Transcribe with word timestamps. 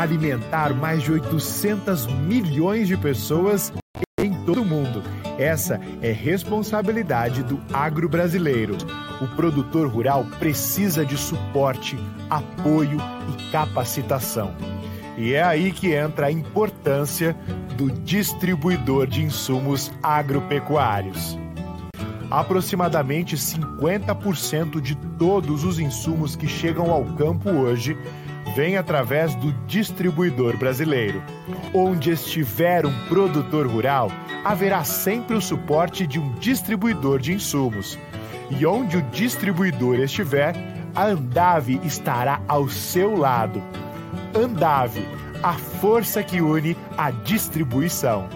alimentar 0.00 0.72
mais 0.72 1.02
de 1.02 1.12
800 1.12 2.06
milhões 2.06 2.86
de 2.86 2.96
pessoas 2.96 3.72
em 4.20 4.32
todo 4.44 4.62
o 4.62 4.64
mundo. 4.64 5.02
Essa 5.38 5.80
é 6.00 6.12
responsabilidade 6.12 7.42
do 7.42 7.60
agro 7.72 8.08
brasileiro. 8.08 8.76
O 9.20 9.26
produtor 9.28 9.88
rural 9.88 10.24
precisa 10.38 11.04
de 11.04 11.16
suporte, 11.16 11.98
apoio 12.30 12.98
e 13.28 13.50
capacitação. 13.50 14.54
E 15.16 15.34
é 15.34 15.42
aí 15.42 15.72
que 15.72 15.92
entra 15.92 16.26
a 16.26 16.32
importância 16.32 17.36
do 17.76 17.90
distribuidor 17.90 19.06
de 19.06 19.22
insumos 19.22 19.90
agropecuários. 20.02 21.36
Aproximadamente 22.30 23.36
50% 23.36 24.80
de 24.80 24.94
todos 25.18 25.64
os 25.64 25.78
insumos 25.78 26.36
que 26.36 26.46
chegam 26.46 26.92
ao 26.92 27.04
campo 27.04 27.50
hoje 27.50 27.96
vem 28.58 28.76
através 28.76 29.36
do 29.36 29.52
distribuidor 29.68 30.56
brasileiro. 30.56 31.22
Onde 31.72 32.10
estiver 32.10 32.84
um 32.84 32.92
produtor 33.06 33.68
rural, 33.68 34.10
haverá 34.44 34.82
sempre 34.82 35.36
o 35.36 35.40
suporte 35.40 36.04
de 36.08 36.18
um 36.18 36.32
distribuidor 36.40 37.20
de 37.20 37.32
insumos. 37.32 37.96
E 38.50 38.66
onde 38.66 38.96
o 38.96 39.02
distribuidor 39.12 40.00
estiver, 40.00 40.56
a 40.92 41.04
Andave 41.04 41.80
estará 41.84 42.42
ao 42.48 42.68
seu 42.68 43.16
lado. 43.16 43.62
Andave, 44.34 45.06
a 45.40 45.52
força 45.52 46.20
que 46.24 46.40
une 46.40 46.76
a 46.96 47.12
distribuição. 47.12 48.28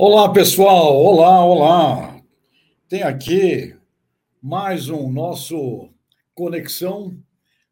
Olá, 0.00 0.32
pessoal. 0.32 0.96
Olá, 0.96 1.44
olá. 1.44 2.22
Tem 2.88 3.02
aqui 3.02 3.74
mais 4.40 4.88
um 4.88 5.10
nosso 5.10 5.90
Conexão 6.36 7.18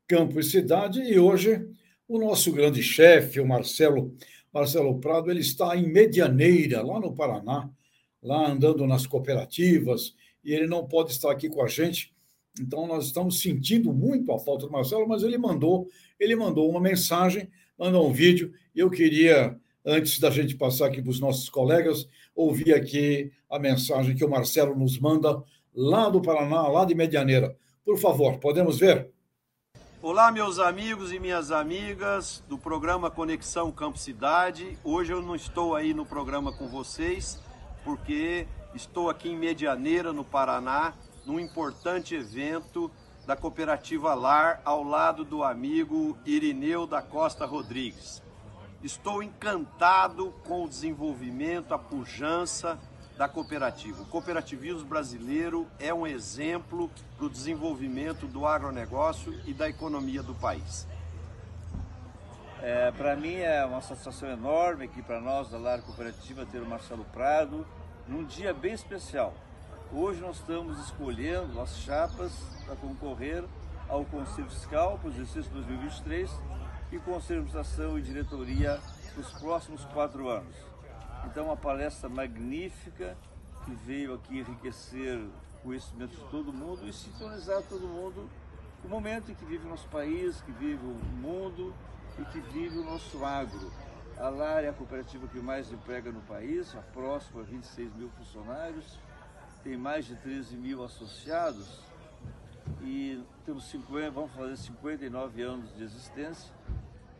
Campo 0.09 0.41
e 0.41 0.43
Cidade 0.43 1.01
e 1.01 1.21
hoje 1.21 1.65
o 2.09 2.19
nosso 2.19 2.51
grande 2.51 2.83
chefe, 2.83 3.39
o 3.39 3.47
Marcelo 3.47 4.13
Marcelo 4.53 4.99
Prado, 4.99 5.31
ele 5.31 5.39
está 5.39 5.77
em 5.77 5.87
Medianeira, 5.87 6.83
lá 6.83 6.99
no 6.99 7.15
Paraná, 7.15 7.71
lá 8.21 8.51
andando 8.51 8.85
nas 8.89 9.07
cooperativas, 9.07 10.13
e 10.43 10.53
ele 10.53 10.67
não 10.67 10.85
pode 10.85 11.13
estar 11.13 11.31
aqui 11.31 11.49
com 11.49 11.63
a 11.63 11.69
gente. 11.69 12.13
Então 12.61 12.89
nós 12.89 13.07
estamos 13.07 13.41
sentindo 13.41 13.93
muito 13.93 14.33
a 14.33 14.39
falta 14.41 14.67
do 14.67 14.73
Marcelo, 14.73 15.07
mas 15.07 15.23
ele 15.23 15.39
mandou, 15.39 15.87
ele 16.19 16.35
mandou 16.35 16.69
uma 16.69 16.81
mensagem, 16.81 17.49
mandou 17.79 18.09
um 18.09 18.13
vídeo, 18.13 18.53
e 18.75 18.81
eu 18.81 18.91
queria 18.91 19.57
antes 19.87 20.19
da 20.19 20.31
gente 20.31 20.57
passar 20.57 20.87
aqui 20.87 21.01
para 21.01 21.11
os 21.11 21.21
nossos 21.21 21.49
colegas, 21.49 22.09
ouvir 22.35 22.75
aqui 22.75 23.31
a 23.49 23.59
mensagem 23.59 24.17
que 24.17 24.25
o 24.25 24.29
Marcelo 24.29 24.75
nos 24.75 24.99
manda 24.99 25.41
lá 25.73 26.09
do 26.09 26.21
Paraná, 26.21 26.67
lá 26.67 26.85
de 26.85 26.95
Medianeira. 26.95 27.57
Por 27.85 27.97
favor, 27.97 28.39
podemos 28.39 28.79
ver? 28.79 29.09
Olá, 30.03 30.33
meus 30.33 30.59
amigos 30.59 31.13
e 31.13 31.21
minhas 31.21 31.53
amigas 31.53 32.43
do 32.49 32.59
programa 32.59 33.11
Conexão 33.11 33.71
Campo 33.71 33.97
Cidade. 33.97 34.77
Hoje 34.83 35.13
eu 35.13 35.23
não 35.23 35.37
estou 35.37 35.77
aí 35.77 35.95
no 35.95 36.05
programa 36.05 36.53
com 36.53 36.69
vocês, 36.69 37.41
porque 37.85 38.47
estou 38.75 39.09
aqui 39.09 39.29
em 39.29 39.37
Medianeira, 39.37 40.13
no 40.13 40.25
Paraná, 40.25 40.95
num 41.25 41.39
importante 41.39 42.15
evento 42.15 42.91
da 43.27 43.37
cooperativa 43.37 44.15
LAR, 44.15 44.61
ao 44.65 44.83
lado 44.85 45.25
do 45.25 45.43
amigo 45.43 46.17
Irineu 46.25 46.87
da 46.87 47.03
Costa 47.03 47.45
Rodrigues. 47.47 48.26
Estou 48.83 49.23
encantado 49.23 50.33
com 50.45 50.65
o 50.65 50.69
desenvolvimento, 50.69 51.73
a 51.73 51.79
pujança 51.79 52.79
da 53.17 53.27
cooperativa. 53.27 54.03
O 54.03 54.07
cooperativismo 54.07 54.87
brasileiro 54.87 55.67
é 55.79 55.93
um 55.93 56.07
exemplo 56.07 56.91
para 57.17 57.27
o 57.27 57.31
desenvolvimento 57.31 58.27
do 58.27 58.47
agronegócio 58.47 59.35
e 59.47 59.55
da 59.55 59.69
economia 59.69 60.23
do 60.23 60.35
país. 60.35 60.87
É, 62.63 62.91
para 62.93 63.17
mim 63.17 63.37
é 63.37 63.65
uma 63.65 63.81
satisfação 63.81 64.29
enorme 64.29 64.85
aqui 64.85 65.03
para 65.03 65.21
nós 65.21 65.49
da 65.49 65.57
Lar 65.57 65.81
Cooperativa 65.81 66.45
ter 66.45 66.61
o 66.61 66.67
Marcelo 66.67 67.05
Prado 67.07 67.67
num 68.07 68.25
dia 68.25 68.53
bem 68.53 68.75
especial. 68.75 69.35
Hoje 69.93 70.21
nós 70.21 70.37
estamos 70.37 70.79
escolhendo 70.85 71.61
as 71.61 71.79
chapas 71.79 72.33
para 72.67 72.77
concorrer 72.77 73.45
ao 73.89 74.05
Conselho 74.05 74.51
Fiscal 74.51 74.99
para 74.99 75.09
o 75.09 75.13
exercício 75.13 75.51
2023 75.53 76.31
e 76.93 76.99
de 76.99 77.13
Administração 77.13 77.99
e 77.99 78.03
Diretoria 78.03 78.81
nos 79.17 79.33
próximos 79.33 79.85
quatro 79.87 80.29
anos. 80.29 80.55
Então, 81.25 81.47
uma 81.47 81.57
palestra 81.57 82.09
magnífica 82.09 83.17
que 83.65 83.73
veio 83.73 84.15
aqui 84.15 84.39
enriquecer 84.39 85.19
o 85.19 85.31
conhecimento 85.65 86.17
de 86.17 86.31
todo 86.31 86.53
mundo 86.53 86.87
e 86.87 86.93
sintonizar 86.93 87.63
todo 87.63 87.89
mundo 87.89 88.29
com 88.81 88.89
o 88.89 88.91
momento 88.91 89.33
em 89.33 89.35
que 89.35 89.45
vive 89.45 89.67
o 89.67 89.69
nosso 89.69 89.89
país, 89.89 90.41
que 90.43 90.53
vive 90.53 90.85
o 90.85 90.95
mundo 91.21 91.75
e 92.19 92.25
que 92.27 92.41
vive 92.53 92.79
o 92.79 92.85
nosso 92.85 93.25
agro. 93.25 93.73
A 94.17 94.29
LAR 94.29 94.63
é 94.63 94.69
a 94.69 94.73
cooperativa 94.73 95.27
que 95.27 95.41
mais 95.41 95.71
emprega 95.73 96.13
no 96.13 96.21
país, 96.23 96.75
a 96.77 96.81
próxima 96.81 97.43
26 97.43 97.95
mil 97.97 98.09
funcionários, 98.11 98.99
tem 99.65 99.77
mais 99.77 100.07
de 100.07 100.15
13 100.15 100.57
mil 100.57 100.85
associados 100.85 101.81
e 102.83 103.21
temos 103.45 103.65
50, 103.71 104.11
vamos 104.11 104.33
fazer 104.33 104.57
59 104.57 105.43
anos 105.43 105.75
de 105.77 105.83
existência 105.83 106.53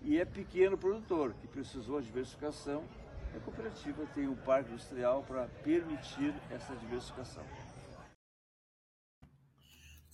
e 0.03 0.19
é 0.19 0.25
pequeno 0.25 0.79
produtor 0.79 1.35
que 1.41 1.49
precisou 1.49 2.01
de 2.01 2.07
diversificação. 2.07 2.85
A 3.35 3.41
cooperativa 3.41 4.07
tem 4.15 4.29
um 4.29 4.37
parque 4.37 4.71
industrial 4.71 5.25
para 5.27 5.47
permitir 5.63 6.33
essa 6.51 6.75
diversificação. 6.77 7.43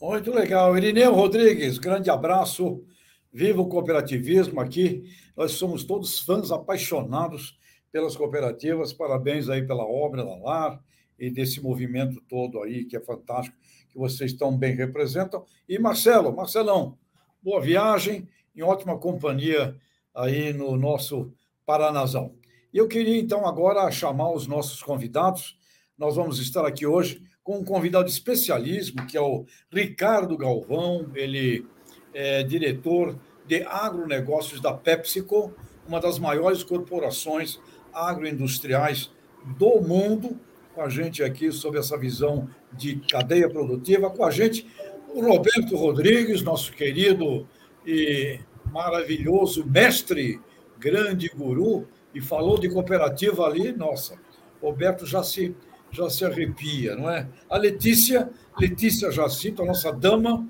Muito 0.01 0.33
legal. 0.33 0.77
Irineu 0.77 1.13
Rodrigues, 1.13 1.79
grande 1.79 2.11
abraço. 2.11 2.85
Viva 3.33 3.63
o 3.63 3.69
cooperativismo 3.69 4.61
aqui. 4.61 5.05
Nós 5.37 5.53
somos 5.53 5.85
todos 5.85 6.21
fãs 6.21 6.51
apaixonados 6.51 7.57
pelas 7.93 8.17
cooperativas. 8.17 8.93
Parabéns 8.93 9.49
aí 9.49 9.65
pela 9.65 9.85
obra 9.85 10.25
da 10.25 10.35
LAR 10.35 10.83
e 11.19 11.31
desse 11.31 11.63
movimento 11.63 12.21
todo 12.23 12.61
aí, 12.63 12.85
que 12.85 12.97
é 12.97 13.01
fantástico, 13.01 13.57
que 13.93 13.99
vocês 13.99 14.33
tão 14.33 14.57
bem 14.57 14.75
representam. 14.75 15.45
E 15.69 15.79
Marcelo, 15.79 16.35
Marcelão, 16.35 16.97
boa 17.43 17.61
viagem 17.61 18.27
em 18.57 18.63
ótima 18.63 18.99
companhia 18.99 19.77
aí 20.15 20.53
no 20.53 20.77
nosso 20.77 21.33
Paranazão. 21.67 22.35
E 22.73 22.79
eu 22.79 22.89
queria, 22.89 23.19
então, 23.19 23.47
agora 23.47 23.91
chamar 23.91 24.33
os 24.33 24.47
nossos 24.47 24.83
convidados. 24.83 25.57
Nós 25.97 26.17
vamos 26.17 26.39
estar 26.39 26.67
aqui 26.67 26.87
hoje 26.87 27.23
com 27.45 27.59
um 27.59 27.65
convidado 27.65 28.09
especialíssimo, 28.09 29.07
que 29.07 29.17
é 29.17 29.21
o 29.21 29.45
Ricardo 29.71 30.37
Galvão, 30.37 31.11
ele 31.15 31.67
é 32.15 32.43
diretor 32.43 33.19
de 33.47 33.63
agronegócios 33.65 34.61
da 34.61 34.73
PepsiCo, 34.73 35.53
uma 35.87 36.01
das 36.01 36.19
maiores 36.19 36.63
corporações 36.63 37.59
agroindustriais 37.93 39.11
do 39.59 39.81
mundo, 39.81 40.39
com 40.75 40.83
a 40.83 40.89
gente 40.89 41.23
aqui 41.23 41.53
sobre 41.53 41.79
essa 41.79 41.97
visão 41.99 42.49
de 42.73 42.97
cadeia 42.97 43.49
produtiva, 43.49 44.11
com 44.11 44.25
a 44.25 44.31
gente 44.31 44.67
o 45.15 45.21
Roberto 45.21 45.77
Rodrigues, 45.77 46.43
nosso 46.43 46.73
querido 46.73 47.47
e 47.87 48.41
maravilhoso 48.73 49.67
mestre, 49.67 50.41
grande 50.79 51.29
guru, 51.29 51.87
e 52.15 52.21
falou 52.21 52.59
de 52.59 52.69
cooperativa 52.69 53.45
ali, 53.45 53.73
nossa, 53.73 54.19
Roberto 54.61 55.05
já 55.05 55.23
se, 55.23 55.55
já 55.91 56.09
se 56.09 56.25
arrepia, 56.25 56.97
não 56.97 57.11
é? 57.11 57.29
A 57.49 57.59
Letícia, 57.59 58.31
Letícia 58.59 59.11
Jacinto, 59.11 59.63
a 59.63 59.67
nossa 59.67 59.93
dama, 59.93 60.47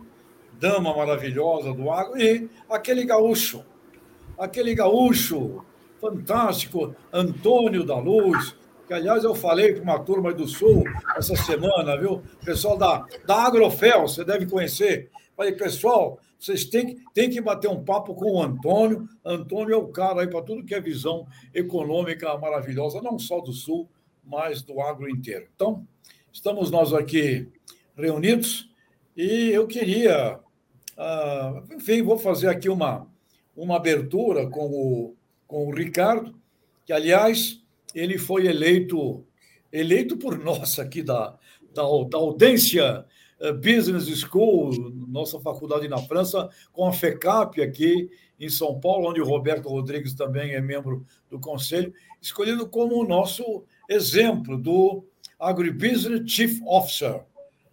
dama 0.58 0.96
maravilhosa 0.96 1.72
do 1.72 1.90
agro, 1.90 2.20
e 2.20 2.48
aquele 2.70 3.04
gaúcho, 3.04 3.64
aquele 4.38 4.74
gaúcho 4.74 5.64
fantástico, 6.00 6.94
Antônio 7.12 7.84
da 7.84 7.96
Luz, 7.96 8.56
que 8.92 8.96
aliás 8.96 9.24
eu 9.24 9.34
falei 9.34 9.72
para 9.72 9.82
uma 9.82 9.98
turma 9.98 10.34
do 10.34 10.46
Sul 10.46 10.84
essa 11.16 11.34
semana, 11.34 11.96
viu? 11.96 12.22
Pessoal 12.44 12.76
da, 12.76 13.06
da 13.26 13.36
Agrofel, 13.36 14.02
você 14.02 14.22
deve 14.22 14.44
conhecer. 14.44 15.10
Falei, 15.34 15.52
pessoal, 15.52 16.20
vocês 16.38 16.66
têm, 16.66 17.02
têm 17.14 17.30
que 17.30 17.40
bater 17.40 17.68
um 17.68 17.82
papo 17.82 18.14
com 18.14 18.32
o 18.32 18.42
Antônio. 18.42 19.08
Antônio 19.24 19.72
é 19.72 19.76
o 19.78 19.88
cara 19.88 20.20
aí 20.20 20.28
para 20.28 20.42
tudo 20.42 20.62
que 20.62 20.74
é 20.74 20.80
visão 20.80 21.26
econômica 21.54 22.36
maravilhosa, 22.36 23.00
não 23.00 23.18
só 23.18 23.40
do 23.40 23.50
Sul, 23.50 23.88
mas 24.22 24.60
do 24.60 24.78
agro 24.78 25.08
inteiro. 25.08 25.46
Então, 25.56 25.86
estamos 26.30 26.70
nós 26.70 26.92
aqui 26.92 27.48
reunidos 27.96 28.68
e 29.16 29.52
eu 29.52 29.66
queria, 29.66 30.38
uh, 30.98 31.74
enfim, 31.74 32.02
vou 32.02 32.18
fazer 32.18 32.48
aqui 32.48 32.68
uma, 32.68 33.06
uma 33.56 33.76
abertura 33.76 34.46
com 34.50 34.66
o, 34.66 35.16
com 35.46 35.68
o 35.68 35.74
Ricardo, 35.74 36.34
que, 36.84 36.92
aliás, 36.92 37.61
ele 37.94 38.18
foi 38.18 38.46
eleito 38.46 39.24
eleito 39.72 40.16
por 40.18 40.38
nós 40.38 40.78
aqui 40.78 41.02
da, 41.02 41.38
da, 41.74 41.82
da 41.82 42.18
audiência 42.18 43.06
eh, 43.40 43.52
Business 43.52 44.06
School, 44.20 44.92
nossa 45.08 45.40
faculdade 45.40 45.88
na 45.88 45.98
França, 45.98 46.48
com 46.72 46.86
a 46.86 46.92
FECAP 46.92 47.62
aqui 47.62 48.10
em 48.38 48.48
São 48.48 48.78
Paulo, 48.78 49.08
onde 49.08 49.20
o 49.20 49.24
Roberto 49.24 49.68
Rodrigues 49.68 50.14
também 50.14 50.52
é 50.52 50.60
membro 50.60 51.06
do 51.30 51.40
conselho, 51.40 51.92
escolhido 52.20 52.68
como 52.68 52.96
o 52.96 53.06
nosso 53.06 53.64
exemplo 53.88 54.58
do 54.58 55.04
Agribusiness 55.38 56.30
Chief 56.30 56.60
Officer, 56.66 57.22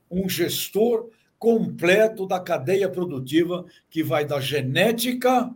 um 0.10 0.30
gestor 0.30 1.10
completo 1.38 2.26
da 2.26 2.40
cadeia 2.40 2.90
produtiva 2.90 3.66
que 3.90 4.04
vai 4.04 4.26
da 4.26 4.40
genética 4.40 5.54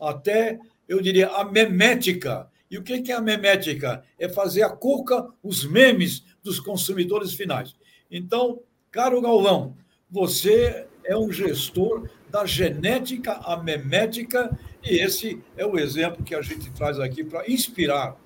até, 0.00 0.58
eu 0.86 1.02
diria, 1.02 1.28
a 1.28 1.44
memética. 1.44 2.48
E 2.70 2.76
o 2.76 2.82
que 2.82 3.10
é 3.10 3.14
a 3.14 3.20
memética? 3.20 4.02
É 4.18 4.28
fazer 4.28 4.62
a 4.62 4.70
cuca, 4.70 5.28
os 5.42 5.64
memes 5.64 6.24
dos 6.42 6.60
consumidores 6.60 7.32
finais. 7.32 7.74
Então, 8.10 8.60
caro 8.90 9.20
Galvão, 9.20 9.76
você 10.10 10.86
é 11.04 11.16
um 11.16 11.32
gestor 11.32 12.08
da 12.30 12.44
genética 12.44 13.32
à 13.32 13.56
memética, 13.56 14.56
e 14.82 14.96
esse 14.96 15.42
é 15.56 15.64
o 15.64 15.78
exemplo 15.78 16.22
que 16.22 16.34
a 16.34 16.42
gente 16.42 16.70
traz 16.70 17.00
aqui 17.00 17.24
para 17.24 17.50
inspirar 17.50 18.16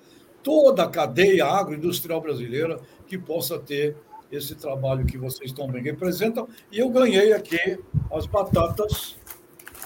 toda 0.43 0.83
a 0.83 0.89
cadeia 0.89 1.45
agroindustrial 1.45 2.19
brasileira 2.19 2.79
que 3.07 3.17
possa 3.17 3.57
ter 3.57 3.95
esse 4.29 4.55
trabalho 4.55 5.05
que 5.05 5.17
vocês 5.17 5.51
tão 5.51 5.67
bem 5.67 5.83
representam. 5.83 6.47
E 6.71 6.79
eu 6.79 6.89
ganhei 6.89 7.31
aqui 7.31 7.79
as 8.11 8.25
batatas, 8.25 9.15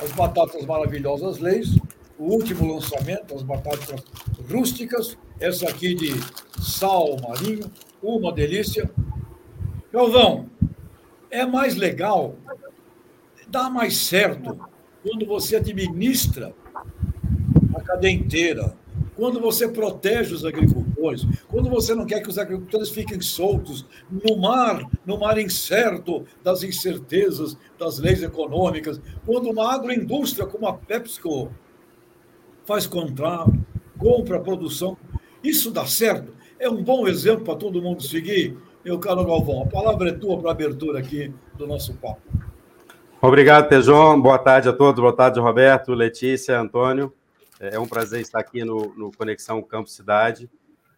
as 0.01 0.11
batatas 0.13 0.65
maravilhosas 0.65 1.37
leis, 1.37 1.77
o 2.17 2.25
último 2.25 2.73
lançamento, 2.73 3.35
as 3.35 3.43
batatas 3.43 4.03
rústicas, 4.49 5.17
essa 5.39 5.69
aqui 5.69 5.93
de 5.93 6.13
sal 6.61 7.17
marinho, 7.21 7.71
uma 8.01 8.31
delícia. 8.31 8.89
Galvão, 9.91 10.49
é 11.29 11.45
mais 11.45 11.75
legal, 11.75 12.35
dá 13.47 13.69
mais 13.69 13.97
certo 13.97 14.59
quando 15.03 15.25
você 15.25 15.57
administra 15.57 16.53
a 17.75 17.81
cadeia 17.81 18.11
inteira, 18.11 18.75
quando 19.15 19.39
você 19.39 19.67
protege 19.67 20.33
os 20.33 20.45
agricultores, 20.45 21.25
quando 21.47 21.69
você 21.69 21.95
não 21.95 22.05
quer 22.05 22.21
que 22.21 22.29
os 22.29 22.37
agricultores 22.37 22.89
fiquem 22.89 23.21
soltos 23.21 23.85
no 24.09 24.37
mar, 24.37 24.83
no 25.05 25.19
mar 25.19 25.37
incerto 25.37 26.25
das 26.43 26.63
incertezas 26.63 27.57
das 27.79 27.99
leis 27.99 28.21
econômicas, 28.21 28.99
quando 29.25 29.49
uma 29.49 29.73
agroindústria 29.73 30.45
como 30.45 30.67
a 30.67 30.73
PepsiCo 30.73 31.51
faz 32.67 32.85
contrato, 32.85 33.53
compra 33.97 34.41
produção, 34.41 34.97
isso 35.41 35.71
dá 35.71 35.85
certo. 35.85 36.33
É 36.59 36.69
um 36.69 36.83
bom 36.83 37.07
exemplo 37.07 37.45
para 37.45 37.55
todo 37.55 37.81
mundo 37.81 38.03
seguir. 38.03 38.57
Meu 38.83 38.99
caro 38.99 39.25
Galvão, 39.25 39.63
a 39.63 39.65
palavra 39.65 40.09
é 40.09 40.11
tua 40.11 40.37
para 40.37 40.49
a 40.49 40.51
abertura 40.51 40.99
aqui 40.99 41.33
do 41.55 41.65
nosso 41.65 41.93
papo. 41.95 42.21
Obrigado, 43.21 43.69
Tejon. 43.69 44.19
Boa 44.19 44.37
tarde 44.37 44.67
a 44.67 44.73
todos. 44.73 44.99
Boa 44.99 45.15
tarde, 45.15 45.39
Roberto, 45.39 45.93
Letícia, 45.93 46.59
Antônio. 46.59 47.13
É, 47.59 47.75
é 47.75 47.79
um 47.79 47.87
prazer 47.87 48.19
estar 48.19 48.39
aqui 48.39 48.65
no, 48.65 48.93
no 48.95 49.11
Conexão 49.11 49.61
Campo 49.61 49.89
Cidade. 49.89 50.49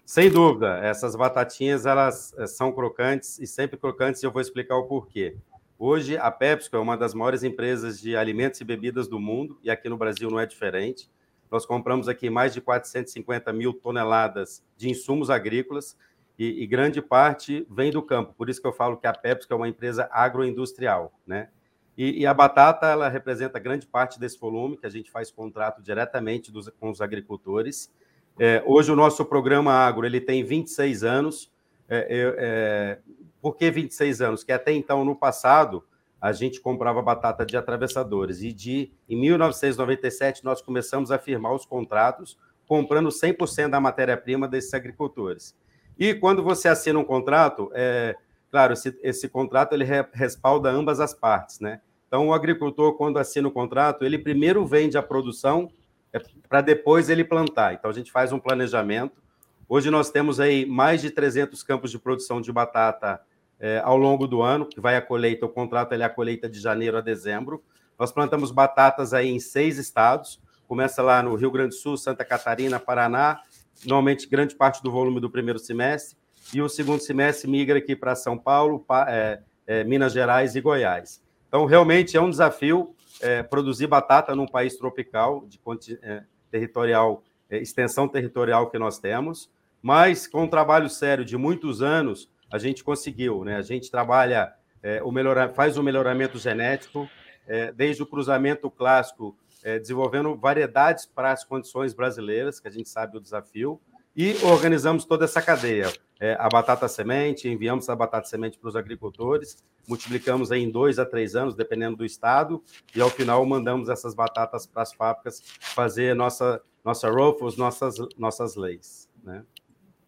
Sem 0.04 0.30
dúvida, 0.30 0.80
essas 0.80 1.16
batatinhas 1.16 1.86
elas 1.86 2.34
é, 2.40 2.48
são 2.48 2.72
crocantes 2.72 3.38
e 3.38 3.46
sempre 3.46 3.78
crocantes, 3.78 4.24
e 4.24 4.26
eu 4.26 4.32
vou 4.32 4.42
explicar 4.42 4.76
o 4.76 4.86
porquê. 4.88 5.38
Hoje, 5.78 6.18
a 6.18 6.32
PepsiCo 6.32 6.76
é 6.76 6.80
uma 6.80 6.98
das 6.98 7.14
maiores 7.14 7.44
empresas 7.44 8.02
de 8.02 8.18
alimentos 8.18 8.60
e 8.60 8.64
bebidas 8.64 9.08
do 9.08 9.20
mundo, 9.20 9.60
e 9.64 9.70
aqui 9.70 9.88
no 9.88 9.98
Brasil 9.98 10.32
não 10.32 10.40
é 10.40 10.48
diferente. 10.48 11.10
Nós 11.52 11.66
compramos 11.66 12.08
aqui 12.08 12.30
mais 12.30 12.54
de 12.54 12.62
450 12.62 13.52
mil 13.54 13.74
toneladas 13.74 14.64
de 14.78 14.90
insumos 14.90 15.30
agrícolas, 15.30 15.98
e, 16.40 16.64
e 16.64 16.66
grande 16.66 17.02
parte 17.02 17.68
vem 17.70 17.92
do 17.92 18.02
campo. 18.02 18.34
Por 18.34 18.50
isso 18.50 18.62
que 18.62 18.68
eu 18.68 18.72
falo 18.72 18.96
que 18.96 19.06
a 19.06 19.12
PepsiCo 19.12 19.54
é 19.54 19.58
uma 19.58 19.68
empresa 19.68 20.08
agroindustrial, 20.10 21.12
né? 21.28 21.50
E, 21.98 22.22
e, 22.22 22.26
a 22.26 22.34
batata, 22.34 22.88
ela 22.88 23.10
representa 23.10 23.60
grande 23.60 23.86
parte 23.86 24.18
desse 24.18 24.40
volume, 24.40 24.78
que 24.78 24.86
a 24.86 24.90
gente 24.90 25.12
faz 25.12 25.30
contrato 25.30 25.82
diretamente 25.82 26.50
dos, 26.50 26.70
com 26.80 26.90
os 26.90 27.02
agricultores. 27.02 27.92
É, 28.40 28.64
hoje, 28.66 28.90
o 28.90 28.96
nosso 28.96 29.26
programa 29.26 29.74
agro 29.74 30.06
ele 30.06 30.22
tem 30.22 30.42
26 30.42 31.04
anos. 31.04 31.52
É, 31.90 32.08
é, 32.38 33.00
por 33.42 33.58
que 33.58 33.70
26 33.70 34.22
anos? 34.22 34.44
Que 34.46 34.54
até 34.54 34.72
então, 34.72 35.04
no 35.04 35.14
passado, 35.14 35.84
a 36.22 36.32
gente 36.32 36.60
comprava 36.60 37.02
batata 37.02 37.46
de 37.46 37.56
atravessadores. 37.56 38.42
E 38.42 38.52
de, 38.52 38.92
em 39.08 39.20
1997, 39.20 40.44
nós 40.44 40.62
começamos 40.62 41.12
a 41.12 41.18
firmar 41.18 41.54
os 41.54 41.66
contratos, 41.66 42.38
comprando 42.68 43.10
100% 43.10 43.70
da 43.70 43.80
matéria-prima 43.80 44.48
desses 44.48 44.74
agricultores. 44.74 45.56
E 45.98 46.14
quando 46.14 46.44
você 46.44 46.68
assina 46.68 47.00
um 47.00 47.04
contrato, 47.04 47.72
é, 47.74 48.16
claro, 48.52 48.74
esse, 48.74 48.98
esse 49.02 49.28
contrato 49.28 49.74
ele 49.74 49.86
respalda 50.14 50.70
ambas 50.70 51.00
as 51.00 51.14
partes, 51.14 51.60
né? 51.60 51.82
Então, 52.08 52.28
o 52.28 52.34
agricultor, 52.34 52.94
quando 52.94 53.20
assina 53.20 53.48
o 53.48 53.52
contrato, 53.52 54.04
ele 54.04 54.18
primeiro 54.18 54.66
vende 54.66 54.98
a 54.98 55.04
produção 55.04 55.70
é, 56.12 56.20
para 56.48 56.60
depois 56.60 57.10
ele 57.10 57.24
plantar. 57.24 57.74
Então, 57.74 57.90
a 57.90 57.94
gente 57.94 58.12
faz 58.12 58.32
um 58.32 58.40
planejamento. 58.40 59.22
Hoje 59.68 59.92
nós 59.92 60.10
temos 60.10 60.40
aí 60.40 60.66
mais 60.66 61.02
de 61.02 61.12
300 61.12 61.62
campos 61.62 61.92
de 61.92 62.00
produção 62.00 62.42
de 62.42 62.52
batata 62.52 63.22
é, 63.60 63.82
ao 63.84 63.98
longo 63.98 64.28
do 64.28 64.42
ano, 64.42 64.66
que 64.66 64.80
vai 64.80 64.96
a 64.96 65.02
colheita, 65.02 65.46
o 65.46 65.50
contrato 65.50 65.94
é 65.94 66.04
a 66.04 66.10
colheita 66.10 66.50
de 66.50 66.60
janeiro 66.60 66.98
a 66.98 67.02
dezembro. 67.02 67.64
Nós 67.98 68.12
plantamos 68.12 68.52
batatas 68.52 69.14
aí 69.14 69.30
em 69.30 69.40
seis 69.40 69.78
estados, 69.78 70.40
começa 70.68 71.02
lá 71.02 71.22
no 71.22 71.36
Rio 71.36 71.52
Grande 71.52 71.70
do 71.70 71.76
Sul, 71.76 71.98
Santa 71.98 72.24
Catarina, 72.24 72.80
Paraná, 72.80 73.42
normalmente 73.86 74.28
grande 74.28 74.56
parte 74.56 74.82
do 74.82 74.92
volume 74.92 75.20
do 75.20 75.30
primeiro 75.30 75.60
semestre, 75.60 76.18
e 76.54 76.62
o 76.62 76.70
segundo 76.70 77.02
semestre 77.02 77.50
migra 77.50 77.78
aqui 77.78 77.96
para 77.96 78.16
São 78.16 78.38
Paulo, 78.38 78.80
pa, 78.80 79.06
é, 79.10 79.42
é, 79.68 79.84
Minas 79.84 80.14
Gerais 80.14 80.56
e 80.56 80.62
Goiás. 80.62 81.22
Então, 81.48 81.66
realmente 81.66 82.16
é 82.16 82.22
um 82.22 82.30
desafio 82.30 82.96
é, 83.22 83.44
produzir 83.44 83.88
batata 83.88 84.36
num 84.36 84.48
país 84.48 84.78
tropical, 84.78 85.46
de 85.48 85.60
é, 86.02 86.24
territorial, 86.50 87.24
é, 87.50 87.58
extensão 87.58 88.08
territorial 88.08 88.70
que 88.70 88.80
nós 88.80 89.00
temos, 89.00 89.50
mas 89.82 90.28
com 90.28 90.44
um 90.44 90.48
trabalho 90.48 90.90
sério 90.90 91.24
de 91.24 91.38
muitos 91.38 91.82
anos, 91.82 92.30
a 92.52 92.58
gente 92.58 92.84
conseguiu. 92.84 93.44
Né? 93.44 93.56
A 93.56 93.62
gente 93.62 93.90
trabalha, 93.90 94.54
é, 94.82 95.02
o 95.04 95.12
melhora, 95.12 95.50
faz 95.50 95.78
o 95.78 95.84
melhoramento 95.84 96.38
genético, 96.38 97.10
é, 97.48 97.72
desde 97.72 98.04
o 98.04 98.06
cruzamento 98.06 98.70
clássico, 98.70 99.36
é, 99.64 99.80
desenvolvendo 99.80 100.36
variedades 100.36 101.06
para 101.06 101.32
as 101.32 101.44
condições 101.44 101.94
brasileiras, 101.94 102.60
que 102.60 102.68
a 102.68 102.72
gente 102.72 102.90
sabe 102.90 103.18
o 103.18 103.20
desafio, 103.20 103.80
e 104.16 104.36
organizamos 104.44 105.06
toda 105.06 105.26
essa 105.26 105.42
cadeia. 105.42 105.92
É, 106.20 106.36
a 106.38 106.50
batata 106.50 106.88
semente, 106.88 107.48
enviamos 107.48 107.88
a 107.90 107.96
batata 107.96 108.28
semente 108.28 108.58
para 108.58 108.68
os 108.68 108.76
agricultores, 108.76 109.64
multiplicamos 109.88 110.52
em 110.52 110.70
dois 110.70 111.00
a 111.00 111.06
três 111.06 111.36
anos, 111.36 111.56
dependendo 111.56 111.98
do 111.98 112.06
estado, 112.06 112.62
e 112.94 113.00
ao 113.02 113.10
final 113.10 113.46
mandamos 113.46 113.88
essas 113.88 114.14
batatas 114.14 114.68
para 114.68 114.84
as 114.84 114.94
fábricas 114.94 115.42
fazer 115.62 116.14
nossa, 116.14 116.62
nossa 116.84 117.10
Ruffles, 117.10 117.56
nossas, 117.56 117.96
nossas 118.18 118.56
leis. 118.56 119.08
Né? 119.24 119.44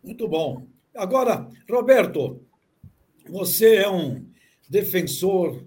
Muito 0.03 0.27
bom. 0.27 0.67
Agora, 0.95 1.47
Roberto, 1.69 2.41
você 3.29 3.75
é 3.77 3.89
um 3.89 4.25
defensor 4.69 5.63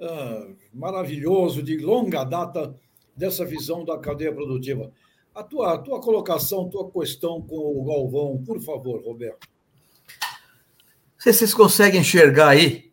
uh, 0.00 0.56
maravilhoso 0.72 1.62
de 1.62 1.76
longa 1.78 2.24
data 2.24 2.74
dessa 3.16 3.44
visão 3.44 3.84
da 3.84 3.98
cadeia 3.98 4.32
produtiva. 4.32 4.92
A 5.34 5.42
tua, 5.42 5.74
a 5.74 5.78
tua 5.78 6.00
colocação, 6.00 6.68
tua 6.68 6.90
questão 6.90 7.40
com 7.42 7.56
o 7.56 7.84
Galvão, 7.84 8.42
por 8.44 8.60
favor, 8.60 9.02
Roberto. 9.04 9.48
Se 11.18 11.32
vocês 11.32 11.54
conseguem 11.54 12.00
enxergar 12.00 12.50
aí 12.50 12.92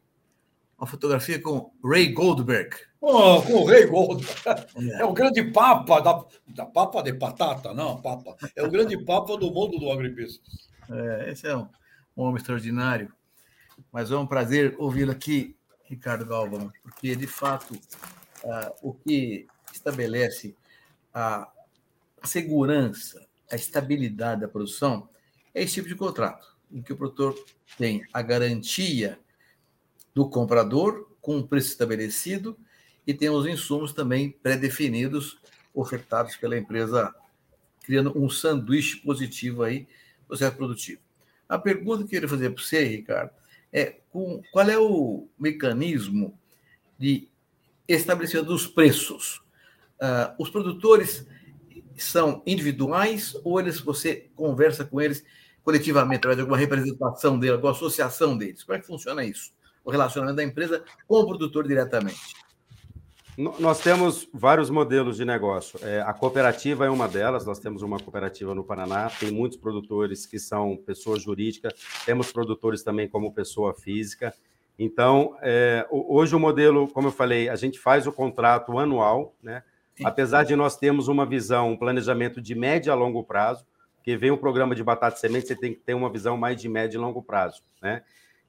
uma 0.77 0.87
fotografia 0.87 1.39
com 1.39 1.71
Ray 1.83 2.11
Goldberg. 2.11 2.75
Oh, 2.99 3.41
com 3.41 3.53
o 3.53 3.65
Ray 3.65 3.85
Goldberg. 3.85 4.31
É. 4.77 5.01
é 5.01 5.05
o 5.05 5.13
grande 5.13 5.43
papa 5.51 5.99
da, 5.99 6.25
da 6.47 6.65
papa 6.65 7.03
de 7.03 7.11
batata, 7.11 7.73
não, 7.73 8.01
papa. 8.01 8.35
É 8.55 8.63
o 8.63 8.71
grande 8.71 8.97
papa 9.03 9.37
do 9.37 9.51
mundo 9.51 9.77
do 9.77 9.91
agribusiness. 9.91 10.70
É, 10.93 11.31
esse 11.31 11.47
é 11.47 11.55
um, 11.55 11.67
um 12.15 12.23
homem 12.23 12.37
extraordinário. 12.37 13.13
Mas 13.91 14.11
é 14.11 14.17
um 14.17 14.27
prazer 14.27 14.75
ouvi-lo 14.77 15.11
aqui, 15.11 15.55
Ricardo 15.83 16.25
Galvão, 16.25 16.71
porque, 16.83 17.15
de 17.15 17.27
fato, 17.27 17.73
uh, 17.73 18.73
o 18.81 18.93
que 18.93 19.47
estabelece 19.73 20.55
a 21.13 21.51
a 22.21 22.27
segurança, 22.27 23.25
a 23.51 23.55
estabilidade 23.55 24.41
da 24.41 24.47
produção 24.47 25.09
é 25.53 25.63
esse 25.63 25.73
tipo 25.73 25.87
de 25.87 25.95
contrato, 25.95 26.55
em 26.71 26.81
que 26.81 26.93
o 26.93 26.95
produtor 26.95 27.35
tem 27.77 28.05
a 28.13 28.21
garantia 28.21 29.19
do 30.13 30.29
comprador 30.29 31.09
com 31.19 31.37
um 31.37 31.47
preço 31.47 31.69
estabelecido 31.69 32.57
e 33.07 33.13
tem 33.13 33.29
os 33.29 33.47
insumos 33.47 33.91
também 33.91 34.29
pré-definidos, 34.29 35.39
ofertados 35.73 36.35
pela 36.35 36.57
empresa, 36.57 37.13
criando 37.83 38.17
um 38.17 38.29
sanduíche 38.29 38.97
positivo 38.97 39.63
aí, 39.63 39.87
processo 40.31 40.55
produtivo. 40.55 41.01
A 41.47 41.59
pergunta 41.59 41.97
que 41.97 42.03
eu 42.03 42.09
queria 42.09 42.29
fazer 42.29 42.49
para 42.49 42.63
você, 42.63 42.83
Ricardo, 42.85 43.31
é 43.71 43.97
com, 44.09 44.41
qual 44.51 44.69
é 44.69 44.79
o 44.79 45.27
mecanismo 45.37 46.37
de 46.97 47.27
estabelecimento 47.87 48.47
dos 48.47 48.65
preços? 48.65 49.41
Uh, 49.99 50.33
os 50.39 50.49
produtores 50.49 51.27
são 51.97 52.41
individuais 52.47 53.35
ou 53.43 53.59
eles 53.59 53.79
você 53.79 54.29
conversa 54.35 54.85
com 54.85 55.01
eles 55.01 55.23
coletivamente, 55.63 56.19
através 56.19 56.37
de 56.37 56.41
alguma 56.41 56.57
representação 56.57 57.37
deles, 57.37 57.55
alguma 57.55 57.73
associação 57.73 58.37
deles? 58.37 58.63
Como 58.63 58.77
é 58.77 58.79
que 58.79 58.87
funciona 58.87 59.23
isso? 59.23 59.51
O 59.83 59.91
relacionamento 59.91 60.37
da 60.37 60.43
empresa 60.43 60.83
com 61.07 61.15
o 61.15 61.27
produtor 61.27 61.67
diretamente? 61.67 62.33
Nós 63.37 63.79
temos 63.79 64.27
vários 64.33 64.69
modelos 64.69 65.15
de 65.15 65.23
negócio. 65.23 65.79
É, 65.83 66.01
a 66.01 66.13
cooperativa 66.13 66.85
é 66.85 66.89
uma 66.89 67.07
delas, 67.07 67.45
nós 67.45 67.59
temos 67.59 67.81
uma 67.81 67.97
cooperativa 67.97 68.53
no 68.53 68.63
Paraná, 68.63 69.09
tem 69.09 69.31
muitos 69.31 69.57
produtores 69.57 70.25
que 70.25 70.37
são 70.37 70.75
pessoa 70.75 71.17
jurídica, 71.17 71.73
temos 72.05 72.31
produtores 72.31 72.83
também 72.83 73.07
como 73.07 73.33
pessoa 73.33 73.73
física. 73.73 74.33
Então, 74.77 75.37
é, 75.41 75.87
hoje 75.89 76.35
o 76.35 76.39
modelo, 76.39 76.89
como 76.89 77.07
eu 77.07 77.11
falei, 77.11 77.47
a 77.47 77.55
gente 77.55 77.79
faz 77.79 78.05
o 78.05 78.11
contrato 78.11 78.77
anual, 78.77 79.33
né? 79.41 79.63
apesar 80.03 80.43
de 80.43 80.55
nós 80.55 80.75
termos 80.75 81.07
uma 81.07 81.25
visão, 81.25 81.71
um 81.71 81.77
planejamento 81.77 82.41
de 82.41 82.53
médio 82.53 82.91
a 82.91 82.95
longo 82.95 83.23
prazo, 83.23 83.65
que 84.03 84.17
vem 84.17 84.31
um 84.31 84.37
programa 84.37 84.75
de 84.75 84.83
batata 84.83 85.15
semente, 85.15 85.47
você 85.47 85.55
tem 85.55 85.73
que 85.73 85.79
ter 85.79 85.93
uma 85.93 86.11
visão 86.11 86.35
mais 86.35 86.59
de 86.59 86.67
médio 86.67 86.97
e 86.97 87.01
longo 87.01 87.21
prazo. 87.21 87.61
Né? 87.81 88.01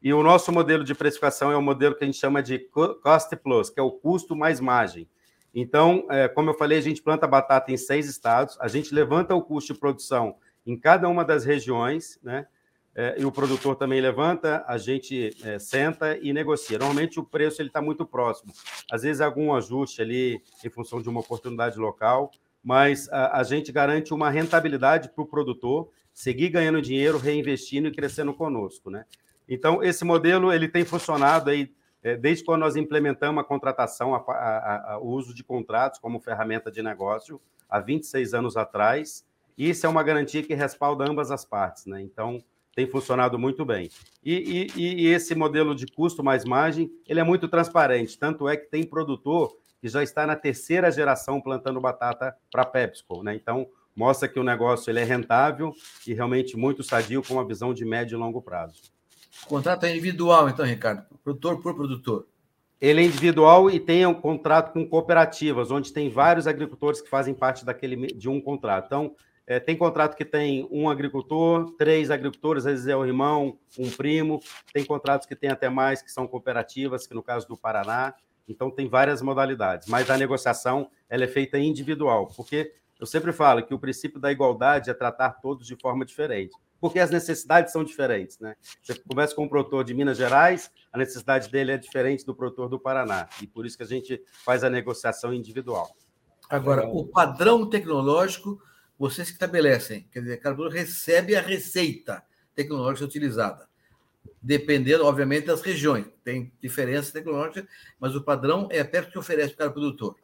E 0.02 0.12
o 0.12 0.22
nosso 0.22 0.50
modelo 0.50 0.82
de 0.82 0.94
precificação 0.94 1.52
é 1.52 1.56
o 1.56 1.62
modelo 1.62 1.94
que 1.94 2.02
a 2.02 2.06
gente 2.06 2.18
chama 2.18 2.42
de 2.42 2.58
cost 3.02 3.36
plus, 3.36 3.70
que 3.70 3.78
é 3.78 3.82
o 3.82 3.90
custo 3.90 4.34
mais 4.34 4.58
margem. 4.58 5.08
Então, 5.54 6.06
é, 6.10 6.28
como 6.28 6.50
eu 6.50 6.54
falei, 6.54 6.78
a 6.78 6.82
gente 6.82 7.02
planta 7.02 7.26
batata 7.26 7.70
em 7.70 7.76
seis 7.76 8.08
estados, 8.08 8.58
a 8.60 8.68
gente 8.68 8.94
levanta 8.94 9.34
o 9.34 9.42
custo 9.42 9.72
de 9.72 9.78
produção 9.78 10.34
em 10.66 10.76
cada 10.76 11.08
uma 11.08 11.24
das 11.24 11.44
regiões, 11.44 12.18
né? 12.22 12.46
É, 12.94 13.14
e 13.18 13.24
o 13.24 13.32
produtor 13.32 13.74
também 13.74 14.02
levanta, 14.02 14.62
a 14.66 14.76
gente 14.76 15.30
é, 15.42 15.58
senta 15.58 16.18
e 16.18 16.30
negocia. 16.32 16.78
Normalmente 16.78 17.18
o 17.18 17.24
preço 17.24 17.62
ele 17.62 17.70
está 17.70 17.80
muito 17.80 18.04
próximo. 18.04 18.52
Às 18.90 19.02
vezes 19.02 19.22
algum 19.22 19.54
ajuste 19.54 20.02
ali 20.02 20.42
em 20.62 20.68
função 20.68 21.00
de 21.00 21.08
uma 21.08 21.20
oportunidade 21.20 21.78
local, 21.78 22.30
mas 22.62 23.08
a, 23.10 23.38
a 23.38 23.42
gente 23.44 23.72
garante 23.72 24.12
uma 24.12 24.28
rentabilidade 24.28 25.08
para 25.08 25.24
o 25.24 25.26
produtor 25.26 25.90
seguir 26.12 26.50
ganhando 26.50 26.82
dinheiro, 26.82 27.16
reinvestindo 27.16 27.88
e 27.88 27.92
crescendo 27.92 28.34
conosco, 28.34 28.90
né? 28.90 29.06
Então, 29.52 29.82
esse 29.82 30.02
modelo 30.02 30.50
ele 30.50 30.66
tem 30.66 30.82
funcionado 30.82 31.50
aí 31.50 31.70
é, 32.02 32.16
desde 32.16 32.42
quando 32.42 32.62
nós 32.62 32.74
implementamos 32.74 33.38
a 33.38 33.46
contratação, 33.46 34.14
a, 34.14 34.18
a, 34.18 34.92
a, 34.94 34.98
o 34.98 35.08
uso 35.08 35.34
de 35.34 35.44
contratos 35.44 36.00
como 36.00 36.18
ferramenta 36.18 36.70
de 36.70 36.82
negócio, 36.82 37.38
há 37.68 37.78
26 37.78 38.32
anos 38.32 38.56
atrás. 38.56 39.26
E 39.56 39.68
isso 39.68 39.84
é 39.84 39.88
uma 39.90 40.02
garantia 40.02 40.42
que 40.42 40.54
respalda 40.54 41.04
ambas 41.06 41.30
as 41.30 41.44
partes, 41.44 41.84
né? 41.84 42.00
Então, 42.00 42.42
tem 42.74 42.86
funcionado 42.86 43.38
muito 43.38 43.62
bem. 43.62 43.90
E, 44.24 44.70
e, 44.74 45.04
e, 45.04 45.06
esse 45.08 45.34
modelo 45.34 45.74
de 45.74 45.86
custo 45.86 46.24
mais 46.24 46.46
margem, 46.46 46.90
ele 47.06 47.20
é 47.20 47.24
muito 47.24 47.46
transparente, 47.46 48.18
tanto 48.18 48.48
é 48.48 48.56
que 48.56 48.70
tem 48.70 48.82
produtor 48.82 49.54
que 49.82 49.88
já 49.88 50.02
está 50.02 50.26
na 50.26 50.34
terceira 50.34 50.90
geração 50.90 51.42
plantando 51.42 51.78
batata 51.78 52.34
para 52.50 52.64
PepsiCo, 52.64 53.22
né? 53.22 53.34
Então, 53.34 53.68
mostra 53.94 54.26
que 54.26 54.40
o 54.40 54.44
negócio 54.44 54.90
ele 54.90 55.00
é 55.00 55.04
rentável 55.04 55.74
e 56.06 56.14
realmente 56.14 56.56
muito 56.56 56.82
sadio 56.82 57.22
com 57.22 57.34
uma 57.34 57.46
visão 57.46 57.74
de 57.74 57.84
médio 57.84 58.16
e 58.16 58.18
longo 58.18 58.40
prazo. 58.40 58.90
O 59.44 59.46
contrato 59.46 59.84
é 59.84 59.90
individual, 59.90 60.48
então, 60.48 60.64
Ricardo, 60.64 61.04
produtor 61.24 61.60
por 61.60 61.74
produtor. 61.74 62.26
Ele 62.80 63.00
é 63.00 63.04
individual 63.04 63.70
e 63.70 63.78
tem 63.78 64.04
um 64.04 64.14
contrato 64.14 64.72
com 64.72 64.86
cooperativas, 64.86 65.70
onde 65.70 65.92
tem 65.92 66.10
vários 66.10 66.46
agricultores 66.46 67.00
que 67.00 67.08
fazem 67.08 67.32
parte 67.32 67.64
daquele 67.64 68.08
de 68.08 68.28
um 68.28 68.40
contrato. 68.40 68.86
Então, 68.86 69.14
é, 69.46 69.58
tem 69.58 69.76
contrato 69.76 70.16
que 70.16 70.24
tem 70.24 70.68
um 70.70 70.88
agricultor, 70.90 71.74
três 71.76 72.10
agricultores, 72.10 72.66
às 72.66 72.72
vezes 72.72 72.88
é 72.88 72.96
o 72.96 73.04
irmão, 73.04 73.58
um 73.78 73.90
primo. 73.90 74.40
Tem 74.72 74.84
contratos 74.84 75.26
que 75.26 75.34
tem 75.34 75.50
até 75.50 75.68
mais, 75.68 76.02
que 76.02 76.10
são 76.10 76.26
cooperativas, 76.26 77.06
que 77.06 77.14
no 77.14 77.22
caso 77.22 77.46
do 77.48 77.56
Paraná. 77.56 78.14
Então, 78.48 78.70
tem 78.70 78.88
várias 78.88 79.22
modalidades. 79.22 79.88
Mas 79.88 80.10
a 80.10 80.18
negociação 80.18 80.90
ela 81.08 81.24
é 81.24 81.28
feita 81.28 81.58
individual, 81.58 82.28
porque 82.36 82.72
eu 83.00 83.06
sempre 83.06 83.32
falo 83.32 83.64
que 83.64 83.74
o 83.74 83.78
princípio 83.78 84.20
da 84.20 84.30
igualdade 84.30 84.90
é 84.90 84.94
tratar 84.94 85.40
todos 85.40 85.66
de 85.66 85.76
forma 85.76 86.04
diferente 86.04 86.56
porque 86.82 86.98
as 86.98 87.12
necessidades 87.12 87.72
são 87.72 87.84
diferentes. 87.84 88.40
Né? 88.40 88.56
Você 88.82 88.96
conversa 89.08 89.36
com 89.36 89.44
um 89.44 89.48
produtor 89.48 89.84
de 89.84 89.94
Minas 89.94 90.16
Gerais, 90.18 90.68
a 90.92 90.98
necessidade 90.98 91.48
dele 91.48 91.70
é 91.70 91.78
diferente 91.78 92.26
do 92.26 92.34
produtor 92.34 92.68
do 92.68 92.80
Paraná, 92.80 93.28
e 93.40 93.46
por 93.46 93.64
isso 93.64 93.76
que 93.76 93.84
a 93.84 93.86
gente 93.86 94.20
faz 94.44 94.64
a 94.64 94.68
negociação 94.68 95.32
individual. 95.32 95.94
Agora, 96.50 96.84
o 96.88 97.06
padrão 97.06 97.70
tecnológico 97.70 98.60
vocês 98.98 99.28
que 99.28 99.34
estabelecem, 99.34 100.08
quer 100.12 100.20
dizer, 100.22 100.36
cada 100.38 100.54
produtor 100.54 100.78
recebe 100.78 101.34
a 101.34 101.40
receita 101.40 102.22
tecnológica 102.54 103.04
utilizada, 103.04 103.68
dependendo, 104.40 105.04
obviamente, 105.04 105.46
das 105.46 105.60
regiões. 105.60 106.06
Tem 106.24 106.52
diferença 106.60 107.12
tecnológica, 107.12 107.66
mas 107.98 108.14
o 108.14 108.22
padrão 108.22 108.68
é 108.70 108.82
perto 108.82 109.12
que 109.12 109.18
oferece 109.18 109.54
para 109.54 109.70
o 109.70 109.72
produtor. 109.72 110.16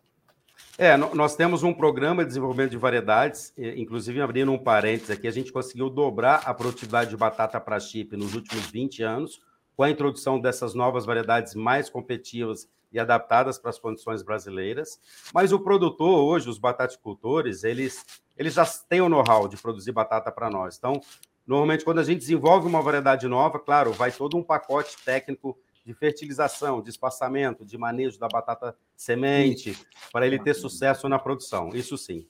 É, 0.77 0.97
nós 0.97 1.35
temos 1.35 1.65
um 1.65 1.75
programa 1.75 2.23
de 2.23 2.29
desenvolvimento 2.29 2.71
de 2.71 2.77
variedades, 2.77 3.53
inclusive 3.57 4.21
abrindo 4.21 4.53
um 4.53 4.59
parênteses 4.59 5.11
aqui, 5.11 5.27
a 5.27 5.33
gente 5.33 5.53
conseguiu 5.53 5.91
dobrar 5.91 6.43
a 6.45 6.55
produtividade 6.55 7.11
de 7.11 7.17
batata 7.17 7.61
para 7.61 7.81
chip 7.81 8.17
nos 8.17 8.35
últimos 8.35 8.67
20 8.67 9.03
anos, 9.03 9.41
com 9.77 9.83
a 9.83 9.91
introdução 9.91 10.41
dessas 10.41 10.75
novas 10.75 11.05
variedades 11.05 11.55
mais 11.55 11.91
competitivas 11.91 12.69
e 12.93 12.99
adaptadas 12.99 13.59
para 13.59 13.71
as 13.71 13.79
condições 13.79 14.23
brasileiras. 14.23 15.01
Mas 15.35 15.53
o 15.53 15.59
produtor 15.61 16.21
hoje, 16.21 16.49
os 16.49 16.59
bataticultores, 16.59 17.65
eles, 17.65 18.05
eles 18.37 18.55
já 18.55 18.65
têm 18.89 19.01
o 19.01 19.09
know-how 19.09 19.49
de 19.49 19.57
produzir 19.57 19.93
batata 19.93 20.31
para 20.31 20.49
nós. 20.49 20.77
Então, 20.79 21.01
normalmente, 21.47 21.85
quando 21.85 21.99
a 21.99 22.05
gente 22.05 22.21
desenvolve 22.21 22.67
uma 22.67 22.83
variedade 22.83 23.27
nova, 23.27 23.59
claro, 23.59 23.93
vai 23.93 24.11
todo 24.11 24.37
um 24.37 24.43
pacote 24.43 24.97
técnico 25.05 25.59
de 25.89 25.95
fertilização, 25.95 26.83
de 26.83 26.91
espaçamento, 26.91 27.65
de 27.65 27.79
manejo 27.79 28.19
da 28.19 28.29
batata 28.29 28.77
semente, 28.95 29.75
para 30.13 30.27
ele 30.27 30.39
ter 30.39 30.53
sucesso 30.53 31.09
na 31.09 31.19
produção. 31.19 31.71
Isso 31.71 31.97
sim. 31.97 32.27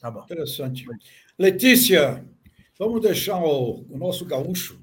Tá 0.00 0.10
bom. 0.10 0.22
Interessante. 0.22 0.86
Letícia, 1.38 2.26
vamos 2.78 3.02
deixar 3.02 3.44
o, 3.44 3.84
o 3.90 3.98
nosso 3.98 4.24
gaúcho 4.24 4.80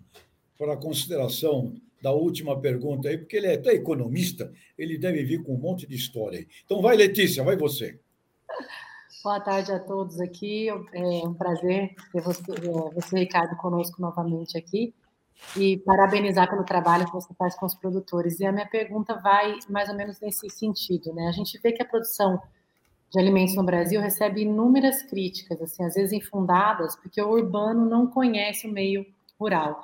para 0.55 0.73
a 0.73 0.77
consideração 0.77 1.73
da 1.99 2.11
última 2.11 2.61
pergunta 2.61 3.09
aí, 3.09 3.17
porque 3.17 3.37
ele 3.37 3.47
é 3.47 3.55
até 3.55 3.73
economista, 3.73 4.53
ele 4.77 4.99
deve 4.99 5.23
vir 5.23 5.41
com 5.41 5.55
um 5.55 5.59
monte 5.59 5.87
de 5.87 5.95
história 5.95 6.37
aí. 6.37 6.47
Então 6.63 6.83
vai, 6.83 6.95
Letícia, 6.95 7.43
vai 7.43 7.57
você. 7.57 7.99
Boa 9.23 9.39
tarde 9.39 9.71
a 9.71 9.79
todos 9.79 10.21
aqui. 10.21 10.69
É 10.69 11.25
um 11.27 11.33
prazer 11.33 11.95
ter 12.11 12.21
você, 12.21 12.51
é, 12.51 12.93
você 12.93 13.17
Ricardo, 13.17 13.57
conosco 13.57 13.99
novamente 13.99 14.55
aqui 14.55 14.93
e 15.55 15.77
parabenizar 15.77 16.49
pelo 16.49 16.63
trabalho 16.63 17.05
que 17.05 17.13
você 17.13 17.33
faz 17.35 17.55
com 17.55 17.65
os 17.65 17.75
produtores. 17.75 18.39
E 18.39 18.45
a 18.45 18.51
minha 18.51 18.67
pergunta 18.67 19.15
vai 19.15 19.57
mais 19.69 19.89
ou 19.89 19.95
menos 19.95 20.19
nesse 20.19 20.49
sentido, 20.49 21.13
né? 21.13 21.27
A 21.27 21.31
gente 21.31 21.59
vê 21.59 21.71
que 21.71 21.81
a 21.81 21.85
produção 21.85 22.41
de 23.11 23.19
alimentos 23.19 23.55
no 23.55 23.63
Brasil 23.63 24.01
recebe 24.01 24.41
inúmeras 24.41 25.01
críticas, 25.03 25.61
assim, 25.61 25.83
às 25.83 25.93
vezes 25.93 26.11
infundadas, 26.11 26.95
porque 26.97 27.21
o 27.21 27.29
urbano 27.29 27.85
não 27.85 28.07
conhece 28.07 28.67
o 28.67 28.71
meio 28.71 29.05
rural. 29.39 29.81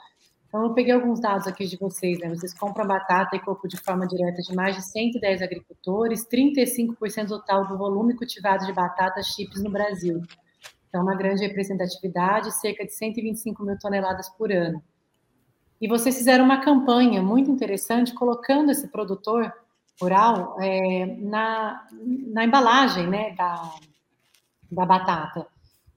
Então, 0.48 0.64
eu 0.64 0.74
peguei 0.74 0.94
alguns 0.94 1.22
dados 1.22 1.48
aqui 1.48 1.66
de 1.66 1.78
vocês, 1.78 2.20
né? 2.20 2.28
Vocês 2.28 2.54
compram 2.54 2.86
batata 2.86 3.38
e 3.38 3.40
coco 3.40 3.70
de 3.70 3.78
forma 3.78 4.06
direta 4.06 4.42
de 4.42 4.54
mais 4.54 4.76
de 4.76 4.82
110 4.82 5.42
agricultores, 5.42 6.28
35% 6.28 7.30
total 7.30 7.66
do 7.70 7.78
volume 7.78 8.16
cultivado 8.16 8.66
de 8.66 8.74
batata 8.74 9.24
chips 9.24 9.64
no 9.64 9.70
Brasil. 9.70 10.22
Então, 10.90 11.04
uma 11.04 11.16
grande 11.16 11.48
representatividade, 11.48 12.52
cerca 12.60 12.86
de 12.86 12.94
125 12.94 13.64
mil 13.64 13.80
toneladas 13.80 14.28
por 14.38 14.52
ano. 14.52 14.84
E 15.82 15.88
vocês 15.88 16.16
fizeram 16.16 16.46
uma 16.46 16.62
campanha 16.62 17.24
muito 17.24 17.50
interessante 17.50 18.14
colocando 18.14 18.70
esse 18.70 18.88
produtor 18.90 19.52
rural 20.00 20.56
é, 20.62 21.06
na, 21.20 21.88
na 22.28 22.46
embalagem 22.46 23.08
né, 23.08 23.32
da, 23.32 23.74
da 24.72 24.86
batata. 24.86 25.48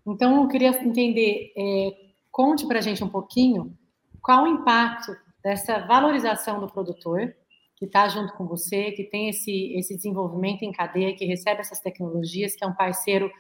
Então, 0.07 0.43
eu 0.43 0.49
queria 0.49 0.71
entender, 0.71 1.53
é, 1.57 1.97
conte 2.33 2.67
para 2.67 2.79
a 2.79 2.83
gente 2.83 3.05
um 3.05 3.09
pouquinho 3.09 3.77
qual 4.23 4.45
o 4.45 4.49
impacto 4.49 5.15
dessa 5.43 5.79
valorização 5.81 6.61
do 6.61 6.67
produtor, 6.67 7.35
que 7.77 7.85
está 7.85 8.09
junto 8.09 8.33
com 8.35 8.47
você, 8.47 8.93
que 8.93 9.05
tem 9.05 9.29
esse, 9.29 9.75
esse 9.75 9.95
desenvolvimento 9.95 10.63
em 10.63 10.73
cadeia, 10.73 11.15
que 11.15 11.27
recebe 11.27 11.61
essas 11.61 11.81
tecnologias, 11.81 12.57
que 12.57 12.65
é 12.65 12.67
um 12.67 12.73
parceiro, 12.73 13.31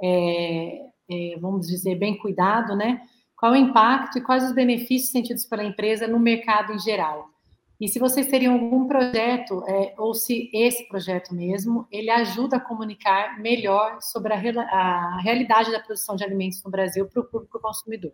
é, 0.00 0.86
é, 1.10 1.38
vamos 1.40 1.66
dizer, 1.66 1.96
bem 1.96 2.16
cuidado, 2.16 2.76
né? 2.76 3.02
Qual 3.40 3.52
o 3.52 3.56
impacto 3.56 4.18
e 4.18 4.20
quais 4.20 4.44
os 4.44 4.52
benefícios 4.52 5.10
sentidos 5.10 5.46
pela 5.46 5.64
empresa 5.64 6.06
no 6.06 6.20
mercado 6.20 6.74
em 6.74 6.78
geral. 6.78 7.30
E 7.80 7.88
se 7.88 7.98
vocês 7.98 8.26
teriam 8.26 8.52
algum 8.52 8.86
projeto, 8.86 9.64
é, 9.66 9.94
ou 9.96 10.12
se 10.12 10.50
esse 10.52 10.86
projeto 10.86 11.34
mesmo, 11.34 11.88
ele 11.90 12.10
ajuda 12.10 12.58
a 12.58 12.60
comunicar 12.60 13.40
melhor 13.40 14.02
sobre 14.02 14.34
a, 14.34 14.36
a 14.36 15.20
realidade 15.22 15.72
da 15.72 15.80
produção 15.80 16.14
de 16.16 16.22
alimentos 16.22 16.62
no 16.62 16.70
Brasil 16.70 17.06
para 17.06 17.22
o 17.22 17.24
público 17.24 17.58
consumidor. 17.58 18.12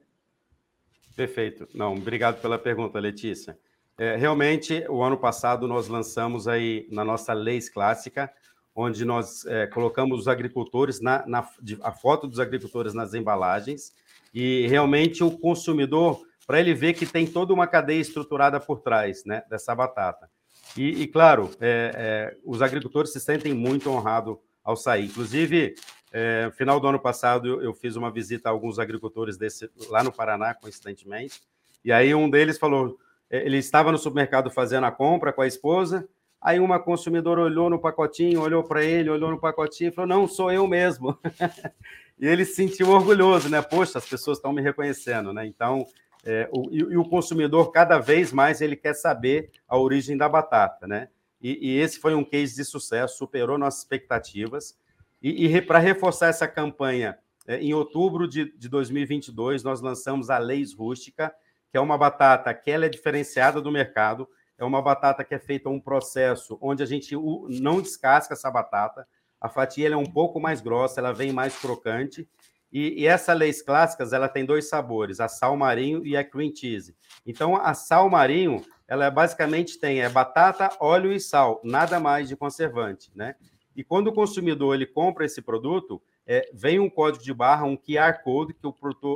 Perfeito. 1.16 1.66
Não, 1.74 1.94
obrigado 1.94 2.40
pela 2.40 2.56
pergunta, 2.56 3.00
Letícia. 3.00 3.58
É, 3.98 4.14
realmente, 4.14 4.86
o 4.88 5.02
ano 5.02 5.16
passado 5.16 5.66
nós 5.66 5.88
lançamos 5.88 6.46
aí 6.46 6.86
na 6.92 7.04
nossa 7.04 7.32
Leis 7.32 7.68
Clássica, 7.68 8.32
onde 8.76 9.04
nós 9.04 9.44
é, 9.46 9.66
colocamos 9.66 10.20
os 10.20 10.28
agricultores, 10.28 11.00
na, 11.00 11.26
na, 11.26 11.48
a 11.82 11.90
foto 11.90 12.28
dos 12.28 12.38
agricultores 12.38 12.94
nas 12.94 13.12
embalagens, 13.12 13.92
e 14.36 14.66
realmente 14.66 15.24
o 15.24 15.30
consumidor, 15.30 16.20
para 16.46 16.60
ele 16.60 16.74
ver 16.74 16.92
que 16.92 17.06
tem 17.06 17.26
toda 17.26 17.54
uma 17.54 17.66
cadeia 17.66 18.02
estruturada 18.02 18.60
por 18.60 18.80
trás 18.80 19.24
né, 19.24 19.42
dessa 19.48 19.74
batata. 19.74 20.28
E, 20.76 21.02
e 21.02 21.06
claro, 21.06 21.50
é, 21.58 21.90
é, 21.94 22.36
os 22.44 22.60
agricultores 22.60 23.14
se 23.14 23.18
sentem 23.18 23.54
muito 23.54 23.88
honrados 23.88 24.36
ao 24.62 24.76
sair. 24.76 25.06
Inclusive, 25.06 25.74
é, 26.12 26.50
final 26.54 26.78
do 26.78 26.86
ano 26.86 27.00
passado, 27.00 27.48
eu, 27.48 27.62
eu, 27.62 27.72
fiz 27.72 27.96
uma 27.96 28.10
visita 28.10 28.50
a 28.50 28.52
alguns 28.52 28.78
agricultores 28.78 29.38
desse, 29.38 29.70
lá 29.88 30.04
no 30.04 30.12
Paraná, 30.12 30.52
coincidentemente, 30.52 31.40
e 31.82 31.90
aí 31.90 32.14
um 32.14 32.28
deles 32.28 32.58
falou, 32.58 32.98
é, 33.30 33.38
ele 33.38 33.56
estava 33.56 33.90
no 33.90 33.96
supermercado 33.96 34.50
fazendo 34.50 34.84
a 34.84 34.92
compra 34.92 35.32
com 35.32 35.40
a 35.40 35.46
esposa, 35.46 36.06
Aí 36.40 36.60
uma 36.60 36.78
consumidora 36.78 37.40
olhou 37.40 37.68
no 37.68 37.78
pacotinho, 37.78 38.40
olhou 38.40 38.62
para 38.62 38.84
ele, 38.84 39.10
olhou 39.10 39.30
no 39.30 39.40
pacotinho 39.40 39.88
e 39.88 39.92
falou: 39.92 40.08
Não, 40.08 40.28
sou 40.28 40.52
eu 40.52 40.66
mesmo. 40.66 41.18
e 42.18 42.26
ele 42.26 42.44
se 42.44 42.54
sentiu 42.54 42.90
orgulhoso, 42.90 43.48
né? 43.48 43.60
Poxa, 43.62 43.98
as 43.98 44.08
pessoas 44.08 44.38
estão 44.38 44.52
me 44.52 44.62
reconhecendo, 44.62 45.32
né? 45.32 45.46
Então, 45.46 45.86
é, 46.24 46.48
o, 46.52 46.68
e, 46.70 46.78
e, 46.78 46.96
o 46.96 47.04
consumidor, 47.04 47.70
cada 47.70 47.98
vez 47.98 48.32
mais, 48.32 48.60
ele 48.60 48.76
quer 48.76 48.94
saber 48.94 49.50
a 49.68 49.78
origem 49.78 50.16
da 50.16 50.28
batata, 50.28 50.86
né? 50.86 51.08
E, 51.40 51.70
e 51.70 51.78
esse 51.78 51.98
foi 51.98 52.14
um 52.14 52.24
case 52.24 52.56
de 52.56 52.64
sucesso, 52.64 53.18
superou 53.18 53.56
nossas 53.58 53.80
expectativas. 53.80 54.76
E, 55.22 55.46
e 55.46 55.62
para 55.62 55.78
reforçar 55.78 56.28
essa 56.28 56.48
campanha, 56.48 57.18
é, 57.46 57.58
em 57.58 57.72
outubro 57.72 58.26
de, 58.26 58.52
de 58.56 58.68
2022, 58.68 59.62
nós 59.62 59.80
lançamos 59.80 60.30
a 60.30 60.38
Leis 60.38 60.72
Rústica, 60.72 61.32
que 61.70 61.76
é 61.76 61.80
uma 61.80 61.96
batata 61.96 62.52
que 62.52 62.70
ela 62.70 62.86
é 62.86 62.88
diferenciada 62.88 63.60
do 63.60 63.70
mercado, 63.70 64.28
é 64.58 64.64
uma 64.64 64.80
batata 64.80 65.24
que 65.24 65.34
é 65.34 65.38
feita 65.38 65.68
um 65.68 65.80
processo 65.80 66.58
onde 66.60 66.82
a 66.82 66.86
gente 66.86 67.14
não 67.60 67.80
descasca 67.80 68.34
essa 68.34 68.50
batata, 68.50 69.06
a 69.40 69.48
fatia 69.48 69.88
é 69.88 69.96
um 69.96 70.06
pouco 70.06 70.40
mais 70.40 70.60
grossa, 70.60 71.00
ela 71.00 71.12
vem 71.12 71.32
mais 71.32 71.58
crocante, 71.58 72.28
e, 72.72 73.02
e 73.02 73.06
essa 73.06 73.32
leis 73.32 73.62
clássicas 73.62 74.12
ela 74.12 74.28
tem 74.28 74.44
dois 74.44 74.68
sabores, 74.68 75.20
a 75.20 75.28
sal 75.28 75.56
marinho 75.56 76.04
e 76.04 76.16
a 76.16 76.24
cream 76.24 76.52
cheese. 76.54 76.96
Então, 77.24 77.56
a 77.56 77.74
sal 77.74 78.10
marinho, 78.10 78.64
ela 78.88 79.10
basicamente 79.10 79.78
tem 79.78 80.00
é 80.00 80.08
batata, 80.08 80.70
óleo 80.80 81.12
e 81.12 81.20
sal, 81.20 81.60
nada 81.62 82.00
mais 82.00 82.28
de 82.28 82.36
conservante, 82.36 83.10
né? 83.14 83.34
E 83.74 83.84
quando 83.84 84.08
o 84.08 84.12
consumidor 84.12 84.74
ele 84.74 84.86
compra 84.86 85.24
esse 85.24 85.42
produto, 85.42 86.02
é, 86.26 86.50
vem 86.52 86.80
um 86.80 86.90
código 86.90 87.22
de 87.22 87.32
barra, 87.32 87.64
um 87.64 87.76
QR 87.76 88.22
Code, 88.24 88.54
que 88.54 88.66
o, 88.66 88.74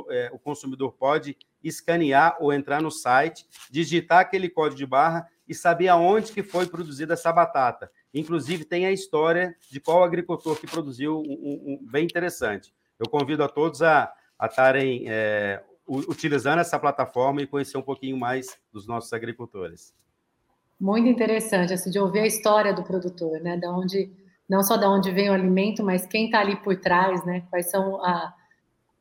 é, 0.09 0.29
o 0.31 0.39
consumidor 0.39 0.93
pode 0.93 1.35
escanear 1.63 2.37
ou 2.39 2.53
entrar 2.53 2.81
no 2.81 2.89
site, 2.89 3.45
digitar 3.69 4.19
aquele 4.19 4.49
código 4.49 4.77
de 4.77 4.85
barra 4.85 5.27
e 5.47 5.53
saber 5.53 5.89
aonde 5.89 6.31
que 6.31 6.41
foi 6.41 6.65
produzida 6.65 7.13
essa 7.13 7.31
batata. 7.31 7.91
Inclusive, 8.13 8.63
tem 8.63 8.85
a 8.85 8.91
história 8.91 9.55
de 9.69 9.79
qual 9.79 10.03
agricultor 10.03 10.57
que 10.59 10.67
produziu, 10.67 11.19
um, 11.19 11.79
um 11.81 11.87
bem 11.91 12.05
interessante. 12.05 12.73
Eu 12.97 13.09
convido 13.09 13.43
a 13.43 13.49
todos 13.49 13.81
a 13.81 14.13
estarem 14.41 15.05
é, 15.07 15.61
utilizando 15.87 16.59
essa 16.59 16.79
plataforma 16.79 17.41
e 17.41 17.47
conhecer 17.47 17.77
um 17.77 17.81
pouquinho 17.81 18.17
mais 18.17 18.57
dos 18.71 18.87
nossos 18.87 19.11
agricultores. 19.11 19.93
Muito 20.79 21.07
interessante, 21.07 21.73
assim, 21.73 21.91
de 21.91 21.99
ouvir 21.99 22.19
a 22.19 22.25
história 22.25 22.73
do 22.73 22.83
produtor, 22.83 23.39
né? 23.41 23.57
Da 23.57 23.69
onde 23.71 24.09
não 24.49 24.63
só 24.63 24.77
de 24.77 24.85
onde 24.85 25.11
vem 25.11 25.29
o 25.29 25.33
alimento, 25.33 25.83
mas 25.83 26.05
quem 26.05 26.25
está 26.25 26.39
ali 26.39 26.55
por 26.57 26.75
trás, 26.75 27.23
né? 27.25 27.43
Quais 27.49 27.69
são 27.69 28.03
a, 28.03 28.33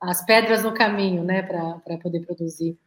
as 0.00 0.24
pedras 0.24 0.62
no 0.64 0.72
caminho, 0.72 1.22
né, 1.22 1.42
para 1.42 1.98
poder 1.98 2.24
produzir. 2.24 2.78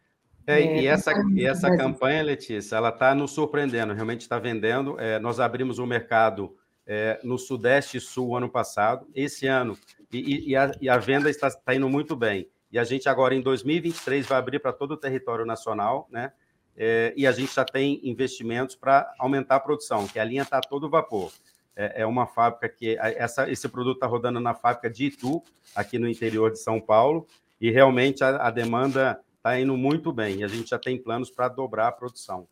É, 0.45 0.61
é, 0.61 0.81
e 0.81 0.87
essa, 0.87 1.13
e 1.33 1.45
essa 1.45 1.75
campanha, 1.77 2.23
Letícia, 2.23 2.75
ela 2.75 2.89
está 2.89 3.13
nos 3.15 3.31
surpreendendo, 3.31 3.93
realmente 3.93 4.21
está 4.21 4.39
vendendo. 4.39 4.99
É, 4.99 5.19
nós 5.19 5.39
abrimos 5.39 5.79
o 5.79 5.83
um 5.83 5.85
mercado 5.87 6.57
é, 6.85 7.19
no 7.23 7.37
Sudeste 7.37 7.97
e 7.97 8.01
Sul 8.01 8.35
ano 8.35 8.49
passado, 8.49 9.07
esse 9.13 9.47
ano, 9.47 9.77
e, 10.11 10.51
e, 10.51 10.55
a, 10.55 10.71
e 10.81 10.89
a, 10.89 10.97
venda 10.97 11.29
está, 11.29 11.47
está, 11.47 11.73
indo 11.73 11.87
muito 11.87 12.15
bem. 12.15 12.49
E 12.71 12.79
a 12.79 12.83
gente 12.83 13.07
agora, 13.07 13.35
em 13.35 13.41
2023, 13.41 14.25
vai 14.25 14.37
abrir 14.37 14.59
para 14.59 14.73
todo 14.73 14.91
o 14.91 14.97
território 14.97 15.45
nacional, 15.45 16.07
né? 16.11 16.33
É, 16.75 17.13
e 17.15 17.27
a 17.27 17.31
gente 17.31 17.53
já 17.53 17.63
tem 17.63 18.01
investimentos 18.03 18.75
para 18.75 19.13
aumentar 19.19 19.57
a 19.57 19.59
produção, 19.59 20.07
que 20.07 20.17
a 20.17 20.23
linha 20.23 20.41
está 20.41 20.59
todo 20.59 20.89
vapor 20.89 21.31
é, 21.75 22.01
é 22.01 22.05
uma 22.05 22.27
fábrica 22.27 22.69
que 22.69 22.97
essa, 22.99 23.49
esse 23.49 23.67
produto 23.67 23.97
está 23.97 24.07
rodando 24.07 24.39
na 24.39 24.53
fábrica 24.53 24.89
de 24.89 25.05
Itu, 25.05 25.41
aqui 25.75 25.97
no 25.97 26.07
interior 26.07 26.51
de 26.51 26.59
São 26.59 26.79
Paulo, 26.79 27.27
e 27.59 27.71
realmente 27.71 28.23
a, 28.23 28.47
a 28.47 28.51
demanda 28.51 29.19
está 29.37 29.59
indo 29.59 29.75
muito 29.75 30.11
bem. 30.11 30.39
E 30.39 30.43
a 30.43 30.47
gente 30.47 30.69
já 30.69 30.79
tem 30.79 30.97
planos 30.97 31.29
para 31.29 31.47
dobrar 31.47 31.87
a 31.87 31.91
produção. 31.91 32.47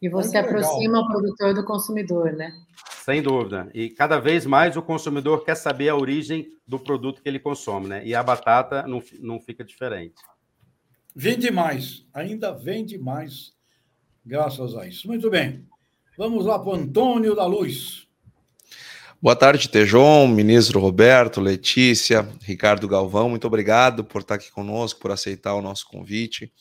E 0.00 0.08
você 0.08 0.40
muito 0.40 0.50
aproxima 0.50 0.98
legal. 0.98 1.04
o 1.04 1.08
produtor 1.08 1.54
do 1.54 1.64
consumidor, 1.64 2.32
né? 2.32 2.52
Sem 3.04 3.22
dúvida. 3.22 3.70
E 3.72 3.90
cada 3.90 4.18
vez 4.18 4.46
mais 4.46 4.76
o 4.76 4.82
consumidor 4.82 5.44
quer 5.44 5.54
saber 5.54 5.88
a 5.88 5.96
origem 5.96 6.56
do 6.66 6.78
produto 6.78 7.22
que 7.22 7.28
ele 7.28 7.38
consome, 7.38 7.88
né? 7.88 8.04
E 8.04 8.14
a 8.14 8.22
batata 8.22 8.82
não, 8.86 9.02
não 9.20 9.40
fica 9.40 9.64
diferente. 9.64 10.14
Vende 11.14 11.50
mais, 11.50 12.06
ainda 12.12 12.52
vende 12.52 12.98
mais, 12.98 13.52
graças 14.24 14.74
a 14.76 14.86
isso. 14.86 15.06
Muito 15.06 15.28
bem. 15.28 15.66
Vamos 16.16 16.46
lá 16.46 16.58
para 16.58 16.70
o 16.70 16.74
Antônio 16.74 17.34
da 17.34 17.46
Luz. 17.46 18.08
Boa 19.22 19.36
tarde, 19.36 19.68
Tejon, 19.68 20.26
ministro 20.26 20.80
Roberto, 20.80 21.40
Letícia, 21.40 22.28
Ricardo 22.42 22.88
Galvão, 22.88 23.28
muito 23.28 23.46
obrigado 23.46 24.02
por 24.02 24.22
estar 24.22 24.34
aqui 24.34 24.50
conosco, 24.50 24.98
por 24.98 25.12
aceitar 25.12 25.54
o 25.54 25.62
nosso 25.62 25.86
convite. 25.86 26.52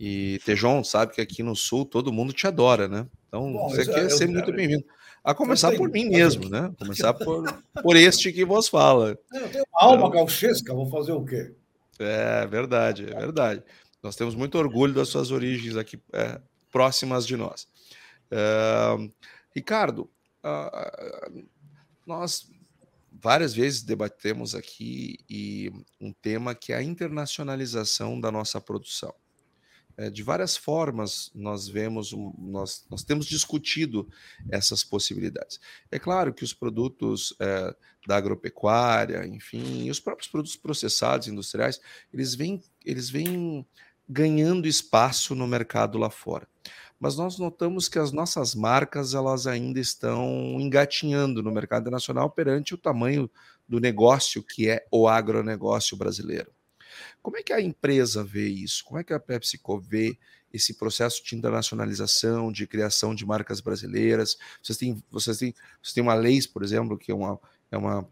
E 0.00 0.40
Tejon, 0.44 0.82
sabe 0.82 1.14
que 1.14 1.20
aqui 1.20 1.40
no 1.40 1.54
Sul 1.54 1.84
todo 1.84 2.12
mundo 2.12 2.32
te 2.32 2.48
adora, 2.48 2.88
né? 2.88 3.06
Então 3.28 3.52
Bom, 3.52 3.68
você 3.68 3.86
quer 3.86 4.10
ser 4.10 4.26
muito 4.26 4.52
bem-vindo. 4.52 4.84
A 5.22 5.32
começar 5.32 5.70
por 5.76 5.88
mim 5.88 6.06
mesmo, 6.06 6.48
né? 6.48 6.68
Começar 6.80 7.14
por, 7.14 7.44
por 7.80 7.94
este 7.94 8.32
que 8.32 8.44
vos 8.44 8.66
fala. 8.66 9.16
Eu 9.32 9.48
tenho 9.48 9.64
uma 9.72 9.84
alma 9.84 10.08
então, 10.08 10.10
gauchesca, 10.10 10.74
vou 10.74 10.90
fazer 10.90 11.12
o 11.12 11.24
quê? 11.24 11.54
É 12.00 12.44
verdade, 12.44 13.04
é 13.04 13.20
verdade. 13.20 13.62
Nós 14.02 14.16
temos 14.16 14.34
muito 14.34 14.58
orgulho 14.58 14.94
das 14.94 15.10
suas 15.10 15.30
origens 15.30 15.76
aqui 15.76 15.96
é, 16.12 16.40
próximas 16.72 17.24
de 17.24 17.36
nós. 17.36 17.68
Uh, 18.32 19.08
Ricardo, 19.54 20.10
uh, 20.44 21.44
nós 22.06 22.48
várias 23.12 23.54
vezes 23.54 23.82
debatemos 23.82 24.54
aqui 24.54 25.18
e 25.28 25.72
um 26.00 26.12
tema 26.12 26.54
que 26.54 26.72
é 26.72 26.76
a 26.76 26.82
internacionalização 26.82 28.20
da 28.20 28.30
nossa 28.30 28.60
produção. 28.60 29.14
É, 29.96 30.10
de 30.10 30.24
várias 30.24 30.56
formas 30.56 31.30
nós 31.34 31.68
vemos, 31.68 32.12
nós, 32.36 32.84
nós 32.90 33.04
temos 33.04 33.26
discutido 33.26 34.08
essas 34.50 34.82
possibilidades. 34.82 35.60
É 35.90 36.00
claro 36.00 36.34
que 36.34 36.42
os 36.42 36.52
produtos 36.52 37.32
é, 37.38 37.74
da 38.06 38.16
agropecuária, 38.16 39.24
enfim, 39.26 39.88
os 39.88 40.00
próprios 40.00 40.28
produtos 40.28 40.56
processados 40.56 41.28
industriais, 41.28 41.80
eles 42.12 42.34
vêm, 42.34 42.60
eles 42.84 43.08
vêm 43.08 43.64
ganhando 44.08 44.66
espaço 44.66 45.34
no 45.34 45.46
mercado 45.46 45.96
lá 45.96 46.10
fora 46.10 46.48
mas 47.04 47.18
nós 47.18 47.36
notamos 47.36 47.86
que 47.86 47.98
as 47.98 48.12
nossas 48.12 48.54
marcas 48.54 49.12
elas 49.12 49.46
ainda 49.46 49.78
estão 49.78 50.58
engatinhando 50.58 51.42
no 51.42 51.52
mercado 51.52 51.90
nacional 51.90 52.30
perante 52.30 52.72
o 52.72 52.78
tamanho 52.78 53.30
do 53.68 53.78
negócio 53.78 54.42
que 54.42 54.70
é 54.70 54.86
o 54.90 55.06
agronegócio 55.06 55.98
brasileiro. 55.98 56.50
Como 57.20 57.36
é 57.36 57.42
que 57.42 57.52
a 57.52 57.60
empresa 57.60 58.24
vê 58.24 58.48
isso? 58.48 58.82
Como 58.86 58.98
é 58.98 59.04
que 59.04 59.12
a 59.12 59.20
PepsiCo 59.20 59.78
vê 59.78 60.16
esse 60.50 60.72
processo 60.78 61.22
de 61.22 61.36
internacionalização, 61.36 62.50
de 62.50 62.66
criação 62.66 63.14
de 63.14 63.26
marcas 63.26 63.60
brasileiras? 63.60 64.38
Vocês 64.62 64.78
têm, 64.78 65.04
vocês 65.10 65.36
têm, 65.36 65.54
vocês 65.82 65.92
têm 65.92 66.02
uma 66.02 66.14
lei, 66.14 66.40
por 66.54 66.62
exemplo, 66.62 66.96
que 66.96 67.12
é 67.12 67.14
uma, 67.14 67.38
é 67.70 67.76
uma 67.76 68.08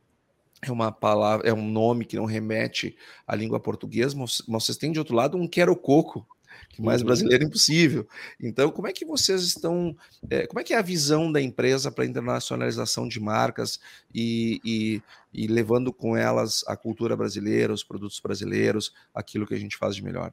é 0.60 0.70
uma 0.70 0.92
palavra, 0.92 1.48
é 1.48 1.54
um 1.54 1.66
nome 1.66 2.04
que 2.04 2.16
não 2.16 2.26
remete 2.26 2.94
à 3.26 3.34
língua 3.34 3.58
portuguesa, 3.58 4.14
mas 4.18 4.42
vocês 4.46 4.76
têm 4.76 4.92
de 4.92 4.98
outro 4.98 5.16
lado 5.16 5.38
um 5.38 5.48
quero 5.48 5.74
coco, 5.74 6.26
que 6.72 6.80
mais 6.80 7.02
uhum. 7.02 7.06
brasileiro 7.06 7.44
é 7.44 7.46
impossível. 7.46 8.08
Então, 8.40 8.70
como 8.70 8.88
é 8.88 8.92
que 8.92 9.04
vocês 9.04 9.42
estão, 9.42 9.94
é, 10.28 10.46
como 10.46 10.58
é 10.58 10.64
que 10.64 10.72
é 10.72 10.78
a 10.78 10.82
visão 10.82 11.30
da 11.30 11.40
empresa 11.40 11.92
para 11.92 12.02
a 12.02 12.06
internacionalização 12.06 13.06
de 13.06 13.20
marcas 13.20 13.78
e, 14.12 14.60
e, 14.64 15.02
e, 15.32 15.46
levando 15.46 15.92
com 15.92 16.16
elas 16.16 16.64
a 16.66 16.76
cultura 16.76 17.14
brasileira, 17.14 17.72
os 17.72 17.84
produtos 17.84 18.18
brasileiros, 18.18 18.92
aquilo 19.14 19.46
que 19.46 19.54
a 19.54 19.58
gente 19.58 19.76
faz 19.76 19.94
de 19.94 20.02
melhor? 20.02 20.32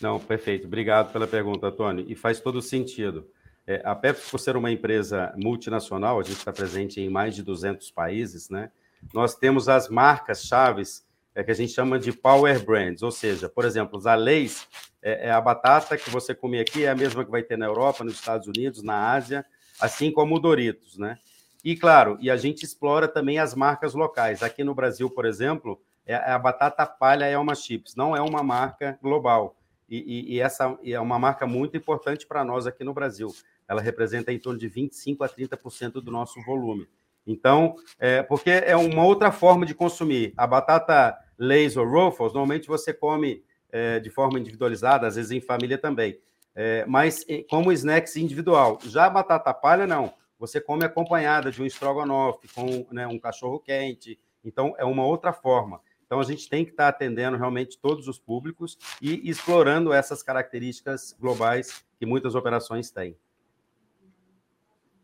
Não, 0.00 0.18
perfeito. 0.18 0.66
Obrigado 0.66 1.12
pela 1.12 1.28
pergunta, 1.28 1.70
Tony. 1.70 2.04
E 2.08 2.16
faz 2.16 2.40
todo 2.40 2.60
sentido. 2.60 3.28
É, 3.64 3.80
a 3.84 3.94
Pepsi, 3.94 4.28
por 4.28 4.40
ser 4.40 4.56
uma 4.56 4.72
empresa 4.72 5.32
multinacional, 5.36 6.18
a 6.18 6.22
gente 6.24 6.38
está 6.38 6.52
presente 6.52 7.00
em 7.00 7.08
mais 7.08 7.36
de 7.36 7.42
200 7.42 7.88
países, 7.92 8.50
né? 8.50 8.72
Nós 9.14 9.36
temos 9.36 9.68
as 9.68 9.88
marcas 9.88 10.44
chaves 10.44 11.04
é, 11.34 11.42
que 11.42 11.50
a 11.50 11.54
gente 11.54 11.72
chama 11.72 11.98
de 11.98 12.12
power 12.12 12.64
brands, 12.64 13.02
ou 13.02 13.10
seja, 13.10 13.48
por 13.48 13.64
exemplo, 13.64 13.98
os 13.98 14.06
Aleis 14.06 14.66
é, 15.02 15.28
é, 15.28 15.30
a 15.30 15.40
batata 15.40 15.96
que 15.96 16.08
você 16.10 16.34
come 16.34 16.60
aqui 16.60 16.84
é 16.84 16.90
a 16.90 16.94
mesma 16.94 17.24
que 17.24 17.30
vai 17.30 17.42
ter 17.42 17.58
na 17.58 17.66
Europa, 17.66 18.04
nos 18.04 18.14
Estados 18.14 18.46
Unidos, 18.46 18.82
na 18.82 19.12
Ásia, 19.12 19.44
assim 19.80 20.12
como 20.12 20.36
o 20.36 20.38
Doritos, 20.38 20.96
né? 20.96 21.18
E 21.64 21.76
claro, 21.76 22.16
e 22.20 22.30
a 22.30 22.36
gente 22.36 22.64
explora 22.64 23.08
também 23.08 23.38
as 23.38 23.54
marcas 23.54 23.94
locais. 23.94 24.42
Aqui 24.42 24.62
no 24.62 24.74
Brasil, 24.74 25.10
por 25.10 25.24
exemplo, 25.24 25.80
é, 26.06 26.14
a 26.14 26.38
batata 26.38 26.86
palha 26.86 27.24
é 27.24 27.36
uma 27.36 27.54
chips, 27.54 27.94
não 27.94 28.16
é 28.16 28.20
uma 28.20 28.42
marca 28.42 28.98
global. 29.02 29.56
E, 29.88 29.98
e, 29.98 30.34
e 30.34 30.40
essa 30.40 30.76
é 30.84 31.00
uma 31.00 31.18
marca 31.18 31.46
muito 31.46 31.76
importante 31.76 32.26
para 32.26 32.44
nós 32.44 32.66
aqui 32.66 32.82
no 32.84 32.94
Brasil. 32.94 33.28
Ela 33.68 33.80
representa 33.80 34.32
em 34.32 34.38
torno 34.38 34.58
de 34.58 34.68
25 34.68 35.24
a 35.24 35.28
30% 35.28 35.94
do 35.94 36.10
nosso 36.10 36.40
volume. 36.42 36.88
Então, 37.26 37.76
é, 37.98 38.22
porque 38.22 38.50
é 38.50 38.76
uma 38.76 39.04
outra 39.04 39.30
forma 39.30 39.64
de 39.64 39.74
consumir. 39.74 40.32
A 40.36 40.46
batata 40.46 41.16
Lay's 41.38 41.76
ou 41.76 41.86
Ruffles, 41.86 42.32
normalmente 42.32 42.68
você 42.68 42.92
come 42.92 43.44
é, 43.70 44.00
de 44.00 44.10
forma 44.10 44.38
individualizada, 44.38 45.06
às 45.06 45.16
vezes 45.16 45.30
em 45.30 45.40
família 45.40 45.78
também, 45.78 46.18
é, 46.54 46.84
mas 46.86 47.24
como 47.48 47.72
snacks 47.72 48.16
individual. 48.16 48.78
Já 48.84 49.06
a 49.06 49.10
batata 49.10 49.52
palha, 49.54 49.86
não. 49.86 50.12
Você 50.38 50.60
come 50.60 50.84
acompanhada 50.84 51.50
de 51.50 51.62
um 51.62 51.66
estrogonofe, 51.66 52.48
com 52.48 52.86
né, 52.90 53.06
um 53.06 53.18
cachorro 53.18 53.60
quente. 53.60 54.18
Então, 54.44 54.74
é 54.76 54.84
uma 54.84 55.06
outra 55.06 55.32
forma. 55.32 55.80
Então, 56.04 56.20
a 56.20 56.24
gente 56.24 56.48
tem 56.48 56.64
que 56.64 56.72
estar 56.72 56.88
atendendo 56.88 57.36
realmente 57.36 57.78
todos 57.78 58.08
os 58.08 58.18
públicos 58.18 58.76
e 59.00 59.30
explorando 59.30 59.92
essas 59.92 60.22
características 60.22 61.16
globais 61.18 61.84
que 61.96 62.04
muitas 62.04 62.34
operações 62.34 62.90
têm. 62.90 63.16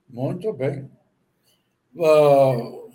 Muito 0.09 0.53
bem. 0.53 0.91
Uh, 1.95 2.91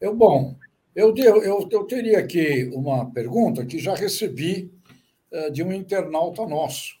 eu, 0.00 0.14
bom, 0.14 0.56
eu, 0.94 1.14
eu, 1.16 1.68
eu 1.70 1.84
teria 1.84 2.18
aqui 2.18 2.70
uma 2.74 3.10
pergunta 3.10 3.64
que 3.64 3.78
já 3.78 3.94
recebi 3.94 4.72
uh, 5.32 5.50
de 5.50 5.62
um 5.62 5.72
internauta 5.72 6.46
nosso. 6.46 6.96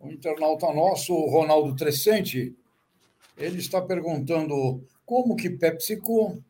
Um 0.00 0.12
internauta 0.12 0.72
nosso, 0.72 1.12
o 1.12 1.28
Ronaldo 1.30 1.74
Trescente, 1.74 2.54
ele 3.36 3.58
está 3.58 3.80
perguntando 3.80 4.84
como 5.04 5.36
que 5.36 5.50
PepsiCo 5.50 6.42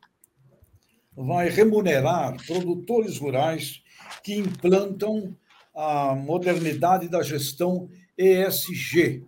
vai 1.15 1.49
remunerar 1.49 2.35
produtores 2.45 3.17
rurais 3.17 3.81
que 4.23 4.35
implantam 4.35 5.35
a 5.73 6.15
modernidade 6.15 7.07
da 7.07 7.21
gestão 7.21 7.89
ESG. 8.17 9.23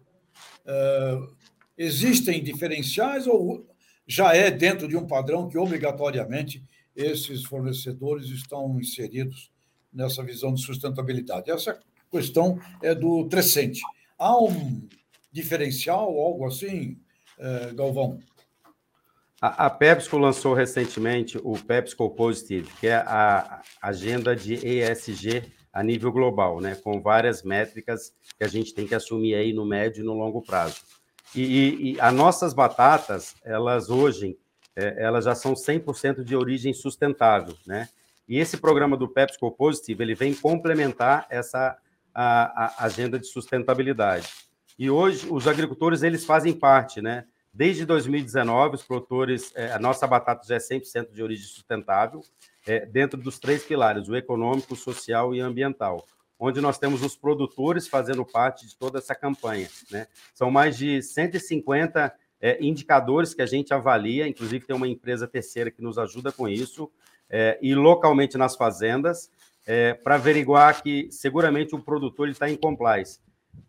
Uh, 0.66 1.36
existem 1.78 2.44
diferenciais 2.44 3.26
ou 3.26 3.66
já 4.12 4.36
é 4.36 4.52
dentro 4.52 4.90
de 4.90 4.98
um 4.98 5.08
padrão 5.08 5.48
que 5.48 5.58
obrigatoriamente 5.58 6.62
esses 6.94 7.46
fornecedores 7.46 8.28
estão 8.28 8.78
inseridos 8.78 9.50
nessa 9.92 10.22
visão 10.22 10.54
de 10.54 10.62
sustentabilidade? 10.62 11.50
Essa 11.50 11.80
questão 12.12 12.60
é 12.84 12.94
do 12.94 13.30
Trescente. 13.30 13.80
Há 14.20 14.38
um 14.38 14.86
diferencial, 15.32 16.10
algo 16.20 16.46
assim, 16.46 17.00
uh, 17.40 17.74
Galvão? 17.74 18.20
A, 19.42 19.68
a 19.68 19.70
PepsiCo 19.70 20.18
lançou 20.18 20.54
recentemente 20.54 21.40
o 21.42 21.54
PepsiCo 21.58 22.10
Positive, 22.10 22.70
que 22.82 22.88
é 22.88 22.96
a 22.96 23.62
agenda 23.82 24.36
de 24.36 24.56
ESG 24.56 25.44
a 25.72 25.82
nível 25.82 26.12
global, 26.12 26.60
né, 26.60 26.76
com 26.76 27.02
várias 27.02 27.44
métricas 27.44 28.14
que 28.38 28.44
a 28.44 28.48
gente 28.48 28.74
tem 28.74 28.86
que 28.86 28.94
assumir 28.94 29.36
aí 29.36 29.54
no 29.54 29.66
médio 29.66 30.02
e 30.02 30.06
no 30.06 30.14
longo 30.14 30.42
prazo. 30.42 30.82
E, 31.36 31.42
e, 31.42 31.94
e 31.94 32.02
as 32.02 32.14
nossas 32.14 32.54
batatas, 32.54 33.36
elas 33.44 33.90
hoje, 33.90 34.38
é, 34.76 35.04
elas 35.04 35.26
já 35.26 35.36
são 35.36 35.54
100% 35.54 36.24
de 36.24 36.36
origem 36.36 36.74
sustentável, 36.74 37.56
né? 37.66 37.88
E 38.28 38.38
esse 38.38 38.58
programa 38.58 38.96
do 38.96 39.10
PepsiCo 39.10 39.52
Positive, 39.52 40.04
ele 40.04 40.16
vem 40.16 40.34
complementar 40.34 41.26
essa 41.30 41.78
a, 42.14 42.84
a 42.84 42.86
agenda 42.86 43.20
de 43.20 43.28
sustentabilidade. 43.28 44.28
E 44.78 44.90
hoje 44.90 45.28
os 45.30 45.48
agricultores 45.48 46.04
eles 46.04 46.26
fazem 46.26 46.54
parte, 46.54 47.02
né? 47.02 47.26
Desde 47.54 47.86
2019, 47.86 48.76
os 48.76 48.84
produtores, 48.84 49.52
é, 49.56 49.74
a 49.74 49.80
nossa 49.80 50.08
batata 50.08 50.48
já 50.48 50.56
é 50.56 50.60
100% 50.60 51.12
de 51.12 51.22
origem 51.22 51.46
sustentável, 51.46 52.22
é, 52.66 52.86
dentro 52.86 53.20
dos 53.20 53.40
três 53.40 53.64
pilares, 53.64 54.08
o 54.08 54.16
econômico, 54.16 54.74
o 54.74 54.78
social 54.78 55.36
e 55.36 55.42
ambiental, 55.42 56.06
onde 56.44 56.60
nós 56.60 56.80
temos 56.80 57.04
os 57.04 57.16
produtores 57.16 57.88
fazendo 57.88 58.26
parte 58.26 58.68
de 58.68 58.76
toda 58.76 58.98
essa 58.98 59.14
campanha. 59.14 59.70
Né? 59.92 60.08
São 60.34 60.50
mais 60.50 60.76
de 60.76 61.00
150 61.00 62.12
é, 62.42 62.58
indicadores 62.66 63.36
que 63.36 63.44
a 63.44 63.46
gente 63.46 63.72
avalia, 63.72 64.28
inclusive 64.28 64.66
tem 64.66 64.76
uma 64.76 64.88
empresa 64.88 65.28
terceira 65.28 65.70
que 65.70 65.84
nos 65.84 66.00
ajuda 66.00 66.32
com 66.32 66.50
isso, 66.50 66.92
é, 67.30 67.60
e 67.62 67.76
localmente 67.76 68.40
nas 68.40 68.56
fazendas, 68.56 69.30
é, 69.68 69.94
para 69.94 70.16
averiguar 70.16 70.82
que 70.82 71.08
seguramente 71.12 71.76
o 71.76 71.80
produtor 71.80 72.28
está 72.28 72.50
em 72.50 72.56
compliance. 72.56 73.20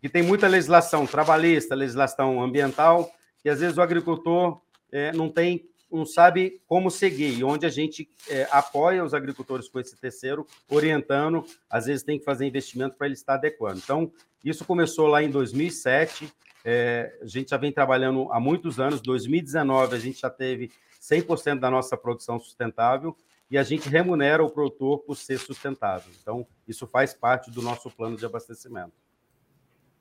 E 0.01 0.09
tem 0.09 0.23
muita 0.23 0.47
legislação 0.47 1.05
trabalhista, 1.05 1.75
legislação 1.75 2.41
ambiental, 2.41 3.07
e 3.45 3.51
às 3.51 3.59
vezes 3.59 3.77
o 3.77 3.83
agricultor 3.83 4.59
é, 4.91 5.11
não 5.11 5.29
tem, 5.29 5.69
não 5.97 6.05
sabe 6.05 6.61
como 6.67 6.89
seguir, 6.89 7.37
e 7.37 7.43
onde 7.43 7.65
a 7.65 7.69
gente 7.69 8.09
é, 8.29 8.47
apoia 8.51 9.03
os 9.03 9.13
agricultores 9.13 9.69
com 9.69 9.79
esse 9.79 9.95
terceiro, 9.95 10.45
orientando, 10.69 11.45
às 11.69 11.85
vezes 11.85 12.03
tem 12.03 12.17
que 12.17 12.25
fazer 12.25 12.45
investimento 12.45 12.95
para 12.97 13.07
ele 13.07 13.13
estar 13.13 13.35
adequando. 13.35 13.79
Então, 13.83 14.11
isso 14.43 14.65
começou 14.65 15.07
lá 15.07 15.23
em 15.23 15.29
2007, 15.29 16.31
é, 16.65 17.17
a 17.21 17.25
gente 17.25 17.49
já 17.49 17.57
vem 17.57 17.71
trabalhando 17.71 18.31
há 18.31 18.39
muitos 18.39 18.79
anos, 18.79 19.01
2019 19.01 19.95
a 19.95 19.99
gente 19.99 20.19
já 20.19 20.29
teve 20.29 20.71
100% 21.01 21.59
da 21.59 21.69
nossa 21.69 21.95
produção 21.97 22.39
sustentável, 22.39 23.15
e 23.51 23.57
a 23.57 23.63
gente 23.63 23.87
remunera 23.87 24.43
o 24.43 24.49
produtor 24.49 24.99
por 24.99 25.15
ser 25.15 25.37
sustentável. 25.37 26.11
Então, 26.19 26.47
isso 26.67 26.87
faz 26.87 27.13
parte 27.13 27.51
do 27.51 27.61
nosso 27.61 27.89
plano 27.91 28.17
de 28.17 28.25
abastecimento. 28.25 28.93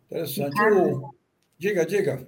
Interessante. 0.07 0.55
Diga, 1.59 1.85
diga. 1.85 2.27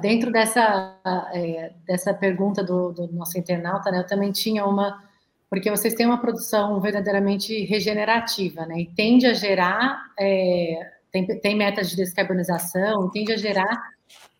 Dentro 0.00 0.30
dessa, 0.30 0.96
é, 1.32 1.72
dessa 1.84 2.14
pergunta 2.14 2.62
do, 2.62 2.92
do, 2.92 3.12
nosso 3.12 3.36
internauta, 3.36 3.90
né, 3.90 3.98
eu 3.98 4.06
também 4.06 4.30
tinha 4.30 4.64
uma, 4.64 5.02
porque 5.50 5.70
vocês 5.70 5.94
têm 5.94 6.06
uma 6.06 6.20
produção 6.20 6.80
verdadeiramente 6.80 7.64
regenerativa, 7.64 8.64
né, 8.64 8.80
e 8.80 8.86
tende 8.86 9.26
a 9.26 9.34
gerar, 9.34 10.12
é, 10.18 10.92
tem, 11.10 11.26
tem 11.40 11.56
metas 11.56 11.90
de 11.90 11.96
descarbonização, 11.96 13.10
tende 13.10 13.32
a 13.32 13.36
gerar 13.36 13.90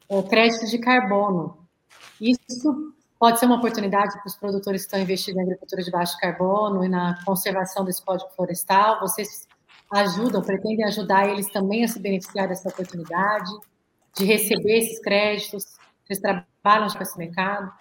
é, 0.09 0.23
créditos 0.23 0.71
de 0.71 0.79
carbono. 0.79 1.59
Isso 2.21 2.95
pode 3.19 3.41
ser 3.41 3.47
uma 3.47 3.57
oportunidade 3.57 4.13
para 4.19 4.29
os 4.29 4.37
produtores 4.37 4.83
que 4.83 4.87
estão 4.87 5.01
investindo 5.01 5.39
em 5.39 5.43
agricultura 5.43 5.83
de 5.83 5.91
baixo 5.91 6.17
carbono 6.19 6.85
e 6.85 6.89
na 6.89 7.19
conservação 7.25 7.85
desse 7.85 8.05
código 8.05 8.31
florestal. 8.37 9.01
Vocês 9.01 9.49
ajudam, 9.91 10.43
pretendem 10.43 10.85
ajudar 10.85 11.29
eles 11.29 11.51
também 11.51 11.85
a 11.85 11.89
se 11.89 11.99
beneficiar 11.99 12.47
dessa 12.47 12.69
oportunidade? 12.69 13.51
De 14.17 14.25
receber 14.25 14.79
esses 14.79 14.99
créditos? 15.01 15.77
Vocês 16.05 16.19
trabalham 16.19 16.89
com 16.89 17.03
esse 17.03 17.19
mercado? 17.19 17.73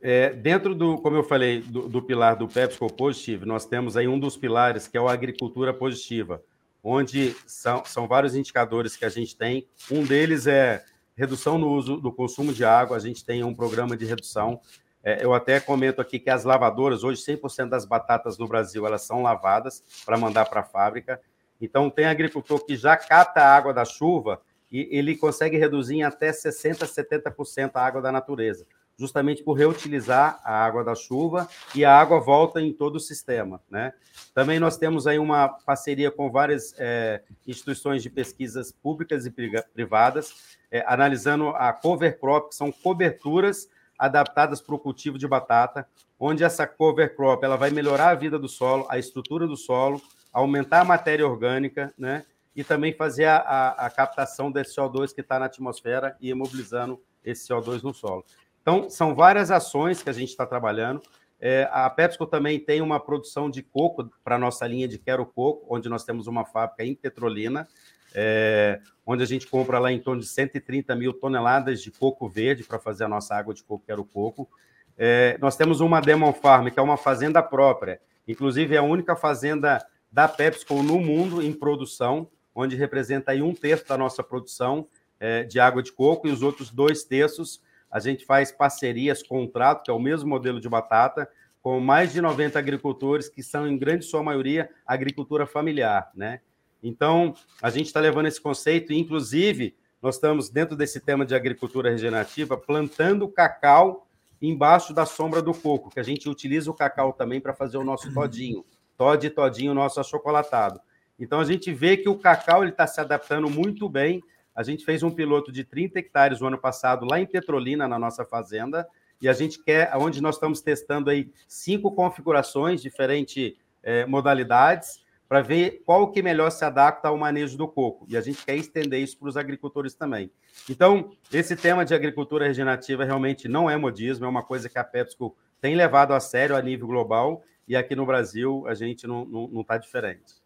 É, 0.00 0.30
dentro 0.30 0.74
do, 0.74 0.98
como 0.98 1.16
eu 1.16 1.24
falei, 1.24 1.60
do, 1.60 1.88
do, 1.88 2.02
pilar 2.02 2.36
do 2.36 2.46
PepsiCo 2.46 2.92
Positive, 2.92 3.46
nós 3.46 3.66
temos 3.66 3.96
aí 3.96 4.06
um 4.06 4.18
dos 4.18 4.36
pilares 4.36 4.86
que 4.86 4.96
é 4.96 5.00
a 5.00 5.10
agricultura 5.10 5.72
positiva, 5.72 6.42
onde 6.82 7.34
são, 7.46 7.84
são 7.84 8.06
vários 8.06 8.34
indicadores 8.34 8.96
que 8.96 9.04
a 9.04 9.08
gente 9.08 9.36
tem. 9.36 9.66
Um 9.90 10.04
deles 10.04 10.46
é 10.46 10.84
redução 11.16 11.58
no 11.58 11.70
uso 11.70 11.96
do 11.96 12.12
consumo 12.12 12.52
de 12.52 12.64
água, 12.64 12.96
a 12.96 13.00
gente 13.00 13.24
tem 13.24 13.42
um 13.42 13.54
programa 13.54 13.96
de 13.96 14.04
redução. 14.04 14.60
É, 15.02 15.24
eu 15.24 15.32
até 15.32 15.58
comento 15.58 16.00
aqui 16.00 16.18
que 16.18 16.30
as 16.30 16.44
lavadoras, 16.44 17.02
hoje 17.02 17.22
100% 17.22 17.68
das 17.68 17.84
batatas 17.84 18.38
no 18.38 18.46
Brasil, 18.46 18.86
elas 18.86 19.02
são 19.02 19.22
lavadas 19.22 19.82
para 20.04 20.18
mandar 20.18 20.44
para 20.46 20.60
a 20.60 20.64
fábrica. 20.64 21.20
Então, 21.60 21.88
tem 21.88 22.04
agricultor 22.04 22.64
que 22.64 22.76
já 22.76 22.96
cata 22.96 23.40
a 23.40 23.56
água 23.56 23.72
da 23.72 23.84
chuva 23.84 24.40
e 24.70 24.88
ele 24.90 25.16
consegue 25.16 25.56
reduzir 25.56 25.96
em 25.96 26.02
até 26.02 26.30
60%, 26.30 26.84
70% 26.84 27.70
a 27.74 27.80
água 27.80 28.02
da 28.02 28.10
natureza, 28.10 28.66
justamente 28.98 29.42
por 29.42 29.54
reutilizar 29.54 30.40
a 30.44 30.64
água 30.64 30.82
da 30.82 30.94
chuva 30.94 31.48
e 31.74 31.84
a 31.84 31.96
água 31.96 32.18
volta 32.18 32.60
em 32.60 32.72
todo 32.72 32.96
o 32.96 33.00
sistema. 33.00 33.60
Né? 33.70 33.92
Também 34.34 34.58
nós 34.58 34.76
temos 34.76 35.06
aí 35.06 35.18
uma 35.18 35.48
parceria 35.48 36.10
com 36.10 36.30
várias 36.30 36.74
é, 36.78 37.22
instituições 37.46 38.02
de 38.02 38.10
pesquisas 38.10 38.72
públicas 38.72 39.26
e 39.26 39.30
privadas, 39.74 40.56
é, 40.70 40.84
analisando 40.86 41.48
a 41.50 41.72
cover 41.72 42.18
crop, 42.18 42.48
que 42.48 42.54
são 42.54 42.72
coberturas 42.72 43.68
adaptadas 43.98 44.60
para 44.60 44.74
o 44.74 44.78
cultivo 44.78 45.18
de 45.18 45.26
batata, 45.26 45.86
onde 46.18 46.44
essa 46.44 46.66
cover 46.66 47.14
crop 47.14 47.42
ela 47.44 47.56
vai 47.56 47.70
melhorar 47.70 48.10
a 48.10 48.14
vida 48.14 48.38
do 48.38 48.48
solo, 48.48 48.86
a 48.88 48.98
estrutura 48.98 49.46
do 49.46 49.56
solo, 49.56 50.00
aumentar 50.32 50.80
a 50.80 50.84
matéria 50.84 51.26
orgânica, 51.26 51.94
né? 51.96 52.24
E 52.56 52.64
também 52.64 52.92
fazer 52.92 53.26
a, 53.26 53.36
a, 53.36 53.86
a 53.86 53.90
captação 53.90 54.50
desse 54.50 54.74
CO2 54.74 55.14
que 55.14 55.20
está 55.20 55.38
na 55.38 55.44
atmosfera 55.44 56.16
e 56.20 56.30
imobilizando 56.30 57.00
esse 57.22 57.46
CO2 57.46 57.82
no 57.82 57.92
solo. 57.92 58.24
Então, 58.62 58.88
são 58.88 59.14
várias 59.14 59.50
ações 59.50 60.02
que 60.02 60.08
a 60.08 60.12
gente 60.12 60.30
está 60.30 60.46
trabalhando. 60.46 61.02
É, 61.38 61.68
a 61.70 61.88
PepsiCo 61.90 62.26
também 62.26 62.58
tem 62.58 62.80
uma 62.80 62.98
produção 62.98 63.50
de 63.50 63.62
coco 63.62 64.10
para 64.24 64.36
a 64.36 64.38
nossa 64.38 64.66
linha 64.66 64.88
de 64.88 64.98
Quero 64.98 65.26
Coco, 65.26 65.66
onde 65.68 65.88
nós 65.88 66.02
temos 66.02 66.26
uma 66.26 66.46
fábrica 66.46 66.82
em 66.82 66.94
Petrolina, 66.94 67.68
é, 68.14 68.80
onde 69.04 69.22
a 69.22 69.26
gente 69.26 69.46
compra 69.46 69.78
lá 69.78 69.92
em 69.92 70.00
torno 70.00 70.22
de 70.22 70.26
130 70.26 70.96
mil 70.96 71.12
toneladas 71.12 71.82
de 71.82 71.90
coco 71.90 72.26
verde 72.28 72.64
para 72.64 72.78
fazer 72.78 73.04
a 73.04 73.08
nossa 73.08 73.34
água 73.34 73.52
de 73.52 73.62
coco 73.62 73.84
Quero 73.86 74.04
Coco. 74.04 74.48
É, 74.96 75.36
nós 75.40 75.56
temos 75.56 75.80
uma 75.80 76.00
Demon 76.00 76.32
Farm, 76.32 76.70
que 76.70 76.80
é 76.80 76.82
uma 76.82 76.96
fazenda 76.96 77.42
própria, 77.42 78.00
inclusive 78.26 78.74
é 78.74 78.78
a 78.78 78.82
única 78.82 79.14
fazenda 79.14 79.86
da 80.10 80.26
PepsiCo 80.26 80.82
no 80.82 80.98
mundo 80.98 81.42
em 81.42 81.52
produção, 81.52 82.30
onde 82.56 82.74
representa 82.74 83.32
aí 83.32 83.42
um 83.42 83.54
terço 83.54 83.86
da 83.86 83.98
nossa 83.98 84.22
produção 84.24 84.88
é, 85.20 85.44
de 85.44 85.60
água 85.60 85.82
de 85.82 85.92
coco, 85.92 86.26
e 86.26 86.32
os 86.32 86.42
outros 86.42 86.70
dois 86.70 87.04
terços 87.04 87.60
a 87.90 88.00
gente 88.00 88.24
faz 88.24 88.50
parcerias, 88.50 89.22
contrato, 89.22 89.84
que 89.84 89.90
é 89.90 89.94
o 89.94 89.98
mesmo 89.98 90.28
modelo 90.28 90.60
de 90.60 90.68
batata, 90.68 91.28
com 91.62 91.78
mais 91.78 92.12
de 92.12 92.20
90 92.20 92.58
agricultores, 92.58 93.28
que 93.28 93.42
são, 93.42 93.66
em 93.68 93.78
grande 93.78 94.04
sua 94.04 94.22
maioria, 94.22 94.70
agricultura 94.86 95.46
familiar, 95.46 96.10
né? 96.14 96.40
Então, 96.82 97.34
a 97.62 97.70
gente 97.70 97.86
está 97.86 98.00
levando 98.00 98.26
esse 98.26 98.40
conceito, 98.40 98.92
e, 98.92 98.98
inclusive, 98.98 99.76
nós 100.02 100.16
estamos, 100.16 100.48
dentro 100.48 100.76
desse 100.76 101.00
tema 101.00 101.24
de 101.24 101.34
agricultura 101.34 101.90
regenerativa, 101.90 102.56
plantando 102.56 103.28
cacau 103.28 104.06
embaixo 104.40 104.92
da 104.92 105.06
sombra 105.06 105.40
do 105.40 105.54
coco, 105.54 105.90
que 105.90 106.00
a 106.00 106.02
gente 106.02 106.28
utiliza 106.28 106.70
o 106.70 106.74
cacau 106.74 107.12
também 107.12 107.40
para 107.40 107.54
fazer 107.54 107.78
o 107.78 107.84
nosso 107.84 108.12
todinho, 108.12 108.64
Tod 108.96 109.26
e 109.26 109.30
todinho 109.30 109.74
nosso 109.74 110.00
achocolatado. 110.00 110.80
Então 111.18 111.40
a 111.40 111.44
gente 111.44 111.72
vê 111.72 111.96
que 111.96 112.08
o 112.08 112.18
cacau 112.18 112.62
ele 112.62 112.72
está 112.72 112.86
se 112.86 113.00
adaptando 113.00 113.48
muito 113.48 113.88
bem. 113.88 114.22
A 114.54 114.62
gente 114.62 114.84
fez 114.84 115.02
um 115.02 115.10
piloto 115.10 115.50
de 115.50 115.64
30 115.64 115.98
hectares 115.98 116.40
no 116.40 116.46
ano 116.46 116.58
passado 116.58 117.06
lá 117.08 117.20
em 117.20 117.26
Petrolina, 117.26 117.88
na 117.88 117.98
nossa 117.98 118.24
fazenda, 118.24 118.86
e 119.20 119.28
a 119.28 119.32
gente 119.32 119.62
quer, 119.62 119.90
onde 119.96 120.20
nós 120.20 120.36
estamos 120.36 120.60
testando 120.60 121.10
aí 121.10 121.30
cinco 121.48 121.90
configurações, 121.92 122.82
diferentes 122.82 123.54
é, 123.82 124.04
modalidades, 124.04 125.04
para 125.28 125.40
ver 125.40 125.82
qual 125.84 126.10
que 126.12 126.22
melhor 126.22 126.50
se 126.50 126.64
adapta 126.64 127.08
ao 127.08 127.16
manejo 127.16 127.56
do 127.58 127.66
coco. 127.66 128.06
E 128.08 128.16
a 128.16 128.20
gente 128.20 128.44
quer 128.44 128.56
estender 128.56 129.00
isso 129.00 129.18
para 129.18 129.28
os 129.28 129.36
agricultores 129.36 129.94
também. 129.94 130.30
Então, 130.70 131.10
esse 131.32 131.56
tema 131.56 131.84
de 131.84 131.94
agricultura 131.94 132.46
regenerativa 132.46 133.04
realmente 133.04 133.48
não 133.48 133.68
é 133.68 133.76
modismo, 133.76 134.24
é 134.24 134.28
uma 134.28 134.42
coisa 134.42 134.68
que 134.68 134.78
a 134.78 134.84
PepsiCo 134.84 135.36
tem 135.60 135.74
levado 135.74 136.12
a 136.12 136.20
sério 136.20 136.54
a 136.54 136.62
nível 136.62 136.86
global 136.86 137.42
e 137.66 137.74
aqui 137.74 137.96
no 137.96 138.06
Brasil 138.06 138.64
a 138.68 138.74
gente 138.74 139.06
não 139.06 139.60
está 139.60 139.76
diferente. 139.76 140.45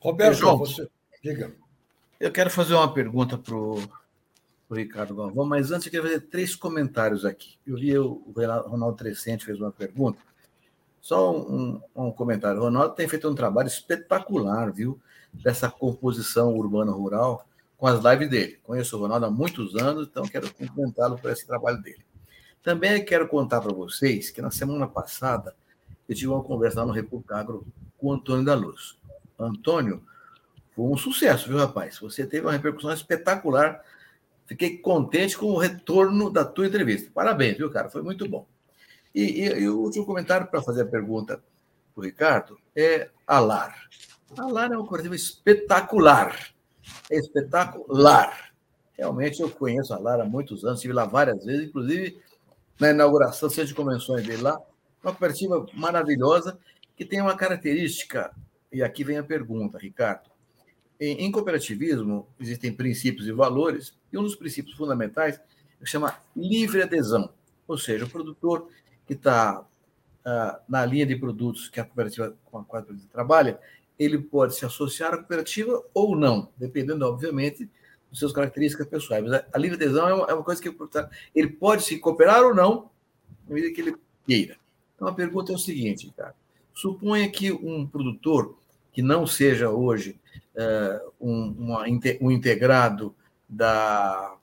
Roberto, 0.00 0.34
João, 0.34 0.58
você... 0.58 0.88
diga. 1.22 1.54
Eu 2.18 2.32
quero 2.32 2.50
fazer 2.50 2.74
uma 2.74 2.92
pergunta 2.92 3.36
para 3.36 3.54
o 3.54 3.82
Ricardo 4.70 5.14
Galvão, 5.14 5.44
mas 5.44 5.70
antes 5.70 5.86
eu 5.86 5.92
quero 5.92 6.04
fazer 6.04 6.20
três 6.20 6.54
comentários 6.54 7.24
aqui. 7.24 7.58
Eu 7.66 7.76
vi 7.76 7.98
o 7.98 8.32
Ronaldo 8.66 8.96
Trescente 8.96 9.44
fez 9.44 9.60
uma 9.60 9.70
pergunta 9.70 10.18
só 11.06 11.38
um, 11.38 11.80
um 11.94 12.10
comentário. 12.10 12.58
O 12.58 12.64
Ronaldo 12.64 12.96
tem 12.96 13.06
feito 13.06 13.28
um 13.28 13.34
trabalho 13.34 13.68
espetacular, 13.68 14.72
viu? 14.72 15.00
Dessa 15.32 15.70
composição 15.70 16.52
urbana-rural 16.56 17.46
com 17.78 17.86
as 17.86 18.02
lives 18.02 18.28
dele. 18.28 18.58
Conheço 18.64 18.96
o 18.96 19.00
Ronaldo 19.00 19.26
há 19.26 19.30
muitos 19.30 19.76
anos, 19.76 20.08
então 20.08 20.24
quero 20.24 20.52
cumprimentá-lo 20.52 21.16
por 21.16 21.30
esse 21.30 21.46
trabalho 21.46 21.80
dele. 21.80 22.04
Também 22.60 23.04
quero 23.04 23.28
contar 23.28 23.60
para 23.60 23.72
vocês 23.72 24.30
que 24.30 24.42
na 24.42 24.50
semana 24.50 24.88
passada 24.88 25.54
eu 26.08 26.14
tive 26.16 26.26
uma 26.26 26.42
conversa 26.42 26.80
lá 26.80 26.86
no 26.86 26.92
República 26.92 27.36
Agro 27.36 27.64
com 27.96 28.08
o 28.08 28.12
Antônio 28.12 28.44
da 28.44 28.54
Luz. 28.56 28.98
Antônio, 29.38 30.02
foi 30.74 30.84
um 30.84 30.96
sucesso, 30.96 31.48
viu, 31.48 31.58
rapaz? 31.58 31.98
Você 31.98 32.26
teve 32.26 32.46
uma 32.46 32.52
repercussão 32.52 32.92
espetacular. 32.92 33.82
Fiquei 34.46 34.78
contente 34.78 35.36
com 35.36 35.46
o 35.46 35.58
retorno 35.58 36.30
da 36.30 36.44
tua 36.44 36.66
entrevista. 36.66 37.10
Parabéns, 37.12 37.56
viu, 37.56 37.70
cara? 37.70 37.88
Foi 37.88 38.02
muito 38.02 38.28
bom. 38.28 38.46
E, 39.14 39.42
e, 39.42 39.60
e 39.60 39.68
o 39.68 39.78
último 39.80 40.04
comentário 40.04 40.46
para 40.46 40.62
fazer 40.62 40.82
a 40.82 40.86
pergunta 40.86 41.42
para 41.94 42.00
o 42.00 42.04
Ricardo 42.04 42.58
é 42.76 43.08
a 43.26 43.40
LAR. 43.40 43.88
A 44.36 44.46
LAR 44.46 44.70
é 44.70 44.76
uma 44.76 44.82
cooperativa 44.82 45.16
espetacular. 45.16 46.54
É 47.10 47.16
espetacular. 47.16 48.52
Realmente 48.96 49.40
eu 49.40 49.50
conheço 49.50 49.94
a 49.94 49.98
LAR 49.98 50.20
há 50.20 50.24
muitos 50.24 50.64
anos, 50.64 50.78
estive 50.78 50.92
lá 50.92 51.04
várias 51.06 51.44
vezes, 51.44 51.68
inclusive 51.68 52.20
na 52.78 52.90
inauguração, 52.90 53.48
seja 53.48 53.68
de 53.68 53.74
convenções 53.74 54.26
dele 54.26 54.42
lá. 54.42 54.58
Uma 55.02 55.12
cooperativa 55.12 55.66
maravilhosa 55.72 56.58
que 56.94 57.04
tem 57.04 57.20
uma 57.20 57.36
característica, 57.36 58.34
e 58.76 58.82
aqui 58.82 59.02
vem 59.02 59.16
a 59.16 59.22
pergunta, 59.22 59.78
Ricardo. 59.78 60.28
Em, 61.00 61.24
em 61.24 61.32
cooperativismo 61.32 62.28
existem 62.38 62.70
princípios 62.70 63.26
e 63.26 63.32
valores, 63.32 63.96
e 64.12 64.18
um 64.18 64.22
dos 64.22 64.36
princípios 64.36 64.76
fundamentais 64.76 65.40
chama 65.82 66.14
livre 66.36 66.82
adesão. 66.82 67.32
Ou 67.66 67.78
seja, 67.78 68.04
o 68.04 68.10
produtor 68.10 68.68
que 69.06 69.14
está 69.14 69.64
ah, 70.26 70.60
na 70.68 70.84
linha 70.84 71.06
de 71.06 71.16
produtos 71.16 71.70
que 71.70 71.80
a 71.80 71.84
cooperativa 71.84 72.36
com 72.44 72.58
a 72.58 72.64
qual 72.64 72.82
cooperativa 72.82 73.08
trabalha, 73.10 73.58
ele 73.98 74.18
pode 74.18 74.54
se 74.54 74.66
associar 74.66 75.14
à 75.14 75.16
cooperativa 75.16 75.82
ou 75.94 76.14
não, 76.14 76.50
dependendo, 76.58 77.06
obviamente, 77.06 77.70
das 78.10 78.18
suas 78.18 78.32
características 78.32 78.86
pessoais. 78.88 79.24
Mas 79.24 79.32
a, 79.32 79.46
a 79.54 79.58
livre 79.58 79.76
adesão 79.76 80.06
é 80.06 80.12
uma, 80.12 80.26
é 80.26 80.34
uma 80.34 80.44
coisa 80.44 80.60
que 80.60 80.70
ele 81.34 81.48
pode 81.48 81.82
se 81.82 81.98
cooperar 81.98 82.42
ou 82.42 82.54
não, 82.54 82.90
na 83.48 83.54
medida 83.54 83.74
que 83.74 83.80
ele 83.80 83.96
queira. 84.26 84.58
Então, 84.94 85.08
a 85.08 85.14
pergunta 85.14 85.50
é 85.50 85.54
o 85.54 85.58
seguinte, 85.58 86.12
cara. 86.14 86.34
Suponha 86.74 87.26
que 87.30 87.50
um 87.50 87.86
produtor 87.86 88.58
que 88.96 89.02
não 89.02 89.26
seja 89.26 89.68
hoje 89.68 90.18
uh, 90.54 91.12
um, 91.20 91.54
uma, 91.58 91.84
um 92.18 92.30
integrado 92.30 93.14
da, 93.46 94.38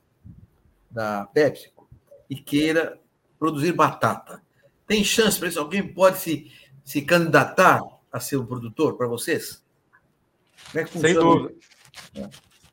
da 0.92 1.26
PepsiCo 1.34 1.90
e 2.30 2.36
queira 2.36 3.00
produzir 3.40 3.72
batata. 3.72 4.44
Tem 4.86 5.04
chance 5.04 5.40
para 5.40 5.48
isso? 5.48 5.60
Alguém 5.60 5.92
pode 5.92 6.20
se, 6.20 6.52
se 6.84 7.02
candidatar 7.02 7.82
a 8.12 8.20
ser 8.20 8.38
um 8.38 8.46
produtor 8.46 8.96
para 8.96 9.08
vocês? 9.08 9.66
Como 10.72 10.82
é 10.82 10.84
que 10.84 10.92
funciona? 10.92 11.16
Sem 11.16 11.20
dúvida. 11.20 11.56
É. 12.14 12.30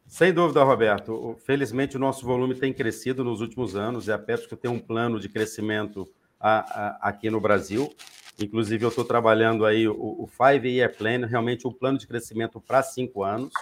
Sem 0.07 0.35
dúvida, 0.35 0.63
Roberto. 0.63 1.35
Felizmente, 1.47 1.97
o 1.97 1.99
nosso 1.99 2.27
volume 2.27 2.57
tem 2.57 2.75
crescido 2.75 3.25
nos 3.25 3.41
últimos 3.41 3.75
anos 3.75 4.07
e 4.07 4.13
a 4.13 4.19
PepsiCo 4.19 4.55
tem 4.55 4.71
um 4.71 4.79
plano 4.79 5.19
de 5.19 5.31
crescimento 5.31 6.07
a, 6.39 6.59
a, 6.59 7.09
aqui 7.09 7.31
no 7.31 7.41
Brasil. 7.41 7.91
Inclusive, 8.41 8.85
eu 8.85 8.89
estou 8.89 9.05
trabalhando 9.05 9.67
aí 9.67 9.87
o, 9.87 9.95
o 9.95 10.27
Five 10.27 10.69
Year 10.69 10.95
Plan, 10.97 11.27
realmente 11.27 11.69
um 11.69 11.73
plano 11.73 11.99
de 11.99 12.07
crescimento 12.07 12.61
para 12.61 12.83
cinco 12.83 13.23
anos. 13.23 13.53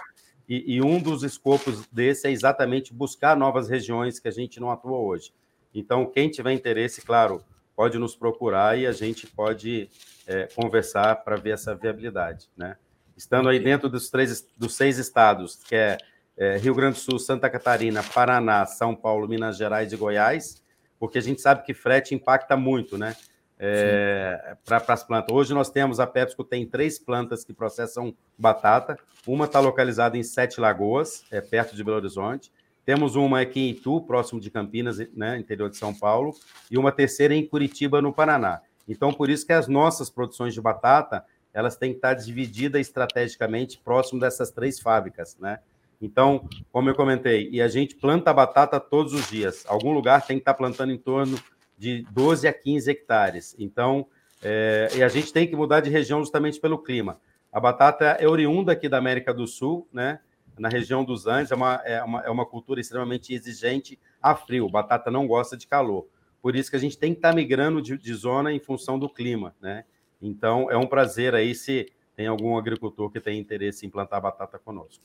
E, 0.47 0.75
e, 0.75 0.81
um 0.81 0.99
dos 0.99 1.21
escopos 1.21 1.85
desse 1.91 2.27
é 2.27 2.31
exatamente 2.31 2.93
buscar 2.93 3.37
novas 3.37 3.69
regiões 3.69 4.19
que 4.19 4.27
a 4.27 4.31
gente 4.31 4.59
não 4.59 4.71
atua 4.71 4.97
hoje. 4.97 5.31
Então, 5.75 6.05
quem 6.07 6.29
tiver 6.29 6.53
interesse, 6.53 7.01
claro, 7.01 7.43
pode 7.75 7.99
nos 7.99 8.15
procurar 8.15 8.77
e 8.77 8.87
a 8.87 8.91
gente 8.91 9.27
pode 9.27 9.89
é, 10.25 10.47
conversar 10.55 11.17
para 11.17 11.35
ver 11.35 11.51
essa 11.51 11.75
viabilidade, 11.75 12.49
né? 12.57 12.77
Estando 13.15 13.49
aí 13.49 13.59
dentro 13.59 13.89
dos 13.89 14.09
três, 14.09 14.47
dos 14.57 14.75
seis 14.75 14.97
estados, 14.97 15.57
que 15.63 15.75
é, 15.75 15.97
é 16.37 16.57
Rio 16.57 16.73
Grande 16.73 16.95
do 16.95 16.99
Sul, 16.99 17.19
Santa 17.19 17.49
Catarina, 17.49 18.01
Paraná, 18.01 18.65
São 18.65 18.95
Paulo, 18.95 19.27
Minas 19.27 19.57
Gerais 19.57 19.91
e 19.91 19.97
Goiás, 19.97 20.63
porque 20.97 21.17
a 21.17 21.21
gente 21.21 21.41
sabe 21.41 21.63
que 21.63 21.73
frete 21.73 22.15
impacta 22.15 22.57
muito, 22.57 22.97
né? 22.97 23.15
É, 23.61 24.55
para 24.63 24.81
as 24.87 25.03
plantas. 25.03 25.35
Hoje 25.35 25.53
nós 25.53 25.69
temos, 25.69 25.99
a 25.99 26.07
PepsiCo 26.07 26.45
tem 26.45 26.65
três 26.65 26.97
plantas 26.97 27.43
que 27.43 27.53
processam 27.53 28.15
batata. 28.37 28.97
Uma 29.27 29.45
está 29.45 29.59
localizada 29.59 30.17
em 30.17 30.23
Sete 30.23 30.61
Lagoas, 30.61 31.25
é, 31.29 31.41
perto 31.41 31.75
de 31.75 31.83
Belo 31.83 31.97
Horizonte. 31.97 32.51
Temos 32.85 33.15
uma 33.15 33.41
aqui 33.41 33.59
em 33.59 33.69
Itu, 33.71 34.01
próximo 34.01 34.39
de 34.39 34.49
Campinas, 34.49 34.97
né, 35.13 35.37
interior 35.37 35.69
de 35.69 35.77
São 35.77 35.93
Paulo, 35.93 36.33
e 36.71 36.77
uma 36.77 36.91
terceira 36.91 37.35
em 37.35 37.45
Curitiba, 37.45 38.01
no 38.01 38.13
Paraná. 38.13 38.61
Então, 38.87 39.13
por 39.13 39.29
isso 39.29 39.45
que 39.45 39.53
as 39.53 39.67
nossas 39.67 40.09
produções 40.09 40.53
de 40.53 40.61
batata, 40.61 41.23
elas 41.53 41.75
têm 41.75 41.91
que 41.91 41.97
estar 41.97 42.13
divididas 42.13 42.81
estrategicamente 42.81 43.77
próximo 43.77 44.19
dessas 44.19 44.49
três 44.49 44.79
fábricas, 44.79 45.37
né? 45.37 45.59
Então, 46.01 46.47
como 46.71 46.89
eu 46.89 46.95
comentei, 46.95 47.49
e 47.51 47.61
a 47.61 47.67
gente 47.67 47.95
planta 47.95 48.33
batata 48.33 48.79
todos 48.79 49.13
os 49.13 49.29
dias. 49.29 49.65
Algum 49.67 49.91
lugar 49.91 50.25
tem 50.25 50.37
que 50.37 50.41
estar 50.41 50.53
plantando 50.53 50.93
em 50.93 50.97
torno 50.97 51.37
de 51.79 52.05
12 52.11 52.45
a 52.45 52.53
15 52.53 52.91
hectares. 52.91 53.55
Então, 53.57 54.05
é, 54.43 54.89
e 54.95 55.01
a 55.01 55.07
gente 55.07 55.31
tem 55.31 55.47
que 55.47 55.55
mudar 55.55 55.79
de 55.79 55.89
região 55.89 56.19
justamente 56.19 56.59
pelo 56.59 56.77
clima. 56.77 57.19
A 57.51 57.59
batata 57.59 58.05
é 58.19 58.27
oriunda 58.27 58.73
aqui 58.73 58.89
da 58.89 58.97
América 58.97 59.33
do 59.33 59.47
Sul, 59.47 59.87
né? 59.91 60.19
na 60.57 60.67
região 60.67 61.05
dos 61.05 61.25
Andes, 61.25 61.51
é 61.51 61.55
uma, 61.55 61.75
é 61.85 62.03
uma, 62.03 62.21
é 62.21 62.29
uma 62.29 62.45
cultura 62.45 62.81
extremamente 62.81 63.33
exigente 63.33 63.97
a 64.21 64.35
frio. 64.35 64.69
Batata 64.69 65.09
não 65.09 65.25
gosta 65.25 65.55
de 65.55 65.65
calor. 65.65 66.05
Por 66.41 66.53
isso 66.53 66.69
que 66.69 66.75
a 66.75 66.79
gente 66.79 66.97
tem 66.97 67.13
que 67.13 67.19
estar 67.19 67.29
tá 67.29 67.35
migrando 67.35 67.81
de, 67.81 67.97
de 67.97 68.13
zona 68.13 68.51
em 68.51 68.59
função 68.59 68.99
do 68.99 69.09
clima, 69.09 69.55
né? 69.61 69.85
Então, 70.21 70.69
é 70.69 70.75
um 70.75 70.85
prazer 70.85 71.33
aí 71.33 71.55
se 71.55 71.91
tem 72.13 72.27
algum 72.27 72.57
agricultor 72.57 73.09
que 73.09 73.21
tem 73.21 73.39
interesse 73.39 73.85
em 73.85 73.89
plantar 73.89 74.19
batata 74.19 74.59
conosco. 74.59 75.03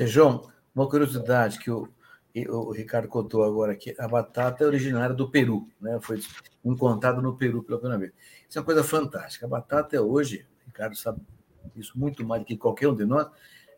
João, 0.00 0.50
uma 0.74 0.88
curiosidade 0.88 1.58
que 1.58 1.70
o, 1.70 1.88
o 2.48 2.70
Ricardo 2.72 3.08
contou 3.08 3.44
agora 3.44 3.72
aqui, 3.72 3.94
a 3.98 4.06
batata 4.08 4.64
é 4.64 4.66
originária 4.66 5.14
do 5.14 5.30
Peru, 5.30 5.68
né? 5.80 5.98
Foi 6.02 6.20
encontrada 6.64 7.22
no 7.22 7.36
Peru 7.36 7.62
pela 7.62 7.78
primeira 7.78 7.98
vez. 7.98 8.12
Isso 8.48 8.58
é 8.58 8.60
uma 8.60 8.66
coisa 8.66 8.84
fantástica. 8.84 9.46
A 9.46 9.48
batata 9.48 9.96
é 9.96 10.00
hoje, 10.00 10.46
o 10.64 10.66
Ricardo 10.66 10.96
sabe 10.96 11.20
isso 11.74 11.98
muito 11.98 12.24
mais 12.24 12.42
do 12.42 12.44
que 12.46 12.56
qualquer 12.56 12.88
um 12.88 12.94
de 12.94 13.04
nós, 13.04 13.28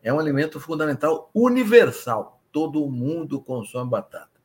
é 0.02 0.12
um 0.12 0.18
alimento 0.18 0.58
fundamental 0.58 1.30
universal. 1.34 2.42
Todo 2.50 2.88
mundo 2.88 3.40
consome 3.40 3.90
batata. 3.90 4.38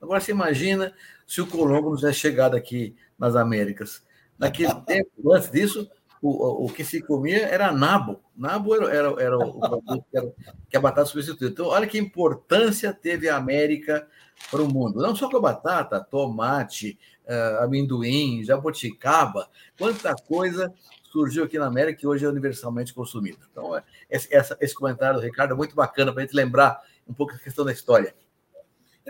Agora, 0.00 0.20
você 0.20 0.30
imagina 0.30 0.94
se 1.26 1.40
o 1.40 1.46
Colombo 1.46 1.90
não 1.90 1.96
tivesse 1.96 2.20
chegado 2.20 2.54
aqui 2.54 2.94
nas 3.18 3.34
Américas. 3.34 4.04
Naquele 4.38 4.74
tempo, 4.82 5.32
antes 5.32 5.50
disso, 5.50 5.90
o, 6.22 6.66
o 6.66 6.68
que 6.68 6.84
se 6.84 7.02
comia 7.02 7.46
era 7.46 7.72
nabo. 7.72 8.20
Nabo 8.36 8.74
era, 8.74 8.90
era, 8.92 9.22
era 9.22 9.38
o 9.38 9.60
produto 9.60 10.04
que, 10.10 10.16
era, 10.16 10.32
que 10.68 10.76
a 10.76 10.80
batata 10.80 11.06
substituía. 11.06 11.48
Então, 11.48 11.66
olha 11.66 11.86
que 11.86 11.98
importância 11.98 12.92
teve 12.92 13.28
a 13.28 13.36
América 13.36 14.06
para 14.50 14.62
o 14.62 14.72
mundo. 14.72 15.00
Não 15.00 15.14
só 15.14 15.30
com 15.30 15.36
a 15.36 15.40
batata, 15.40 16.00
tomate, 16.00 16.98
uh, 17.26 17.64
amendoim, 17.64 18.44
jabuticaba, 18.44 19.48
quanta 19.78 20.14
coisa 20.14 20.72
surgiu 21.10 21.44
aqui 21.44 21.58
na 21.58 21.66
América 21.66 22.00
e 22.02 22.06
hoje 22.06 22.24
é 22.24 22.28
universalmente 22.28 22.92
consumido. 22.92 23.38
Então, 23.50 23.76
é, 23.76 23.82
esse, 24.10 24.28
esse 24.60 24.74
comentário 24.74 25.18
do 25.18 25.24
Ricardo 25.24 25.54
é 25.54 25.56
muito 25.56 25.74
bacana 25.74 26.12
para 26.12 26.22
a 26.22 26.26
gente 26.26 26.36
lembrar 26.36 26.80
um 27.08 27.14
pouco 27.14 27.32
a 27.32 27.38
questão 27.38 27.64
da 27.64 27.72
história. 27.72 28.14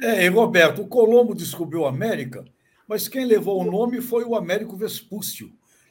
É, 0.01 0.25
e 0.25 0.29
Roberto, 0.29 0.83
o 0.83 0.89
Colombo 0.89 1.35
descobriu 1.35 1.87
a 1.87 1.89
América, 1.89 2.45
mas 2.87 3.09
quem 3.09 3.25
levou 3.25 3.61
o 3.61 3.71
nome 3.71 4.01
foi 4.01 4.25
o 4.25 4.37
Américo 4.37 4.77
Vespúcio. 4.77 5.51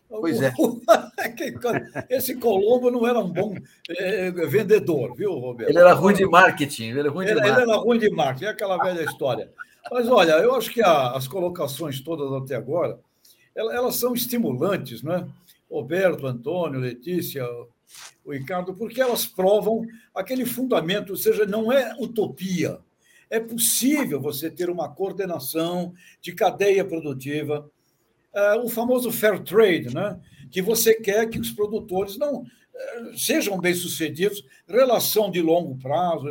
Pois 0.09 0.41
é. 0.41 0.53
Esse 2.09 2.35
Colombo 2.35 2.91
não 2.91 3.07
era 3.07 3.19
um 3.19 3.31
bom 3.31 3.55
é, 3.89 4.31
vendedor, 4.31 5.15
viu, 5.15 5.33
Roberto? 5.33 5.69
Ele 5.69 5.79
era 5.79 5.93
ruim 5.93 6.13
de 6.13 6.25
marketing. 6.25 6.89
Ele 6.89 6.99
era 6.99 7.09
ruim 7.09 7.25
de 7.25 7.31
ele, 7.31 7.39
marketing. 7.41 7.61
Ele 7.61 7.71
era 7.71 7.79
ruim 7.79 7.99
de 7.99 8.09
marketing, 8.09 8.45
é 8.45 8.49
aquela 8.49 8.77
velha 8.77 9.03
história. 9.03 9.51
Mas 9.91 10.07
olha, 10.07 10.33
eu 10.33 10.55
acho 10.55 10.71
que 10.71 10.81
a, 10.81 11.11
as 11.11 11.27
colocações 11.27 11.99
todas 11.99 12.31
até 12.33 12.55
agora, 12.55 12.99
elas, 13.55 13.75
elas 13.75 13.95
são 13.95 14.13
estimulantes, 14.13 15.03
né? 15.03 15.27
Roberto, 15.69 16.27
Antônio, 16.27 16.79
Letícia, 16.79 17.45
o 18.23 18.31
Ricardo, 18.31 18.73
porque 18.73 19.01
elas 19.01 19.25
provam 19.25 19.85
aquele 20.13 20.45
fundamento, 20.45 21.11
ou 21.11 21.17
seja, 21.17 21.45
não 21.45 21.71
é 21.71 21.95
utopia. 21.99 22.79
É 23.29 23.39
possível 23.39 24.21
você 24.21 24.49
ter 24.49 24.69
uma 24.69 24.89
coordenação 24.89 25.93
de 26.21 26.33
cadeia 26.33 26.85
produtiva, 26.85 27.69
uh, 28.35 28.63
o 28.63 28.69
famoso 28.69 29.11
fair 29.11 29.41
trade, 29.43 29.93
né? 29.93 30.19
que 30.51 30.61
você 30.61 30.93
quer 30.93 31.29
que 31.29 31.39
os 31.39 31.51
produtores 31.51 32.17
não 32.17 32.45
sejam 33.15 33.59
bem-sucedidos, 33.59 34.43
relação 34.67 35.31
de 35.31 35.41
longo 35.41 35.77
prazo. 35.77 36.27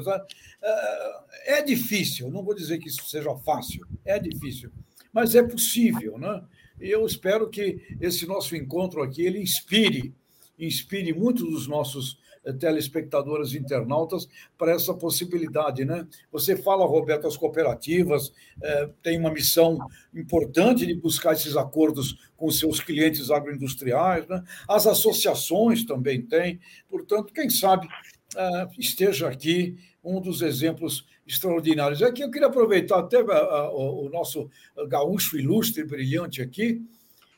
É 1.47 1.63
difícil, 1.63 2.31
não 2.31 2.45
vou 2.45 2.55
dizer 2.55 2.79
que 2.79 2.89
isso 2.89 3.05
seja 3.07 3.35
fácil, 3.37 3.87
é 4.05 4.19
difícil, 4.19 4.71
mas 5.13 5.35
é 5.35 5.43
possível, 5.43 6.19
né? 6.19 6.43
Eu 6.81 7.07
espero 7.07 7.49
que 7.49 7.97
esse 8.01 8.27
nosso 8.27 8.57
encontro 8.57 9.03
aqui 9.03 9.23
ele 9.23 9.41
inspire, 9.41 10.15
inspire 10.59 11.13
muitos 11.13 11.45
dos 11.45 11.67
nossos 11.67 12.19
telespectadores 12.53 13.55
internautas 13.55 14.29
para 14.59 14.73
essa 14.73 14.93
possibilidade, 14.93 15.85
né? 15.85 16.07
Você 16.31 16.57
fala, 16.57 16.85
Roberto, 16.87 17.27
as 17.27 17.37
cooperativas 17.37 18.33
é, 18.63 18.91
têm 19.03 19.19
uma 19.19 19.33
missão 19.33 19.79
importante 20.15 20.87
de 20.87 20.95
buscar 20.95 21.33
esses 21.33 21.57
acordos 21.57 22.31
com 22.37 22.51
seus 22.51 22.81
clientes 22.81 23.31
agroindustriais, 23.31 24.27
né? 24.29 24.43
As 24.69 24.87
associações 24.87 25.85
também 25.85 26.23
têm, 26.23 26.61
portanto, 26.89 27.33
quem 27.33 27.49
sabe 27.49 27.89
é, 28.37 28.69
esteja 28.79 29.29
aqui 29.29 29.77
um 30.03 30.21
dos 30.21 30.43
exemplos 30.43 31.07
extraordinários. 31.27 32.03
Aqui 32.03 32.23
eu 32.23 32.31
queria 32.31 32.49
aproveitar 32.49 32.99
até 32.99 33.19
o 33.23 34.09
nosso 34.13 34.51
gaúcho 34.89 35.39
ilustre, 35.39 35.83
brilhante 35.85 36.43
aqui. 36.43 36.83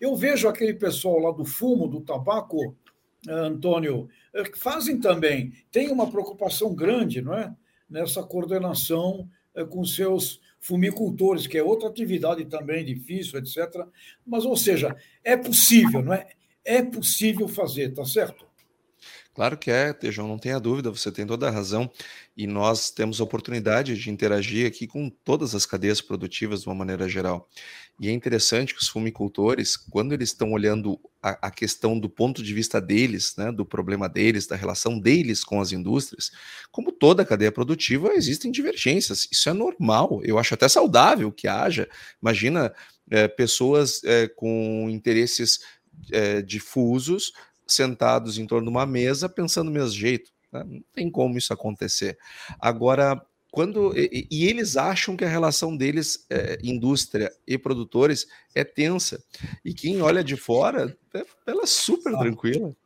Eu 0.01 0.16
vejo 0.16 0.49
aquele 0.49 0.75
pessoal 0.75 1.19
lá 1.21 1.31
do 1.31 1.45
fumo, 1.45 1.87
do 1.87 2.01
tabaco, 2.01 2.75
Antônio, 3.29 4.09
eh, 4.33 4.45
que 4.45 4.59
fazem 4.59 4.99
também, 4.99 5.53
tem 5.71 5.91
uma 5.91 6.11
preocupação 6.11 6.75
grande 6.75 7.21
não 7.21 7.35
é? 7.35 7.55
nessa 7.89 8.23
coordenação 8.23 9.29
eh, 9.55 9.65
com 9.65 9.85
seus 9.85 10.41
fumicultores, 10.61 11.47
que 11.47 11.59
é 11.59 11.62
outra 11.62 11.89
atividade 11.89 12.45
também 12.47 12.85
difícil, 12.85 13.39
etc. 13.39 13.87
Mas, 14.27 14.45
ou 14.45 14.57
seja, 14.57 14.97
é 15.23 15.37
possível, 15.37 16.03
não 16.03 16.12
é? 16.12 16.29
É 16.65 16.83
possível 16.83 17.47
fazer, 17.47 17.93
tá 17.95 18.05
certo? 18.05 18.45
Claro 19.37 19.59
que 19.59 19.70
é, 19.70 19.92
Tejão, 19.92 20.27
não 20.27 20.38
tenha 20.38 20.59
dúvida, 20.59 20.90
você 20.90 21.12
tem 21.12 21.27
toda 21.27 21.46
a 21.46 21.51
razão. 21.51 21.90
E 22.35 22.46
nós 22.46 22.90
temos 22.90 23.20
a 23.20 23.25
oportunidade 23.25 23.94
de 23.94 24.11
interagir 24.11 24.66
aqui 24.66 24.87
com 24.87 25.11
todas 25.11 25.55
as 25.55 25.66
cadeias 25.66 26.01
produtivas 26.01 26.62
de 26.62 26.68
uma 26.68 26.75
maneira 26.75 27.07
geral. 27.07 27.46
E 28.01 28.09
é 28.09 28.12
interessante 28.12 28.75
que 28.75 28.81
os 28.81 28.88
fumicultores, 28.88 29.77
quando 29.77 30.14
eles 30.14 30.31
estão 30.31 30.53
olhando 30.53 30.99
a, 31.22 31.49
a 31.49 31.51
questão 31.51 32.01
do 32.01 32.09
ponto 32.09 32.42
de 32.42 32.55
vista 32.55 32.81
deles, 32.81 33.37
né, 33.37 33.53
do 33.53 33.66
problema 33.66 34.09
deles, 34.09 34.46
da 34.46 34.57
relação 34.57 34.99
deles 34.99 35.44
com 35.44 35.61
as 35.61 35.70
indústrias, 35.70 36.31
como 36.72 36.90
toda 36.90 37.22
cadeia 37.22 37.53
produtiva, 37.53 38.14
existem 38.14 38.51
divergências. 38.51 39.29
Isso 39.31 39.51
é 39.51 39.53
normal, 39.53 40.22
eu 40.25 40.38
acho 40.38 40.55
até 40.55 40.66
saudável 40.66 41.31
que 41.31 41.46
haja. 41.46 41.87
Imagina 42.22 42.72
é, 43.11 43.29
pessoas 43.29 44.03
é, 44.03 44.29
com 44.29 44.88
interesses 44.88 45.61
é, 46.11 46.40
difusos 46.40 47.33
sentados 47.66 48.38
em 48.38 48.46
torno 48.46 48.66
de 48.66 48.70
uma 48.70 48.87
mesa 48.87 49.29
pensando 49.29 49.70
do 49.70 49.74
mesmo 49.74 49.90
jeito. 49.90 50.31
Né? 50.52 50.64
Não 50.64 50.85
tem 50.92 51.11
como 51.11 51.37
isso 51.37 51.52
acontecer. 51.52 52.18
Agora, 52.61 53.20
quando 53.50 53.96
e, 53.96 54.26
e 54.31 54.46
eles 54.46 54.76
acham 54.76 55.16
que 55.16 55.24
a 55.24 55.29
relação 55.29 55.76
deles, 55.76 56.26
é, 56.31 56.59
indústria 56.62 57.33
e 57.46 57.57
produtores, 57.57 58.26
é 58.55 58.64
tensa. 58.64 59.22
E 59.64 59.72
quem 59.72 60.02
olha 60.02 60.22
de 60.22 60.37
fora, 60.37 60.96
é, 61.14 61.24
ela 61.46 61.62
é 61.62 61.66
super 61.66 62.12
tranquila. 62.18 62.76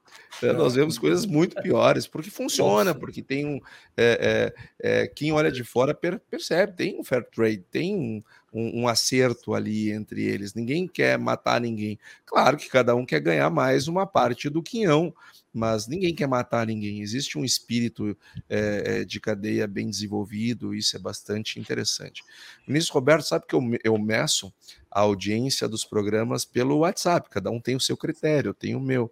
É, 0.43 0.53
nós 0.53 0.75
vemos 0.75 0.99
coisas 0.99 1.27
muito 1.27 1.61
piores, 1.61 2.07
porque 2.07 2.31
funciona, 2.31 2.95
porque 2.95 3.23
tem 3.23 3.47
um. 3.47 3.61
É, 3.97 4.53
é, 4.81 5.03
é, 5.03 5.07
quem 5.07 5.33
olha 5.33 5.51
de 5.51 5.63
fora 5.65 5.93
per, 5.93 6.19
percebe, 6.31 6.73
tem 6.75 6.99
um 6.99 7.05
fair 7.05 7.25
trade, 7.25 7.65
tem 7.71 7.95
um, 7.95 8.23
um, 8.53 8.83
um, 8.83 8.89
acerto 8.89 9.55
ali 9.55 9.91
entre 9.91 10.23
eles. 10.23 10.55
Ninguém 10.55 10.89
quer 10.89 11.19
matar 11.19 11.61
ninguém. 11.61 11.99
Claro 12.25 12.57
que 12.57 12.69
cada 12.69 12.95
um 12.95 13.05
quer 13.05 13.21
ganhar 13.21 13.51
mais 13.51 13.87
uma 13.87 14.07
parte 14.07 14.49
do 14.49 14.63
quinhão, 14.63 15.15
mas 15.53 15.87
ninguém 15.87 16.15
quer 16.15 16.27
matar 16.27 16.67
ninguém. 16.67 17.03
Existe 17.03 17.37
um 17.39 17.45
espírito 17.45 18.17
é, 18.49 19.05
de 19.05 19.21
cadeia 19.21 19.67
bem 19.67 19.91
desenvolvido, 19.91 20.75
isso 20.75 20.97
é 20.97 20.99
bastante 20.99 21.59
interessante. 21.59 22.23
Ministro 22.67 22.95
Roberto 22.95 23.27
sabe 23.27 23.47
que 23.47 23.55
eu, 23.55 23.63
eu 23.85 23.99
meço 23.99 24.53
a 24.91 25.01
audiência 25.01 25.69
dos 25.69 25.85
programas 25.85 26.45
pelo 26.45 26.79
WhatsApp, 26.79 27.29
cada 27.31 27.51
um 27.51 27.61
tem 27.61 27.77
o 27.77 27.81
seu 27.81 27.97
critério, 27.97 28.51
eu 28.51 28.55
tenho 28.55 28.79
o 28.79 28.83
meu. 28.83 29.11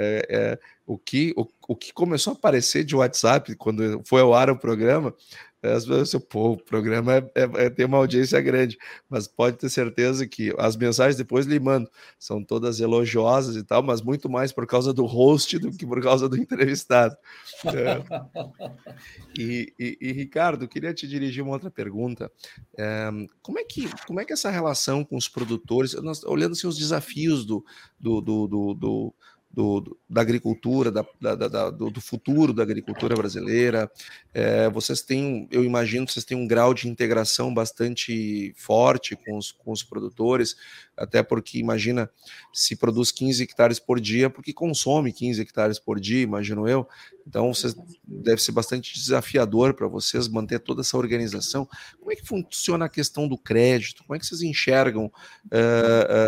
É, 0.00 0.26
é, 0.30 0.58
o, 0.86 0.96
que, 0.96 1.34
o, 1.36 1.46
o 1.68 1.76
que 1.76 1.92
começou 1.92 2.32
a 2.32 2.36
aparecer 2.36 2.84
de 2.84 2.96
WhatsApp 2.96 3.54
quando 3.56 4.02
foi 4.04 4.22
ao 4.22 4.32
ar 4.32 4.48
o 4.48 4.58
programa 4.58 5.14
as 5.62 5.84
pessoas, 5.84 6.24
pô, 6.24 6.52
o 6.52 6.56
programa 6.56 7.16
é, 7.16 7.30
é, 7.34 7.66
é, 7.66 7.70
tem 7.70 7.84
uma 7.84 7.98
audiência 7.98 8.40
grande, 8.40 8.78
mas 9.10 9.28
pode 9.28 9.58
ter 9.58 9.68
certeza 9.68 10.26
que 10.26 10.54
as 10.58 10.74
mensagens 10.74 11.16
depois 11.16 11.44
lhe 11.44 11.60
mando 11.60 11.90
são 12.18 12.42
todas 12.42 12.80
elogiosas 12.80 13.56
e 13.56 13.62
tal, 13.62 13.82
mas 13.82 14.00
muito 14.00 14.28
mais 14.30 14.52
por 14.52 14.66
causa 14.66 14.92
do 14.94 15.04
host 15.04 15.58
do 15.58 15.70
que 15.70 15.86
por 15.86 16.02
causa 16.02 16.28
do 16.28 16.36
entrevistado. 16.40 17.14
É. 17.66 18.02
E, 19.38 19.72
e, 19.78 19.98
e, 20.00 20.12
Ricardo, 20.12 20.66
queria 20.66 20.94
te 20.94 21.06
dirigir 21.06 21.42
uma 21.42 21.52
outra 21.52 21.70
pergunta. 21.70 22.32
É, 22.78 23.10
como, 23.42 23.58
é 23.58 23.64
que, 23.64 23.88
como 24.06 24.18
é 24.18 24.24
que 24.24 24.32
essa 24.32 24.50
relação 24.50 25.04
com 25.04 25.16
os 25.16 25.28
produtores, 25.28 25.92
nós, 25.94 26.24
olhando 26.24 26.52
assim, 26.52 26.66
os 26.66 26.78
desafios 26.78 27.44
do, 27.44 27.62
do, 27.98 28.20
do, 28.22 28.48
do 28.48 28.74
do, 28.74 29.14
da 30.08 30.20
agricultura, 30.20 30.92
da, 30.92 31.04
da, 31.20 31.34
da, 31.34 31.70
do, 31.70 32.00
futuro 32.00 32.52
da 32.52 32.62
agricultura 32.62 33.16
brasileira. 33.16 33.90
É, 34.32 34.70
vocês 34.70 35.02
têm, 35.02 35.48
eu 35.50 35.64
imagino, 35.64 36.08
vocês 36.08 36.24
têm 36.24 36.36
um 36.36 36.46
grau 36.46 36.72
de 36.72 36.88
integração 36.88 37.52
bastante 37.52 38.54
forte 38.56 39.16
com 39.16 39.36
os, 39.36 39.50
com 39.50 39.72
os 39.72 39.82
produtores, 39.82 40.54
até 40.96 41.20
porque 41.22 41.58
imagina 41.58 42.08
se 42.52 42.76
produz 42.76 43.10
15 43.10 43.42
hectares 43.42 43.80
por 43.80 44.00
dia, 44.00 44.30
porque 44.30 44.52
consome 44.52 45.12
15 45.12 45.40
hectares 45.42 45.78
por 45.80 45.98
dia, 45.98 46.22
imagino 46.22 46.68
eu. 46.68 46.86
Então, 47.26 47.52
vocês, 47.52 47.76
deve 48.04 48.42
ser 48.42 48.52
bastante 48.52 48.94
desafiador 48.94 49.74
para 49.74 49.86
vocês 49.86 50.26
manter 50.26 50.60
toda 50.60 50.80
essa 50.80 50.96
organização. 50.96 51.68
Como 51.98 52.12
é 52.12 52.16
que 52.16 52.26
funciona 52.26 52.86
a 52.86 52.88
questão 52.88 53.28
do 53.28 53.38
crédito? 53.38 54.04
Como 54.04 54.16
é 54.16 54.18
que 54.18 54.26
vocês 54.26 54.42
enxergam 54.42 55.06
uh, 55.06 55.10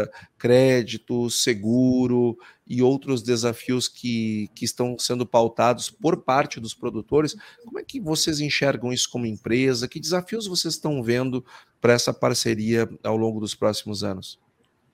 uh, 0.05 0.09
crédito, 0.39 1.29
seguro 1.31 2.37
e 2.73 2.81
outros 2.81 3.23
desafios 3.23 3.87
que, 3.87 4.49
que 4.55 4.65
estão 4.65 4.99
sendo 4.99 5.27
pautados 5.27 5.91
por 5.91 6.23
parte 6.23 6.59
dos 6.59 6.73
produtores? 6.73 7.37
Como 7.67 7.79
é 7.79 7.85
que 7.85 8.01
vocês 8.01 8.41
enxergam 8.41 8.91
isso 8.91 9.11
como 9.11 9.27
empresa? 9.27 9.87
Que 9.87 10.01
desafios 10.01 10.47
vocês 10.47 10.73
estão 10.73 11.03
vendo 11.03 11.45
para 11.83 11.93
essa 11.93 12.15
parceria 12.15 12.89
ao 13.05 13.15
longo 13.15 13.41
dos 13.41 13.55
próximos 13.55 14.03
anos? 14.03 14.41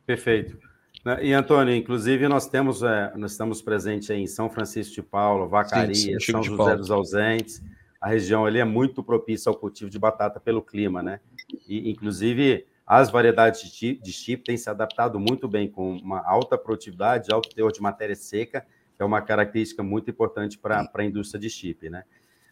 Perfeito. 0.05 0.59
Né, 1.05 1.27
e, 1.27 1.33
Antônio, 1.33 1.73
inclusive, 1.73 2.27
nós 2.27 2.49
temos, 2.49 2.83
é, 2.83 3.12
nós 3.14 3.31
estamos 3.31 3.62
presentes 3.62 4.11
em 4.11 4.27
São 4.27 4.51
Francisco 4.51 4.97
de 4.97 5.03
Paulo, 5.03 5.49
Vacaria, 5.49 5.95
sim, 5.95 6.19
sim, 6.19 6.33
São 6.33 6.43
José 6.43 6.57
Paulo. 6.57 6.77
dos 6.79 6.91
Ausentes. 6.91 7.62
A 8.01 8.09
região 8.09 8.45
ali 8.45 8.59
é 8.59 8.64
muito 8.64 9.05
propícia 9.05 9.51
ao 9.51 9.57
cultivo 9.57 9.88
de 9.88 10.01
batata 10.01 10.41
pelo 10.41 10.62
clima, 10.62 11.01
né? 11.01 11.21
E, 11.69 11.88
inclusive, 11.88 12.67
as 12.88 13.11
variedades 13.11 13.70
de 13.70 14.12
chip 14.12 14.44
têm 14.44 14.57
se 14.57 14.70
adaptado 14.70 15.20
muito 15.20 15.46
bem, 15.46 15.70
com 15.70 15.98
uma 15.98 16.27
alta 16.27 16.57
produtividade, 16.57 17.31
alto 17.31 17.55
teor 17.55 17.70
de 17.70 17.83
matéria 17.83 18.16
seca, 18.16 18.66
que 18.96 19.03
é 19.03 19.05
uma 19.05 19.20
característica 19.20 19.83
muito 19.83 20.09
importante 20.09 20.57
para 20.57 20.88
a 20.94 21.05
indústria 21.05 21.38
de 21.38 21.51
chip, 21.51 21.90
né? 21.90 22.05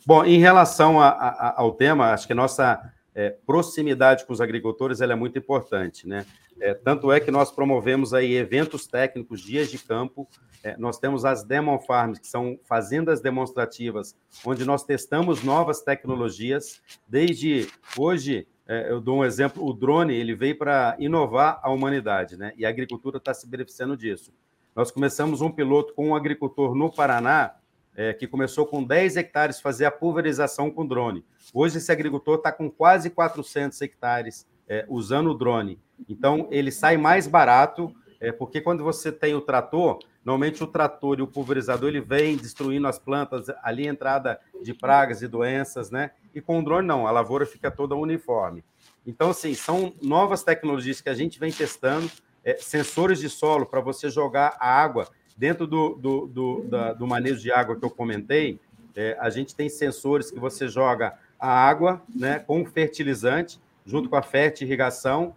Bom, 0.04 0.22
em 0.26 0.38
relação 0.38 1.00
a, 1.00 1.08
a, 1.08 1.60
ao 1.60 1.72
tema, 1.72 2.12
acho 2.12 2.26
que 2.26 2.34
a 2.34 2.36
nossa 2.36 2.92
é, 3.14 3.30
proximidade 3.46 4.26
com 4.26 4.32
os 4.34 4.42
agricultores 4.42 5.00
é 5.00 5.14
muito 5.14 5.38
importante, 5.38 6.06
né? 6.06 6.26
É, 6.60 6.74
tanto 6.74 7.10
é 7.10 7.18
que 7.18 7.30
nós 7.30 7.50
promovemos 7.50 8.12
aí 8.12 8.34
eventos 8.34 8.86
técnicos, 8.86 9.40
dias 9.40 9.70
de 9.70 9.78
campo. 9.78 10.28
É, 10.62 10.76
nós 10.76 10.98
temos 10.98 11.24
as 11.24 11.44
Demo 11.44 11.78
Farms, 11.80 12.18
que 12.18 12.26
são 12.26 12.58
fazendas 12.64 13.22
demonstrativas, 13.22 14.14
onde 14.44 14.66
nós 14.66 14.84
testamos 14.84 15.42
novas 15.42 15.80
tecnologias. 15.80 16.82
Desde 17.08 17.68
hoje, 17.96 18.46
eu 18.68 19.00
dou 19.00 19.18
um 19.18 19.24
exemplo: 19.24 19.64
o 19.64 19.72
drone 19.72 20.14
ele 20.14 20.34
veio 20.34 20.56
para 20.56 20.96
inovar 20.98 21.60
a 21.62 21.70
humanidade, 21.70 22.36
né? 22.36 22.52
E 22.56 22.66
a 22.66 22.68
agricultura 22.68 23.18
está 23.18 23.32
se 23.32 23.48
beneficiando 23.48 23.96
disso. 23.96 24.32
Nós 24.74 24.90
começamos 24.90 25.40
um 25.40 25.50
piloto 25.50 25.94
com 25.94 26.08
um 26.08 26.14
agricultor 26.14 26.74
no 26.74 26.92
Paraná, 26.92 27.54
é, 27.94 28.12
que 28.12 28.26
começou 28.26 28.66
com 28.66 28.84
10 28.84 29.16
hectares 29.16 29.60
fazer 29.60 29.86
a 29.86 29.90
pulverização 29.90 30.70
com 30.70 30.86
drone. 30.86 31.24
Hoje, 31.54 31.78
esse 31.78 31.90
agricultor 31.90 32.36
está 32.36 32.52
com 32.52 32.70
quase 32.70 33.08
400 33.08 33.80
hectares 33.80 34.46
é, 34.68 34.84
usando 34.88 35.30
o 35.30 35.34
drone. 35.34 35.80
Então, 36.08 36.46
ele 36.50 36.70
sai 36.70 36.98
mais 36.98 37.26
barato, 37.26 37.94
é, 38.26 38.32
porque 38.32 38.60
quando 38.60 38.82
você 38.82 39.12
tem 39.12 39.36
o 39.36 39.40
trator, 39.40 40.00
normalmente 40.24 40.60
o 40.64 40.66
trator 40.66 41.20
e 41.20 41.22
o 41.22 41.28
pulverizador 41.28 41.90
ele 41.90 42.00
vem 42.00 42.36
destruindo 42.36 42.88
as 42.88 42.98
plantas, 42.98 43.46
ali 43.62 43.86
entrada 43.86 44.40
de 44.60 44.74
pragas 44.74 45.22
e 45.22 45.28
doenças, 45.28 45.92
né? 45.92 46.10
E 46.34 46.40
com 46.40 46.58
o 46.58 46.64
drone, 46.64 46.84
não, 46.84 47.06
a 47.06 47.12
lavoura 47.12 47.46
fica 47.46 47.70
toda 47.70 47.94
uniforme. 47.94 48.64
Então, 49.06 49.30
assim, 49.30 49.54
são 49.54 49.94
novas 50.02 50.42
tecnologias 50.42 51.00
que 51.00 51.08
a 51.08 51.14
gente 51.14 51.38
vem 51.38 51.52
testando, 51.52 52.10
é, 52.44 52.56
sensores 52.56 53.20
de 53.20 53.28
solo 53.28 53.64
para 53.64 53.80
você 53.80 54.10
jogar 54.10 54.56
a 54.58 54.68
água 54.68 55.06
dentro 55.36 55.64
do, 55.64 55.94
do, 55.94 56.26
do, 56.26 56.62
da, 56.64 56.92
do 56.94 57.06
manejo 57.06 57.40
de 57.40 57.52
água 57.52 57.76
que 57.76 57.84
eu 57.84 57.90
comentei. 57.90 58.58
É, 58.96 59.16
a 59.20 59.30
gente 59.30 59.54
tem 59.54 59.68
sensores 59.68 60.32
que 60.32 60.40
você 60.40 60.66
joga 60.66 61.16
a 61.38 61.48
água 61.48 62.02
né, 62.12 62.40
com 62.40 62.66
fertilizante 62.66 63.60
junto 63.84 64.08
com 64.08 64.16
a 64.16 64.22
fertirrigação, 64.22 65.36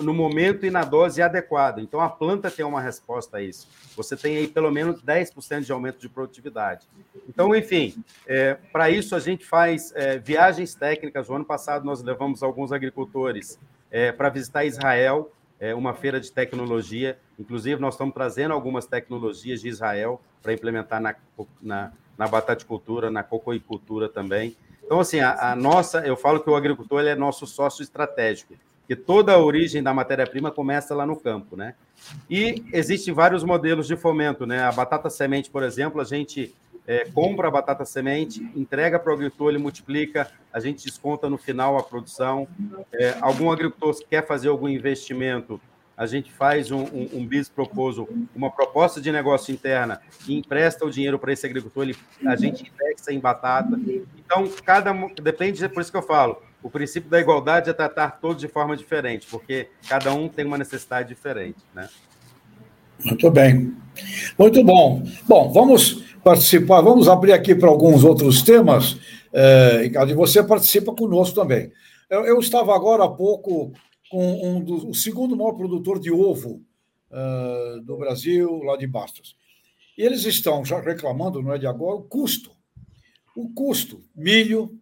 no 0.00 0.12
momento 0.12 0.66
e 0.66 0.70
na 0.70 0.82
dose 0.82 1.22
adequada. 1.22 1.80
Então, 1.80 2.00
a 2.00 2.08
planta 2.08 2.50
tem 2.50 2.64
uma 2.64 2.80
resposta 2.80 3.36
a 3.36 3.42
isso. 3.42 3.68
Você 3.96 4.16
tem 4.16 4.36
aí 4.36 4.48
pelo 4.48 4.72
menos 4.72 5.00
10% 5.00 5.60
de 5.60 5.70
aumento 5.70 6.00
de 6.00 6.08
produtividade. 6.08 6.84
Então, 7.28 7.54
enfim, 7.54 8.02
é, 8.26 8.54
para 8.72 8.90
isso 8.90 9.14
a 9.14 9.20
gente 9.20 9.46
faz 9.46 9.92
é, 9.94 10.18
viagens 10.18 10.74
técnicas. 10.74 11.30
O 11.30 11.34
ano 11.34 11.44
passado 11.44 11.84
nós 11.84 12.02
levamos 12.02 12.42
alguns 12.42 12.72
agricultores 12.72 13.56
é, 13.88 14.10
para 14.10 14.28
visitar 14.28 14.64
Israel, 14.64 15.30
é, 15.60 15.72
uma 15.72 15.94
feira 15.94 16.18
de 16.18 16.32
tecnologia. 16.32 17.16
Inclusive, 17.38 17.80
nós 17.80 17.94
estamos 17.94 18.12
trazendo 18.12 18.52
algumas 18.52 18.84
tecnologias 18.84 19.60
de 19.60 19.68
Israel 19.68 20.20
para 20.42 20.52
implementar 20.52 21.00
na, 21.00 21.14
na, 21.62 21.92
na 22.16 22.26
bataticultura, 22.26 23.12
na 23.12 23.22
cocoicultura 23.22 24.08
também. 24.08 24.56
Então, 24.84 24.98
assim, 24.98 25.20
a, 25.20 25.52
a, 25.52 25.54
nossa, 25.54 26.04
eu 26.04 26.16
falo 26.16 26.40
que 26.40 26.50
o 26.50 26.56
agricultor 26.56 27.06
é 27.06 27.14
nosso 27.14 27.46
sócio 27.46 27.82
estratégico 27.82 28.54
que 28.88 28.96
toda 28.96 29.34
a 29.34 29.38
origem 29.38 29.82
da 29.82 29.92
matéria-prima 29.92 30.50
começa 30.50 30.94
lá 30.94 31.04
no 31.04 31.14
campo, 31.14 31.54
né? 31.54 31.74
E 32.28 32.64
existem 32.72 33.12
vários 33.12 33.44
modelos 33.44 33.86
de 33.86 33.94
fomento, 33.96 34.46
né? 34.46 34.62
A 34.62 34.72
batata 34.72 35.10
semente, 35.10 35.50
por 35.50 35.62
exemplo, 35.62 36.00
a 36.00 36.04
gente 36.04 36.54
é, 36.86 37.04
compra 37.12 37.48
a 37.48 37.50
batata 37.50 37.84
semente, 37.84 38.40
entrega 38.56 38.98
para 38.98 39.10
o 39.10 39.14
agricultor, 39.14 39.50
ele 39.50 39.58
multiplica, 39.58 40.30
a 40.50 40.58
gente 40.58 40.82
desconta 40.82 41.28
no 41.28 41.36
final 41.36 41.76
a 41.76 41.82
produção. 41.82 42.48
É, 42.90 43.14
algum 43.20 43.52
agricultor 43.52 43.94
quer 44.08 44.26
fazer 44.26 44.48
algum 44.48 44.66
investimento, 44.66 45.60
a 45.94 46.06
gente 46.06 46.32
faz 46.32 46.70
um, 46.70 46.84
um, 46.84 47.10
um 47.12 47.26
bis 47.26 47.46
proposal, 47.46 48.08
uma 48.34 48.50
proposta 48.50 49.02
de 49.02 49.12
negócio 49.12 49.52
interna 49.52 50.00
e 50.26 50.38
empresta 50.38 50.86
o 50.86 50.90
dinheiro 50.90 51.18
para 51.18 51.30
esse 51.30 51.44
agricultor, 51.44 51.82
ele, 51.82 51.96
a 52.24 52.36
gente 52.36 52.72
indexa 52.72 53.12
em 53.12 53.20
batata. 53.20 53.78
Então, 54.16 54.48
cada 54.64 54.94
depende, 55.20 55.68
por 55.68 55.82
isso 55.82 55.90
que 55.90 55.98
eu 55.98 56.02
falo, 56.02 56.40
o 56.62 56.70
princípio 56.70 57.08
da 57.08 57.20
igualdade 57.20 57.70
é 57.70 57.72
tratar 57.72 58.20
todos 58.20 58.40
de 58.40 58.48
forma 58.48 58.76
diferente, 58.76 59.26
porque 59.30 59.68
cada 59.88 60.12
um 60.12 60.28
tem 60.28 60.44
uma 60.44 60.58
necessidade 60.58 61.08
diferente, 61.08 61.58
né? 61.74 61.88
Muito 63.04 63.30
bem. 63.30 63.76
Muito 64.36 64.62
bom. 64.64 65.02
Bom, 65.26 65.52
vamos 65.52 66.02
participar, 66.22 66.80
vamos 66.80 67.08
abrir 67.08 67.32
aqui 67.32 67.54
para 67.54 67.68
alguns 67.68 68.02
outros 68.04 68.42
temas. 68.42 68.98
É, 69.32 69.84
e 69.86 70.14
você 70.14 70.42
participa 70.42 70.92
conosco 70.92 71.34
também. 71.34 71.70
Eu, 72.10 72.24
eu, 72.24 72.40
estava 72.40 72.74
agora 72.74 73.04
há 73.04 73.08
pouco 73.08 73.72
com 74.10 74.32
um 74.42 74.88
o 74.88 74.94
segundo 74.94 75.36
maior 75.36 75.52
produtor 75.52 76.00
de 76.00 76.10
ovo 76.10 76.62
uh, 77.10 77.80
do 77.82 77.96
Brasil, 77.98 78.62
lá 78.62 78.76
de 78.76 78.86
Bastos. 78.86 79.36
E 79.96 80.02
eles 80.02 80.24
estão 80.24 80.64
já 80.64 80.80
reclamando, 80.80 81.42
não 81.42 81.52
é 81.52 81.58
de 81.58 81.66
agora, 81.66 81.96
o 81.96 82.02
custo. 82.02 82.50
O 83.36 83.50
custo, 83.50 84.02
milho, 84.16 84.78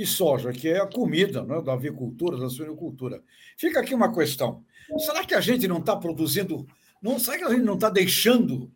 e 0.00 0.06
soja, 0.06 0.50
que 0.50 0.68
é 0.68 0.78
a 0.78 0.86
comida 0.86 1.44
né, 1.44 1.60
da 1.60 1.74
avicultura, 1.74 2.38
da 2.38 2.48
suinocultura. 2.48 3.22
Fica 3.56 3.80
aqui 3.80 3.94
uma 3.94 4.12
questão: 4.14 4.64
será 4.98 5.24
que 5.24 5.34
a 5.34 5.40
gente 5.40 5.68
não 5.68 5.78
está 5.78 5.94
produzindo, 5.94 6.66
não, 7.02 7.18
será 7.18 7.36
que 7.36 7.44
a 7.44 7.50
gente 7.50 7.64
não 7.64 7.74
está 7.74 7.90
deixando 7.90 8.72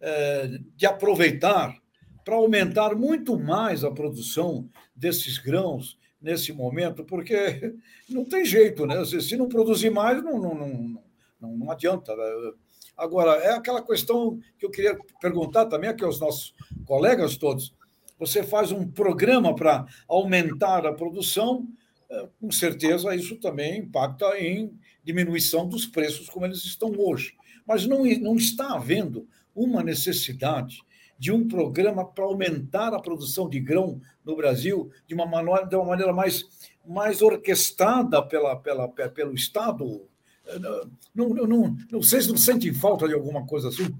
é, 0.00 0.58
de 0.76 0.84
aproveitar 0.84 1.74
para 2.22 2.36
aumentar 2.36 2.94
muito 2.94 3.38
mais 3.38 3.82
a 3.82 3.90
produção 3.90 4.68
desses 4.94 5.38
grãos 5.38 5.98
nesse 6.20 6.52
momento? 6.52 7.02
Porque 7.02 7.74
não 8.08 8.24
tem 8.24 8.44
jeito, 8.44 8.84
né? 8.86 9.02
Se 9.06 9.36
não 9.36 9.48
produzir 9.48 9.90
mais, 9.90 10.22
não, 10.22 10.38
não, 10.38 10.54
não, 10.54 11.02
não, 11.40 11.56
não 11.56 11.70
adianta. 11.70 12.14
Né? 12.14 12.52
Agora, 12.94 13.42
é 13.42 13.52
aquela 13.52 13.80
questão 13.80 14.38
que 14.58 14.66
eu 14.66 14.70
queria 14.70 14.98
perguntar 15.18 15.64
também 15.64 15.88
aqui 15.88 16.04
aos 16.04 16.20
nossos 16.20 16.54
colegas 16.84 17.38
todos 17.38 17.72
você 18.18 18.42
faz 18.42 18.72
um 18.72 18.86
programa 18.86 19.54
para 19.54 19.86
aumentar 20.08 20.86
a 20.86 20.92
produção, 20.92 21.68
é, 22.10 22.28
com 22.40 22.50
certeza 22.50 23.14
isso 23.14 23.36
também 23.36 23.80
impacta 23.80 24.38
em 24.38 24.72
diminuição 25.04 25.68
dos 25.68 25.86
preços 25.86 26.28
como 26.28 26.46
eles 26.46 26.64
estão 26.64 26.92
hoje. 26.96 27.34
Mas 27.66 27.86
não, 27.86 28.04
não 28.04 28.36
está 28.36 28.74
havendo 28.74 29.28
uma 29.54 29.82
necessidade 29.82 30.82
de 31.18 31.32
um 31.32 31.46
programa 31.46 32.04
para 32.04 32.24
aumentar 32.24 32.94
a 32.94 33.00
produção 33.00 33.48
de 33.48 33.58
grão 33.58 34.00
no 34.24 34.36
Brasil 34.36 34.90
de 35.06 35.14
uma 35.14 35.26
maneira, 35.26 35.66
de 35.66 35.74
uma 35.74 35.84
maneira 35.84 36.12
mais, 36.12 36.44
mais 36.86 37.20
orquestrada 37.20 38.22
pela, 38.22 38.56
pela, 38.56 38.88
pelo 38.88 39.34
Estado? 39.34 40.06
É, 40.46 40.58
não, 40.58 40.88
não, 41.14 41.46
não, 41.46 41.76
não, 41.90 42.02
vocês 42.02 42.26
não 42.28 42.36
sentem 42.36 42.72
falta 42.72 43.08
de 43.08 43.14
alguma 43.14 43.44
coisa 43.44 43.68
assim? 43.68 43.94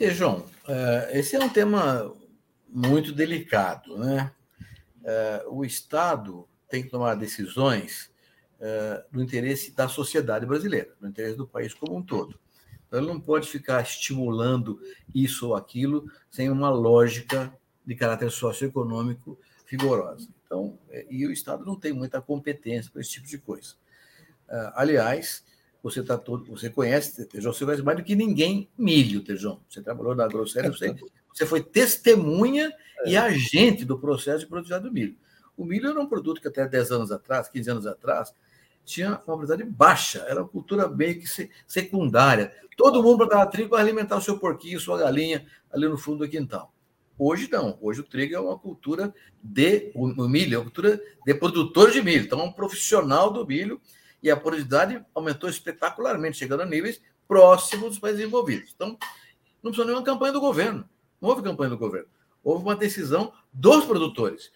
É, 0.00 0.14
esse 1.12 1.36
é 1.36 1.38
um 1.38 1.48
tema 1.48 2.14
muito 2.68 3.12
delicado, 3.12 3.96
né? 3.96 4.32
É, 5.04 5.44
o 5.48 5.64
Estado 5.64 6.46
tem 6.68 6.82
que 6.82 6.90
tomar 6.90 7.14
decisões 7.14 8.10
é, 8.60 9.04
no 9.10 9.22
interesse 9.22 9.70
da 9.70 9.88
sociedade 9.88 10.44
brasileira, 10.44 10.94
no 11.00 11.08
interesse 11.08 11.36
do 11.36 11.46
país 11.46 11.72
como 11.72 11.96
um 11.96 12.02
todo. 12.02 12.38
Então, 12.86 13.00
ele 13.00 13.08
não 13.08 13.20
pode 13.20 13.48
ficar 13.48 13.82
estimulando 13.82 14.80
isso 15.14 15.48
ou 15.48 15.54
aquilo 15.54 16.10
sem 16.30 16.50
uma 16.50 16.68
lógica 16.68 17.52
de 17.86 17.94
caráter 17.94 18.30
socioeconômico 18.30 19.38
vigorosa. 19.66 20.28
Então, 20.44 20.78
e 21.10 21.26
o 21.26 21.32
Estado 21.32 21.64
não 21.64 21.76
tem 21.78 21.92
muita 21.92 22.20
competência 22.20 22.90
para 22.90 23.00
esse 23.00 23.12
tipo 23.12 23.26
de 23.26 23.38
coisa. 23.38 23.74
Aliás, 24.74 25.44
você 25.82 26.02
tá 26.02 26.18
todo, 26.18 26.44
você 26.50 26.68
conhece, 26.68 27.24
Tejão, 27.26 27.52
você 27.52 27.64
conhece 27.64 27.82
mais 27.82 27.96
do 27.96 28.04
que 28.04 28.16
ninguém 28.16 28.68
milho, 28.76 29.22
Tejão. 29.22 29.60
Você 29.68 29.80
trabalhou 29.80 30.14
na 30.14 30.26
Grosseria, 30.26 30.70
você, 30.70 30.94
você 31.32 31.46
foi 31.46 31.62
testemunha 31.62 32.72
é. 33.04 33.10
e 33.10 33.16
agente 33.16 33.84
do 33.84 33.98
processo 33.98 34.40
de 34.40 34.46
produtividade 34.46 34.84
do 34.84 34.92
milho. 34.92 35.16
O 35.56 35.64
milho 35.64 35.88
era 35.88 36.00
um 36.00 36.06
produto 36.06 36.40
que 36.40 36.48
até 36.48 36.66
10 36.66 36.92
anos 36.92 37.12
atrás, 37.12 37.48
15 37.48 37.70
anos 37.70 37.86
atrás, 37.86 38.32
tinha 38.84 39.08
uma 39.08 39.18
qualidade 39.18 39.64
baixa, 39.64 40.24
era 40.28 40.40
uma 40.40 40.48
cultura 40.48 40.88
meio 40.88 41.20
que 41.20 41.50
secundária. 41.66 42.52
Todo 42.76 43.02
mundo 43.02 43.18
plantava 43.18 43.50
trigo 43.50 43.70
para 43.70 43.80
alimentar 43.80 44.16
o 44.16 44.22
seu 44.22 44.38
porquinho, 44.38 44.80
sua 44.80 44.98
galinha 44.98 45.46
ali 45.70 45.86
no 45.86 45.98
fundo 45.98 46.24
do 46.24 46.30
quintal. 46.30 46.72
Hoje 47.18 47.48
não, 47.50 47.76
hoje 47.82 48.00
o 48.00 48.04
trigo 48.04 48.34
é 48.34 48.40
uma 48.40 48.56
cultura 48.56 49.12
de 49.42 49.90
o 49.94 50.06
milho, 50.28 50.54
é 50.54 50.58
uma 50.58 50.64
cultura 50.64 51.00
de 51.26 51.34
produtor 51.34 51.90
de 51.90 52.00
milho, 52.00 52.24
então 52.24 52.40
é 52.40 52.44
um 52.44 52.52
profissional 52.52 53.32
do 53.32 53.44
milho 53.44 53.80
e 54.22 54.30
a 54.30 54.36
produtividade 54.36 55.04
aumentou 55.14 55.48
espetacularmente, 55.48 56.38
chegando 56.38 56.62
a 56.62 56.66
níveis 56.66 57.00
próximos 57.26 57.90
dos 57.90 57.98
países 57.98 58.20
desenvolvidos. 58.20 58.72
Então, 58.74 58.98
não 59.62 59.70
precisou 59.70 59.84
nenhuma 59.84 60.04
campanha 60.04 60.32
do 60.32 60.40
governo. 60.40 60.88
Não 61.20 61.28
houve 61.28 61.42
campanha 61.42 61.70
do 61.70 61.78
governo. 61.78 62.08
Houve 62.42 62.64
uma 62.64 62.76
decisão 62.76 63.32
dos 63.52 63.84
produtores. 63.84 64.50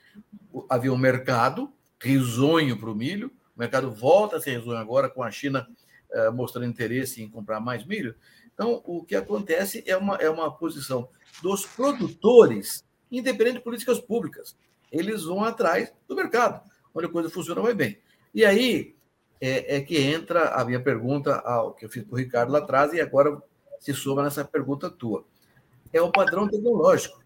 Havia 0.68 0.92
um 0.92 0.98
mercado 0.98 1.72
risonho 2.00 2.76
para 2.78 2.90
o 2.90 2.94
milho, 2.94 3.28
o 3.56 3.60
mercado 3.60 3.90
volta 3.90 4.36
a 4.36 4.40
ser 4.40 4.58
risonho 4.58 4.78
agora 4.78 5.08
com 5.08 5.22
a 5.22 5.30
China 5.30 5.68
eh, 6.10 6.30
mostrando 6.30 6.66
interesse 6.66 7.22
em 7.22 7.28
comprar 7.28 7.60
mais 7.60 7.84
milho. 7.84 8.14
Então, 8.52 8.82
o 8.84 9.04
que 9.04 9.14
acontece 9.14 9.82
é 9.86 9.96
uma, 9.96 10.16
é 10.16 10.28
uma 10.28 10.50
posição 10.50 11.08
dos 11.42 11.64
produtores, 11.64 12.84
independente 13.10 13.58
de 13.58 13.64
políticas 13.64 13.98
públicas. 14.00 14.56
Eles 14.90 15.24
vão 15.24 15.42
atrás 15.42 15.92
do 16.06 16.14
mercado, 16.14 16.62
onde 16.94 17.06
a 17.06 17.10
coisa 17.10 17.30
funciona 17.30 17.62
vai 17.62 17.74
bem. 17.74 17.98
E 18.34 18.44
aí, 18.44 18.94
é, 19.42 19.76
é 19.76 19.80
que 19.80 19.98
entra 19.98 20.50
a 20.50 20.64
minha 20.64 20.80
pergunta 20.80 21.34
ao 21.40 21.74
que 21.74 21.84
eu 21.84 21.88
fiz 21.88 22.04
para 22.04 22.14
o 22.14 22.18
Ricardo 22.18 22.52
lá 22.52 22.60
atrás 22.60 22.92
e 22.92 23.00
agora 23.00 23.42
se 23.80 23.92
soma 23.92 24.22
nessa 24.22 24.44
pergunta 24.44 24.88
tua. 24.88 25.24
É 25.92 26.00
o 26.00 26.12
padrão 26.12 26.46
tecnológico. 26.46 27.20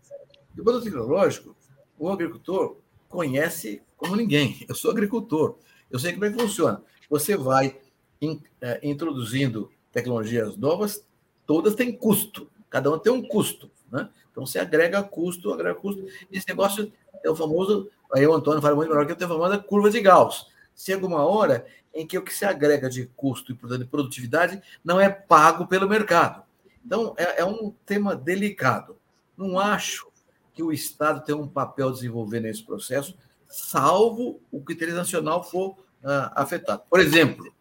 O 0.59 0.65
padrão 0.65 0.83
tecnológico, 0.83 1.55
o 1.99 2.09
agricultor 2.09 2.79
conhece 3.07 3.83
como 3.99 4.17
ninguém. 4.17 4.65
Eu 4.67 4.75
sou 4.75 4.91
agricultor, 4.91 5.59
eu 5.91 5.99
sei 5.99 6.15
como 6.15 6.25
é 6.25 6.31
que 6.31 6.41
funciona. 6.41 6.83
Você 7.11 7.37
vai 7.37 7.79
in, 8.19 8.41
é, 8.63 8.81
introduzindo 8.83 9.71
tecnologias 9.93 10.57
novas, 10.57 11.05
todas 11.47 11.75
têm 11.75 11.93
custo. 11.93 12.51
Cada 12.71 12.89
uma 12.89 12.99
tem 12.99 13.13
um 13.13 13.21
custo. 13.29 13.71
Né? 13.93 14.09
Então, 14.33 14.47
você 14.47 14.59
agrega 14.59 15.03
custo, 15.03 15.53
agrega 15.53 15.79
custo. 15.79 16.03
Esse 16.33 16.49
negócio 16.49 16.91
é 17.23 17.29
o 17.29 17.37
famoso, 17.37 17.91
aí 18.11 18.27
o 18.27 18.33
Antônio 18.33 18.63
fala 18.63 18.75
muito 18.75 18.89
melhor 18.89 19.05
que 19.05 19.13
eu, 19.13 19.17
tem 19.17 19.27
a 19.27 19.31
famosa 19.31 19.59
curva 19.59 19.91
de 19.91 20.01
Gauss. 20.01 20.47
Chega 20.75 21.07
uma 21.07 21.25
hora 21.25 21.67
em 21.97 22.07
que 22.07 22.19
o 22.19 22.23
que 22.23 22.33
se 22.33 22.45
agrega 22.45 22.89
de 22.89 23.07
custo 23.17 23.53
e 23.53 23.79
de 23.79 23.85
produtividade 23.87 24.63
não 24.85 25.01
é 25.01 25.09
pago 25.09 25.67
pelo 25.67 25.89
mercado. 25.89 26.43
Então, 26.85 27.15
é, 27.17 27.41
é 27.41 27.45
um 27.45 27.73
tema 27.85 28.15
delicado. 28.15 28.97
Não 29.37 29.59
acho 29.59 30.07
que 30.55 30.63
o 30.63 30.73
Estado 30.73 31.25
tem 31.25 31.35
um 31.35 31.49
papel 31.49 31.89
a 31.89 31.93
desenvolver 31.93 32.41
nesse 32.41 32.63
processo, 32.63 33.17
salvo 33.49 34.41
o 34.51 34.61
critério 34.61 34.95
nacional 34.95 35.43
for 35.43 35.71
uh, 35.71 36.31
afetado. 36.35 36.83
Por 36.89 37.01
exemplo, 37.01 37.53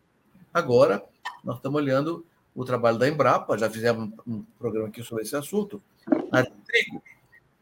agora 0.53 1.03
nós 1.43 1.57
estamos 1.57 1.81
olhando 1.81 2.25
o 2.53 2.63
trabalho 2.63 2.97
da 2.97 3.07
Embrapa, 3.07 3.57
já 3.57 3.69
fizemos 3.69 4.13
um 4.25 4.43
programa 4.57 4.88
aqui 4.88 5.03
sobre 5.03 5.23
esse 5.23 5.36
assunto. 5.36 5.81
A 6.31 6.43
trigo, 6.43 7.03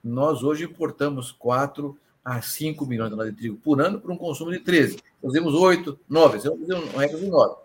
nós 0.04 0.44
hoje 0.44 0.66
importamos 0.66 1.32
4 1.32 1.98
a 2.24 2.42
5 2.42 2.86
milhões 2.86 3.10
de 3.10 3.16
toneladas 3.16 3.36
de 3.36 3.42
trigo 3.42 3.58
por 3.58 3.82
ano 3.82 4.00
para 4.00 4.14
um 4.14 4.18
consumo 4.18 4.52
de 4.52 4.60
13. 4.60 5.00
8, 5.24 6.00
9, 6.10 6.38
vamos 6.40 6.60
fazer 6.62 6.76
um 6.76 6.98
recorde 6.98 7.26
de 7.26 7.32
9. 7.32 7.56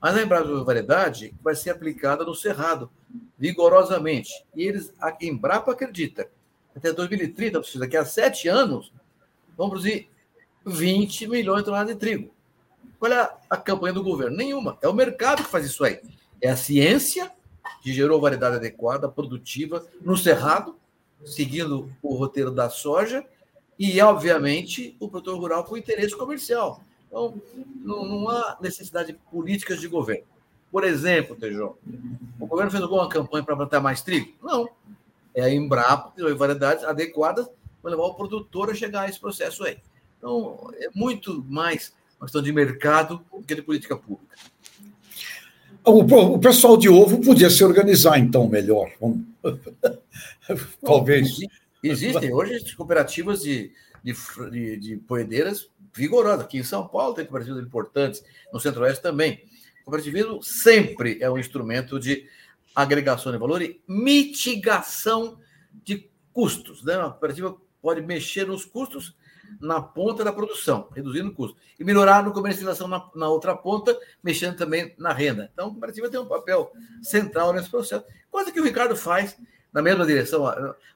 Mas 0.00 0.16
a 0.16 0.22
Embrapa 0.22 0.46
de 0.46 0.64
variedade 0.64 1.34
vai 1.42 1.54
ser 1.54 1.70
aplicada 1.70 2.24
no 2.24 2.34
Cerrado, 2.34 2.90
vigorosamente. 3.38 4.30
E 4.54 4.64
eles, 4.64 4.92
a 5.00 5.16
Embrapa 5.20 5.72
acredita, 5.72 6.28
até 6.74 6.92
2030, 6.92 7.62
daqui 7.78 7.96
a 7.96 8.04
sete 8.04 8.48
anos, 8.48 8.92
vão 9.56 9.70
produzir 9.70 10.08
20 10.66 11.28
milhões 11.28 11.60
de 11.60 11.64
toneladas 11.66 11.94
de 11.94 12.00
trigo. 12.00 12.32
Qual 12.98 13.12
é 13.12 13.32
a 13.48 13.56
campanha 13.56 13.92
do 13.92 14.02
governo? 14.02 14.36
Nenhuma. 14.36 14.78
É 14.82 14.88
o 14.88 14.92
mercado 14.92 15.44
que 15.44 15.50
faz 15.50 15.66
isso 15.66 15.84
aí. 15.84 16.00
É 16.40 16.50
a 16.50 16.56
ciência 16.56 17.32
que 17.82 17.92
gerou 17.92 18.20
variedade 18.20 18.56
adequada, 18.56 19.08
produtiva, 19.08 19.84
no 20.00 20.16
cerrado, 20.16 20.76
seguindo 21.24 21.90
o 22.02 22.14
roteiro 22.14 22.50
da 22.50 22.68
soja, 22.68 23.24
e, 23.84 24.00
obviamente, 24.00 24.94
o 25.00 25.08
produtor 25.08 25.40
rural 25.40 25.64
com 25.64 25.76
interesse 25.76 26.16
comercial. 26.16 26.80
Então, 27.08 27.34
não, 27.84 28.04
não 28.04 28.28
há 28.28 28.56
necessidade 28.60 29.08
de 29.08 29.18
políticas 29.28 29.80
de 29.80 29.88
governo. 29.88 30.22
Por 30.70 30.84
exemplo, 30.84 31.34
Tejão, 31.34 31.74
o 32.38 32.46
governo 32.46 32.70
fez 32.70 32.80
alguma 32.80 33.08
campanha 33.08 33.42
para 33.42 33.56
plantar 33.56 33.80
mais 33.80 34.00
trigo? 34.00 34.34
Não. 34.40 34.68
É 35.34 35.42
a 35.42 35.52
Embrapa, 35.52 36.12
que 36.14 36.34
variedades 36.34 36.84
adequadas 36.84 37.48
para 37.82 37.90
levar 37.90 38.04
o 38.04 38.14
produtor 38.14 38.70
a 38.70 38.74
chegar 38.74 39.00
a 39.02 39.08
esse 39.08 39.18
processo 39.18 39.64
aí. 39.64 39.78
Então, 40.16 40.70
é 40.74 40.86
muito 40.94 41.44
mais 41.48 41.92
uma 42.20 42.26
questão 42.26 42.40
de 42.40 42.52
mercado 42.52 43.20
do 43.32 43.42
que 43.42 43.52
de 43.52 43.62
política 43.62 43.96
pública. 43.96 44.36
O, 45.84 46.38
pessoal 46.38 46.76
de 46.76 46.88
ovo 46.88 47.20
podia 47.20 47.50
se 47.50 47.64
organizar, 47.64 48.16
então, 48.16 48.46
melhor. 48.46 48.92
Talvez. 50.86 51.40
Existem 51.82 52.32
hoje 52.32 52.76
cooperativas 52.76 53.42
de, 53.42 53.72
de, 54.04 54.14
de, 54.50 54.76
de 54.76 54.96
poedeiras 54.98 55.68
vigorosas. 55.92 56.44
Aqui 56.44 56.58
em 56.58 56.62
São 56.62 56.86
Paulo 56.86 57.14
tem 57.14 57.24
cooperativas 57.24 57.64
importantes, 57.64 58.24
no 58.52 58.60
Centro-Oeste 58.60 59.02
também. 59.02 59.44
O 59.80 59.86
cooperativismo 59.86 60.42
sempre 60.42 61.18
é 61.20 61.28
um 61.28 61.38
instrumento 61.38 61.98
de 61.98 62.26
agregação 62.74 63.32
de 63.32 63.38
valor 63.38 63.60
e 63.62 63.80
mitigação 63.88 65.38
de 65.84 66.08
custos. 66.32 66.84
Né? 66.84 66.94
A 66.94 67.10
cooperativa 67.10 67.56
pode 67.80 68.00
mexer 68.00 68.46
nos 68.46 68.64
custos 68.64 69.14
na 69.60 69.82
ponta 69.82 70.24
da 70.24 70.32
produção, 70.32 70.88
reduzindo 70.94 71.28
o 71.28 71.34
custo. 71.34 71.56
E 71.78 71.84
melhorar 71.84 72.22
no 72.22 72.32
comercialização 72.32 72.88
na, 72.88 73.10
na 73.14 73.28
outra 73.28 73.56
ponta, 73.56 73.98
mexendo 74.22 74.56
também 74.56 74.94
na 74.96 75.12
renda. 75.12 75.50
Então, 75.52 75.66
a 75.66 75.70
cooperativa 75.70 76.08
tem 76.08 76.20
um 76.20 76.26
papel 76.26 76.72
central 77.02 77.52
nesse 77.52 77.68
processo. 77.68 78.04
Coisa 78.30 78.52
que 78.52 78.60
o 78.60 78.64
Ricardo 78.64 78.96
faz 78.96 79.36
na 79.72 79.82
mesma 79.82 80.06
direção. 80.06 80.44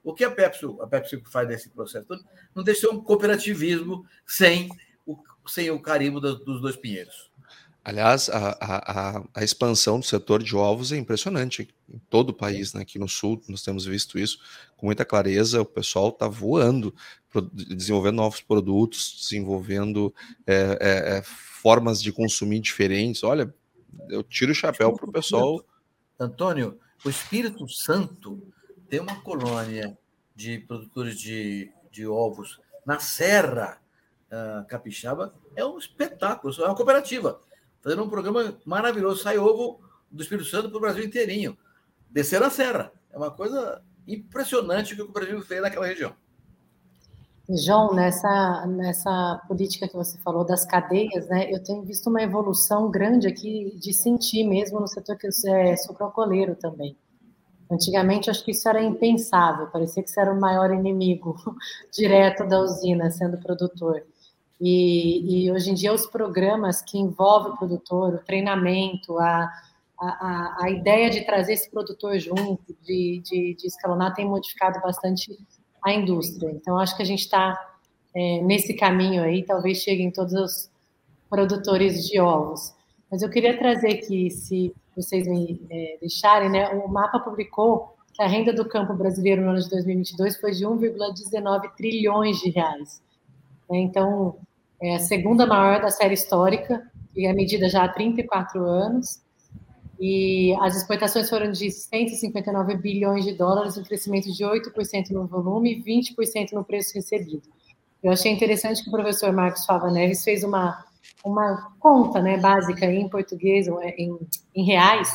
O 0.04 0.12
que 0.12 0.24
a 0.24 0.30
Pepsi, 0.30 0.66
a 0.80 0.86
Pepsi 0.86 1.22
faz 1.26 1.48
nesse 1.48 1.70
processo 1.70 2.06
não 2.54 2.62
deixa 2.62 2.90
um 2.90 3.00
cooperativismo 3.02 4.04
sem 4.26 4.68
o, 5.06 5.16
sem 5.46 5.70
o 5.70 5.80
carimbo 5.80 6.20
dos, 6.20 6.44
dos 6.44 6.60
dois 6.60 6.76
pinheiros. 6.76 7.30
Aliás, 7.86 8.28
a, 8.28 8.58
a, 8.60 9.22
a, 9.32 9.44
expansão 9.44 10.00
do 10.00 10.04
setor 10.04 10.42
de 10.42 10.56
ovos 10.56 10.90
é 10.90 10.96
impressionante 10.96 11.72
em 11.88 12.00
todo 12.10 12.30
o 12.30 12.34
país, 12.34 12.74
né? 12.74 12.82
Aqui 12.82 12.98
no 12.98 13.08
sul 13.08 13.40
nós 13.48 13.62
temos 13.62 13.86
visto 13.86 14.18
isso 14.18 14.40
com 14.76 14.86
muita 14.86 15.04
clareza. 15.04 15.62
O 15.62 15.64
pessoal 15.64 16.08
está 16.08 16.26
voando, 16.26 16.92
desenvolvendo 17.52 18.16
novos 18.16 18.40
produtos, 18.40 19.16
desenvolvendo 19.22 20.12
é, 20.44 20.54
é, 20.80 21.18
é, 21.18 21.22
formas 21.22 22.02
de 22.02 22.10
consumir 22.10 22.58
diferentes. 22.58 23.22
Olha, 23.22 23.54
eu 24.08 24.24
tiro 24.24 24.50
o 24.50 24.54
chapéu 24.54 24.92
para 24.92 25.08
o 25.08 25.12
pessoal. 25.12 25.64
Antônio, 26.18 26.80
o 27.04 27.08
Espírito 27.08 27.68
Santo 27.68 28.42
tem 28.88 29.00
uma 29.00 29.20
colônia 29.22 29.96
de 30.34 30.58
produtores 30.58 31.18
de, 31.18 31.72
de 31.90 32.06
ovos 32.06 32.60
na 32.84 32.98
Serra 32.98 33.80
uh, 34.30 34.66
Capixaba, 34.66 35.34
é 35.54 35.64
um 35.64 35.78
espetáculo, 35.78 36.54
é 36.58 36.66
uma 36.66 36.74
cooperativa 36.74 37.40
fazendo 37.86 38.02
um 38.02 38.10
programa 38.10 38.58
maravilhoso. 38.64 39.22
Sai 39.22 39.38
ovo 39.38 39.80
do 40.10 40.20
Espírito 40.20 40.48
Santo 40.48 40.68
para 40.68 40.78
o 40.78 40.80
Brasil 40.80 41.04
inteirinho. 41.04 41.56
Descer 42.10 42.42
a 42.42 42.50
serra. 42.50 42.92
É 43.12 43.16
uma 43.16 43.30
coisa 43.30 43.80
impressionante 44.08 44.92
o 44.92 44.96
que 44.96 45.02
o 45.02 45.12
Brasil 45.12 45.40
fez 45.42 45.62
naquela 45.62 45.86
região. 45.86 46.12
João, 47.48 47.94
nessa, 47.94 48.66
nessa 48.66 49.40
política 49.46 49.86
que 49.86 49.94
você 49.94 50.18
falou 50.18 50.44
das 50.44 50.64
cadeias, 50.64 51.28
né, 51.28 51.48
eu 51.52 51.62
tenho 51.62 51.82
visto 51.82 52.10
uma 52.10 52.20
evolução 52.20 52.90
grande 52.90 53.28
aqui 53.28 53.78
de 53.78 53.92
sentir 53.92 54.42
mesmo 54.42 54.80
no 54.80 54.88
setor 54.88 55.16
que 55.16 55.28
é 55.28 55.76
sucrocoleiro 55.76 56.56
também. 56.56 56.96
Antigamente, 57.70 58.30
acho 58.30 58.44
que 58.44 58.52
isso 58.52 58.68
era 58.68 58.82
impensável, 58.82 59.66
parecia 59.66 60.02
que 60.02 60.08
isso 60.08 60.20
era 60.20 60.32
o 60.32 60.40
maior 60.40 60.72
inimigo 60.72 61.36
direto 61.92 62.46
da 62.46 62.60
usina, 62.60 63.10
sendo 63.10 63.38
produtor. 63.38 64.04
E, 64.60 65.44
e, 65.44 65.52
hoje 65.52 65.70
em 65.70 65.74
dia 65.74 65.92
os 65.92 66.06
programas 66.06 66.80
que 66.80 66.98
envolvem 66.98 67.52
o 67.52 67.56
produtor, 67.56 68.14
o 68.14 68.24
treinamento, 68.24 69.18
a, 69.18 69.52
a, 70.00 70.56
a 70.62 70.70
ideia 70.70 71.10
de 71.10 71.26
trazer 71.26 71.54
esse 71.54 71.70
produtor 71.70 72.18
junto, 72.18 72.74
de, 72.82 73.20
de, 73.22 73.54
de 73.54 73.66
escalonar, 73.66 74.14
tem 74.14 74.26
modificado 74.26 74.80
bastante 74.80 75.36
a 75.84 75.92
indústria. 75.92 76.50
Então, 76.50 76.78
acho 76.78 76.96
que 76.96 77.02
a 77.02 77.06
gente 77.06 77.20
está 77.20 77.58
é, 78.14 78.40
nesse 78.42 78.74
caminho 78.74 79.22
aí, 79.22 79.44
talvez 79.44 79.78
cheguem 79.78 80.10
todos 80.10 80.32
os 80.32 80.70
produtores 81.28 82.06
de 82.06 82.18
ovos. 82.18 82.72
Mas 83.10 83.22
eu 83.22 83.30
queria 83.30 83.58
trazer 83.58 83.92
aqui, 83.92 84.30
se 84.30 84.74
vocês 84.96 85.26
me 85.28 85.60
é, 85.70 85.98
deixarem, 86.00 86.48
né, 86.48 86.68
o 86.70 86.88
mapa 86.88 87.20
publicou 87.20 87.94
que 88.14 88.22
a 88.22 88.26
renda 88.26 88.52
do 88.52 88.66
campo 88.66 88.94
brasileiro 88.94 89.42
no 89.42 89.50
ano 89.50 89.60
de 89.60 89.68
2022 89.68 90.40
foi 90.40 90.52
de 90.52 90.64
1,19 90.64 91.74
trilhões 91.76 92.38
de 92.38 92.50
reais. 92.50 93.02
Né? 93.68 93.78
Então, 93.78 94.36
é 94.80 94.96
a 94.96 94.98
segunda 94.98 95.46
maior 95.46 95.82
da 95.82 95.90
série 95.90 96.14
histórica, 96.14 96.82
e 97.14 97.26
é 97.26 97.32
medida 97.32 97.68
já 97.68 97.84
há 97.84 97.88
34 97.88 98.64
anos. 98.64 99.22
E 99.98 100.54
as 100.60 100.76
exportações 100.76 101.28
foram 101.28 101.50
de 101.50 101.70
159 101.70 102.76
bilhões 102.76 103.24
de 103.24 103.32
dólares, 103.32 103.78
um 103.78 103.82
crescimento 103.82 104.30
de 104.30 104.44
8% 104.44 105.10
no 105.10 105.26
volume 105.26 105.74
e 105.74 105.82
20% 105.82 106.52
no 106.52 106.62
preço 106.62 106.94
recebido. 106.94 107.42
Eu 108.02 108.12
achei 108.12 108.30
interessante 108.30 108.82
que 108.82 108.88
o 108.88 108.92
professor 108.92 109.32
Marcos 109.32 109.64
Fava 109.64 109.90
Neves 109.90 110.22
fez 110.22 110.44
uma, 110.44 110.84
uma 111.24 111.72
conta 111.80 112.20
né, 112.20 112.38
básica 112.38 112.86
em 112.86 113.08
português, 113.08 113.66
é, 113.68 113.94
em, 113.98 114.18
em 114.54 114.64
reais, 114.64 115.12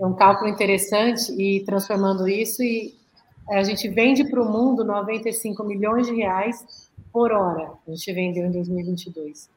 é 0.00 0.06
um 0.06 0.14
cálculo 0.14 0.48
interessante, 0.48 1.30
e 1.32 1.64
transformando 1.64 2.26
isso, 2.26 2.62
e 2.62 2.94
a 3.50 3.62
gente 3.62 3.88
vende 3.88 4.24
para 4.28 4.40
o 4.42 4.50
mundo 4.50 4.84
95 4.84 5.62
milhões 5.64 6.06
de 6.06 6.14
reais 6.14 6.90
por 7.12 7.32
hora. 7.32 7.72
A 7.86 7.90
gente 7.90 8.12
vendeu 8.12 8.46
em 8.46 8.50
2022. 8.50 9.50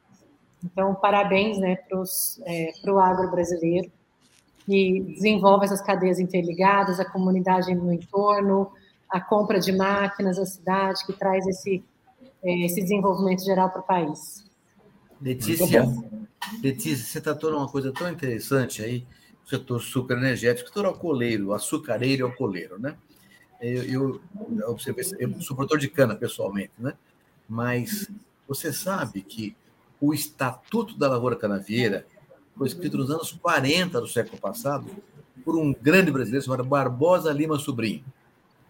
Então, 0.63 0.95
parabéns 0.95 1.57
né, 1.57 1.75
para 1.75 2.01
é, 2.45 2.71
o 2.91 2.99
agro 2.99 3.29
brasileiro, 3.29 3.91
que 4.65 5.01
desenvolve 5.01 5.65
essas 5.65 5.81
cadeias 5.81 6.19
interligadas, 6.19 6.99
a 6.99 7.05
comunidade 7.05 7.73
no 7.75 7.91
entorno, 7.91 8.71
a 9.09 9.19
compra 9.19 9.59
de 9.59 9.71
máquinas, 9.71 10.39
a 10.39 10.45
cidade, 10.45 11.05
que 11.05 11.13
traz 11.13 11.45
esse, 11.45 11.83
é, 12.43 12.65
esse 12.65 12.81
desenvolvimento 12.81 13.43
geral 13.43 13.69
para 13.69 13.81
o 13.81 13.83
país. 13.83 14.42
Letícia, 15.22 15.84
Letícia, 16.61 17.05
você 17.05 17.22
tratou 17.22 17.55
uma 17.55 17.68
coisa 17.68 17.91
tão 17.91 18.09
interessante 18.09 18.82
aí, 18.82 19.05
o 19.45 19.49
setor 19.49 19.82
super 19.82 20.18
energético, 20.18 20.68
setor 20.68 20.86
alcooleiro, 20.86 21.53
açucareiro 21.53 22.22
e 22.22 22.30
alcooleiro, 22.30 22.80
né? 22.80 22.95
Eu, 23.61 23.84
eu, 23.84 24.22
eu, 24.59 24.70
observei, 24.70 25.05
eu 25.20 25.41
sou 25.41 25.55
produtor 25.55 25.80
de 25.80 25.88
cana 25.88 26.16
pessoalmente, 26.16 26.74
né? 26.78 26.93
mas 27.47 28.09
você 28.47 28.74
sabe 28.74 29.22
que 29.22 29.55
o 30.01 30.14
Estatuto 30.14 30.97
da 30.97 31.09
Lavoura 31.09 31.36
Canavieira 31.36 32.05
foi 32.57 32.68
escrito 32.68 32.97
nos 32.97 33.09
anos 33.09 33.32
40 33.32 34.01
do 34.01 34.07
século 34.07 34.38
passado 34.38 34.88
por 35.43 35.55
um 35.55 35.74
grande 35.74 36.11
brasileiro 36.11 36.43
chamado 36.43 36.64
Barbosa 36.64 37.32
Lima 37.32 37.57
Sobrinho. 37.57 38.03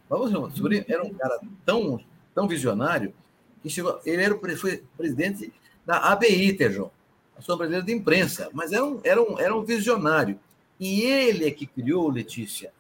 Barbosa 0.10 0.34
Lima 0.34 0.52
Sobrinho 0.52 0.86
era 0.88 1.04
um 1.04 1.14
cara 1.14 1.40
tão, 1.66 2.00
tão 2.36 2.48
visionário 2.48 3.14
que 3.62 3.70
chegou, 3.70 4.00
ele 4.06 4.22
era, 4.22 4.38
foi 4.58 4.84
presidente 4.98 5.52
da 5.86 5.98
ABI, 6.12 6.54
Tejão, 6.54 6.92
Associação 7.34 7.58
Brasileira 7.58 7.86
de 7.86 7.94
Imprensa, 7.94 8.50
mas 8.54 8.72
era 8.72 8.86
um, 8.86 9.00
era 9.04 9.22
um, 9.22 9.40
era 9.40 9.56
um 9.56 9.64
visionário. 9.64 10.40
E 10.80 11.02
ele 11.02 11.46
é 11.46 11.52
que 11.52 11.66
criou, 11.66 12.10
Letícia, 12.10 12.72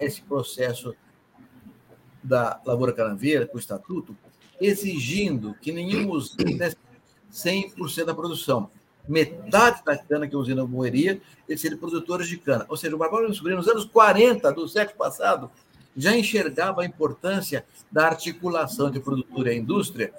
esse 0.00 0.22
processo 0.22 0.94
da 2.22 2.60
Lavoura 2.64 2.92
Canavieira, 2.92 3.46
com 3.46 3.56
o 3.56 3.60
Estatuto, 3.60 4.16
exigindo 4.60 5.54
que 5.60 5.72
nenhum 5.72 6.10
usina 6.10 6.58
desse 6.58 6.76
100% 7.32 8.04
da 8.04 8.14
produção. 8.14 8.70
Metade 9.08 9.84
da 9.84 9.96
cana 9.96 10.28
que 10.28 10.34
a 10.34 10.38
usina 10.38 10.64
moeria, 10.64 11.20
eles 11.48 11.60
seriam 11.60 11.80
produtores 11.80 12.28
de 12.28 12.36
cana. 12.36 12.64
Ou 12.68 12.76
seja, 12.76 12.94
o 12.94 12.98
Barbosa 12.98 13.32
Sobrinho, 13.32 13.56
nos 13.56 13.68
anos 13.68 13.84
40 13.84 14.52
do 14.52 14.68
século 14.68 14.96
passado, 14.96 15.50
já 15.96 16.16
enxergava 16.16 16.82
a 16.82 16.86
importância 16.86 17.66
da 17.90 18.06
articulação 18.06 18.90
de 18.90 19.00
produtor 19.00 19.48
e 19.48 19.56
indústria 19.56 20.12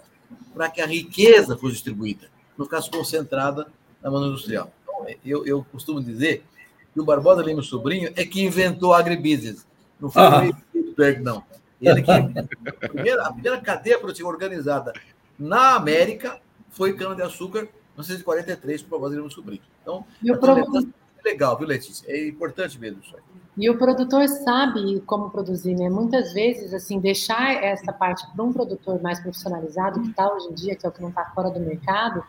para 0.53 0.69
que 0.69 0.81
a 0.81 0.85
riqueza 0.85 1.57
fosse 1.57 1.73
distribuída, 1.73 2.29
no 2.57 2.67
caso 2.67 2.89
concentrada 2.91 3.67
na 4.01 4.11
mão 4.11 4.25
industrial. 4.27 4.71
Então, 4.83 5.05
eu, 5.25 5.45
eu 5.45 5.65
costumo 5.71 6.01
dizer 6.01 6.43
que 6.93 6.99
o 6.99 7.05
Barbosa 7.05 7.41
Lima 7.41 7.61
Sobrinho 7.61 8.11
é 8.15 8.25
que 8.25 8.43
inventou 8.43 8.93
a 8.93 8.99
agribusiness. 8.99 9.65
Não 9.99 10.09
foi 10.09 10.21
ah. 10.21 10.43
o 10.73 11.23
não. 11.23 11.43
Ele 11.81 12.01
que 12.01 12.11
a 12.11 12.89
primeira, 12.89 13.23
a 13.23 13.33
primeira 13.33 13.59
cadeia 13.59 13.99
produtiva 13.99 14.29
organizada 14.29 14.93
na 15.37 15.75
América 15.75 16.39
foi 16.69 16.93
cana-de-açúcar 16.93 17.67
1943 17.95 18.81
com 18.81 18.87
o 18.87 18.89
Barbosa 18.91 19.15
Lima 19.15 19.29
Sobrinho. 19.29 19.61
Então, 19.81 20.05
é 20.23 21.29
legal, 21.29 21.57
viu, 21.57 21.67
Letícia? 21.67 22.05
É 22.07 22.27
importante 22.27 22.79
mesmo 22.79 23.01
isso 23.01 23.15
aí. 23.15 23.23
E 23.55 23.69
o 23.69 23.77
produtor 23.77 24.27
sabe 24.27 24.99
como 25.01 25.29
produzir, 25.29 25.75
né? 25.75 25.87
Muitas 25.89 26.33
vezes, 26.33 26.73
assim, 26.73 26.99
deixar 26.99 27.63
essa 27.63 27.93
parte 27.93 28.25
para 28.33 28.43
um 28.43 28.51
produtor 28.51 28.99
mais 29.01 29.19
profissionalizado, 29.19 30.01
que 30.01 30.09
está 30.09 30.33
hoje 30.33 30.47
em 30.47 30.53
dia, 30.53 30.75
que 30.75 30.85
é 30.85 30.89
o 30.89 30.91
que 30.91 31.01
não 31.01 31.09
está 31.09 31.25
fora 31.25 31.51
do 31.51 31.59
mercado, 31.59 32.23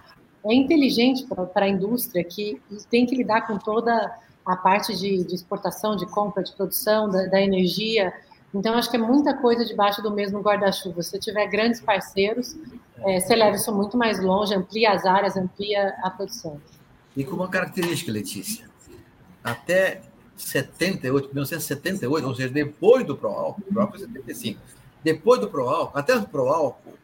é 0.44 0.54
inteligente 0.54 1.26
para 1.26 1.64
a 1.64 1.68
indústria 1.68 2.22
que 2.22 2.60
tem 2.90 3.06
que 3.06 3.16
lidar 3.16 3.46
com 3.46 3.56
toda 3.56 4.14
a 4.44 4.56
parte 4.56 4.94
de, 4.94 5.24
de 5.24 5.34
exportação, 5.34 5.96
de 5.96 6.04
compra, 6.06 6.42
de 6.42 6.52
produção, 6.52 7.08
da, 7.08 7.24
da, 7.26 7.40
energia. 7.40 8.12
Então, 8.52 8.74
acho 8.74 8.90
que 8.90 8.96
é 8.96 9.00
muita 9.00 9.34
coisa 9.34 9.64
debaixo 9.64 10.02
do 10.02 10.10
mesmo 10.10 10.40
guarda-chuva. 10.40 11.02
Se 11.02 11.18
tiver 11.18 11.46
grandes 11.46 11.80
parceiros, 11.80 12.54
é, 12.98 13.18
você 13.20 13.34
leva 13.34 13.56
isso 13.56 13.74
muito 13.74 13.96
mais 13.96 14.22
longe, 14.22 14.54
amplia 14.54 14.92
as 14.92 15.06
áreas, 15.06 15.34
amplia 15.34 15.94
a 16.02 16.10
produção. 16.10 16.60
E 17.16 17.24
com 17.24 17.36
uma 17.36 17.48
característica, 17.48 18.12
Letícia, 18.12 18.68
até 19.42 20.02
78, 20.36 21.28
1978, 21.32 22.26
ou 22.26 22.34
seja, 22.34 22.48
depois 22.48 23.06
do 23.06 23.16
Proálcool, 23.16 23.64
o 23.68 23.72
Proálcool 23.72 23.98
foi 23.98 24.06
75, 24.06 24.60
depois 25.02 25.40
do 25.40 25.48
Proálcool, 25.48 25.98
até 25.98 26.16
o 26.16 26.26
Proálcool, 26.26 26.94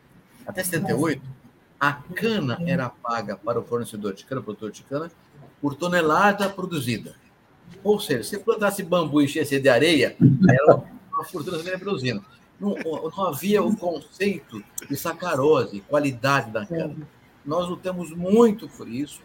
até 0.46 0.64
78, 0.64 1.22
a 1.78 1.92
cana 1.92 2.58
era 2.66 2.90
paga 2.90 3.36
para 3.36 3.58
o 3.58 3.64
fornecedor 3.64 4.14
de 4.14 4.24
cana, 4.24 4.42
produtor 4.42 4.70
de 4.70 4.82
cana, 4.82 5.10
por 5.60 5.74
tonelada 5.74 6.48
produzida. 6.48 7.14
Ou 7.84 8.00
seja, 8.00 8.24
se 8.24 8.38
plantasse 8.38 8.82
bambu 8.82 9.20
e 9.20 9.24
enchesse 9.24 9.60
de 9.60 9.68
areia, 9.68 10.16
era 10.48 10.82
uma 11.12 11.24
fortuna 11.24 11.58
que 11.62 11.78
produzindo. 11.78 12.24
Não, 12.58 12.74
não 13.16 13.26
havia 13.26 13.62
o 13.62 13.74
conceito 13.74 14.62
de 14.88 14.96
sacarose, 14.96 15.80
qualidade 15.80 16.50
da 16.50 16.66
cana. 16.66 16.96
Nós 17.44 17.68
lutamos 17.68 18.10
muito 18.10 18.68
por 18.68 18.88
isso. 18.88 19.20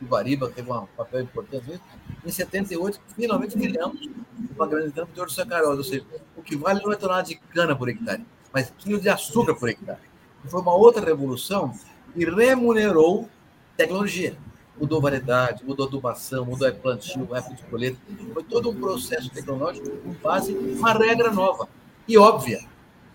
O 0.00 0.04
Bariba 0.04 0.48
teve 0.50 0.70
um 0.70 0.86
papel 0.96 1.22
importante 1.22 1.68
nisso. 1.68 1.82
Em 2.24 2.30
78, 2.30 3.00
finalmente 3.16 3.56
criamos 3.56 4.08
uma 4.54 4.66
grande 4.66 4.92
produtora 4.92 5.26
de 5.26 5.34
sacarose, 5.34 5.78
ou 5.78 5.84
seja, 5.84 6.04
o 6.36 6.42
que 6.42 6.56
vale 6.56 6.80
não 6.82 6.92
é 6.92 6.96
tonelada 6.96 7.28
de 7.28 7.36
cana 7.36 7.74
por 7.74 7.88
hectare, 7.88 8.24
mas 8.52 8.72
quilo 8.78 9.00
de 9.00 9.08
açúcar 9.08 9.54
por 9.54 9.68
hectare. 9.68 10.00
Foi 10.46 10.60
uma 10.60 10.74
outra 10.74 11.04
revolução 11.04 11.74
e 12.14 12.24
remunerou 12.24 13.28
tecnologia. 13.76 14.36
Mudou 14.78 15.00
variedade, 15.00 15.64
mudou 15.64 15.86
adubação, 15.86 16.44
mudou 16.44 16.72
plantio, 16.74 17.34
época 17.34 17.54
de 17.54 17.62
colheita. 17.64 17.98
Foi 18.32 18.44
todo 18.44 18.70
um 18.70 18.74
processo 18.74 19.30
tecnológico 19.30 19.88
com 19.88 20.12
base 20.12 20.54
uma 20.54 20.92
regra 20.92 21.32
nova 21.32 21.68
e 22.06 22.16
óbvia: 22.16 22.60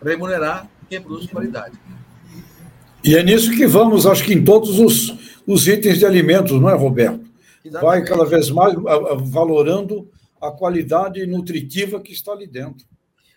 remunerar 0.04 0.68
quem 0.90 1.02
produz 1.02 1.28
qualidade. 1.28 1.80
E 3.04 3.16
é 3.16 3.24
nisso 3.24 3.52
que 3.52 3.66
vamos, 3.66 4.06
acho 4.06 4.24
que 4.24 4.34
em 4.34 4.44
todos 4.44 4.80
os, 4.80 5.16
os 5.48 5.68
itens 5.68 5.98
de 5.98 6.06
alimentos, 6.06 6.60
não 6.60 6.70
é, 6.70 6.76
Roberto? 6.76 7.26
Exatamente. 7.66 7.82
Vai 7.82 8.06
cada 8.06 8.26
vez 8.26 8.50
mais 8.50 8.76
valorando 9.24 10.10
a 10.40 10.52
qualidade 10.52 11.26
nutritiva 11.26 12.00
que 12.00 12.14
está 12.14 12.32
ali 12.32 12.48
dentro. 12.48 12.86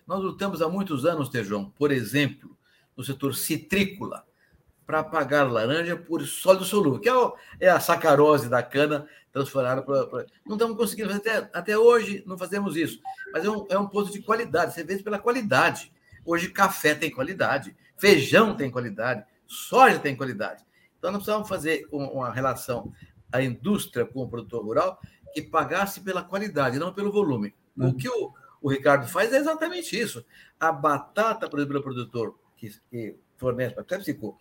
Nós 0.07 0.23
lutamos 0.23 0.61
há 0.61 0.69
muitos 0.69 1.07
anos, 1.07 1.31
Tejão, 1.31 1.73
por 1.79 1.91
exemplo, 1.91 2.57
no 2.97 3.03
setor 3.03 3.35
citrícola, 3.35 4.25
para 4.87 5.03
pagar 5.03 5.51
laranja 5.51 5.97
por 5.97 6.23
sólido 6.27 6.65
solúvel, 6.65 7.01
que 7.01 7.09
é, 7.09 7.67
é 7.67 7.71
a 7.71 7.81
sacarose 7.81 8.51
da 8.51 8.63
cana 8.63 9.07
transformada 9.33 9.83
para. 9.83 10.27
Não 10.47 10.57
estamos 10.57 10.77
conseguindo 10.77 11.09
fazer 11.09 11.21
até, 11.21 11.51
até 11.53 11.79
hoje, 11.79 12.23
não 12.27 12.37
fazemos 12.37 12.77
isso. 12.77 13.01
Mas 13.33 13.45
é 13.45 13.51
um, 13.51 13.67
é 13.71 13.79
um 13.79 13.87
ponto 13.87 14.13
de 14.13 14.21
qualidade, 14.21 14.75
você 14.75 14.85
vê 14.85 14.99
pela 14.99 15.19
qualidade. 15.19 15.91
Hoje, 16.25 16.51
café 16.51 16.95
tem 16.95 17.11
qualidade, 17.11 17.75
feijão 17.97 18.55
tem 18.55 18.71
qualidade, 18.71 19.25
soja 19.47 19.99
tem 19.99 20.17
qualidade. 20.17 20.65
Então, 20.99 21.13
nós 21.13 21.23
precisamos 21.23 21.49
fazer 21.49 21.87
uma 21.93 22.33
relação, 22.33 22.93
a 23.33 23.43
indústria 23.43 24.07
com 24.07 24.23
o 24.23 24.29
produtor 24.29 24.65
rural, 24.65 24.99
que 25.33 25.43
pagasse 25.43 26.01
pela 26.01 26.23
qualidade, 26.23 26.79
não 26.79 26.93
pelo 26.93 27.13
volume. 27.13 27.55
O 27.77 27.93
que 27.93 28.09
o, 28.09 28.33
o 28.63 28.71
Ricardo 28.71 29.07
faz 29.07 29.33
é 29.33 29.37
exatamente 29.37 29.99
isso. 29.99 30.25
A 30.59 30.71
batata, 30.71 31.49
por 31.49 31.59
exemplo, 31.59 31.75
pelo 31.75 31.85
produtor 31.85 32.39
que, 32.57 32.73
que 32.91 33.17
fornece 33.37 33.75
para 33.75 33.83
a 33.83 33.87
PepsiCo, 33.87 34.39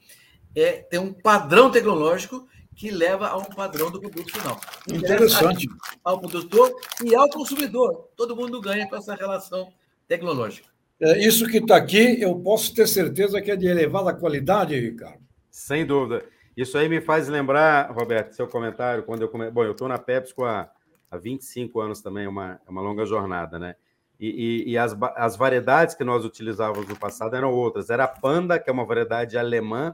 é, 0.55 0.73
tem 0.83 0.99
um 0.99 1.11
padrão 1.11 1.71
tecnológico 1.71 2.47
que 2.75 2.89
leva 2.89 3.27
a 3.27 3.37
um 3.37 3.43
padrão 3.43 3.91
do 3.91 3.99
produto 3.99 4.31
final. 4.31 4.59
Interessante. 4.87 5.67
Ao 6.03 6.19
produtor 6.19 6.73
e 7.03 7.15
ao 7.15 7.29
consumidor. 7.29 8.09
Todo 8.15 8.35
mundo 8.35 8.61
ganha 8.61 8.87
com 8.87 8.95
essa 8.95 9.15
relação 9.15 9.73
tecnológica. 10.07 10.72
É, 11.03 11.19
isso 11.19 11.45
que 11.49 11.57
está 11.57 11.75
aqui, 11.75 12.21
eu 12.21 12.33
posso 12.39 12.73
ter 12.73 12.87
certeza 12.87 13.41
que 13.41 13.51
é 13.51 13.57
de 13.57 13.67
elevada 13.67 14.13
qualidade, 14.13 14.79
Ricardo. 14.79 15.21
Sem 15.51 15.85
dúvida. 15.85 16.23
Isso 16.55 16.77
aí 16.77 16.87
me 16.87 17.01
faz 17.01 17.27
lembrar, 17.27 17.91
Roberto, 17.91 18.33
seu 18.33 18.47
comentário, 18.47 19.03
quando 19.03 19.23
eu 19.23 19.27
come... 19.27 19.51
Bom, 19.51 19.65
eu 19.65 19.73
estou 19.73 19.89
na 19.89 19.99
PepsiCo 19.99 20.45
há, 20.45 20.71
há 21.11 21.17
25 21.17 21.81
anos 21.81 22.01
também, 22.01 22.23
é 22.23 22.29
uma, 22.29 22.57
é 22.65 22.71
uma 22.71 22.81
longa 22.81 23.05
jornada, 23.05 23.59
né? 23.59 23.75
E, 24.17 24.29
e, 24.29 24.71
e, 24.71 24.77
as, 24.77 24.95
as 25.17 25.35
variedades 25.35 25.93
que 25.93 26.05
nós 26.05 26.23
utilizávamos 26.23 26.87
no 26.87 26.97
passado 26.97 27.35
eram 27.35 27.51
outras. 27.51 27.89
Era 27.89 28.05
a 28.05 28.07
Panda, 28.07 28.57
que 28.57 28.69
é 28.69 28.73
uma 28.73 28.85
variedade 28.85 29.37
alemã, 29.37 29.93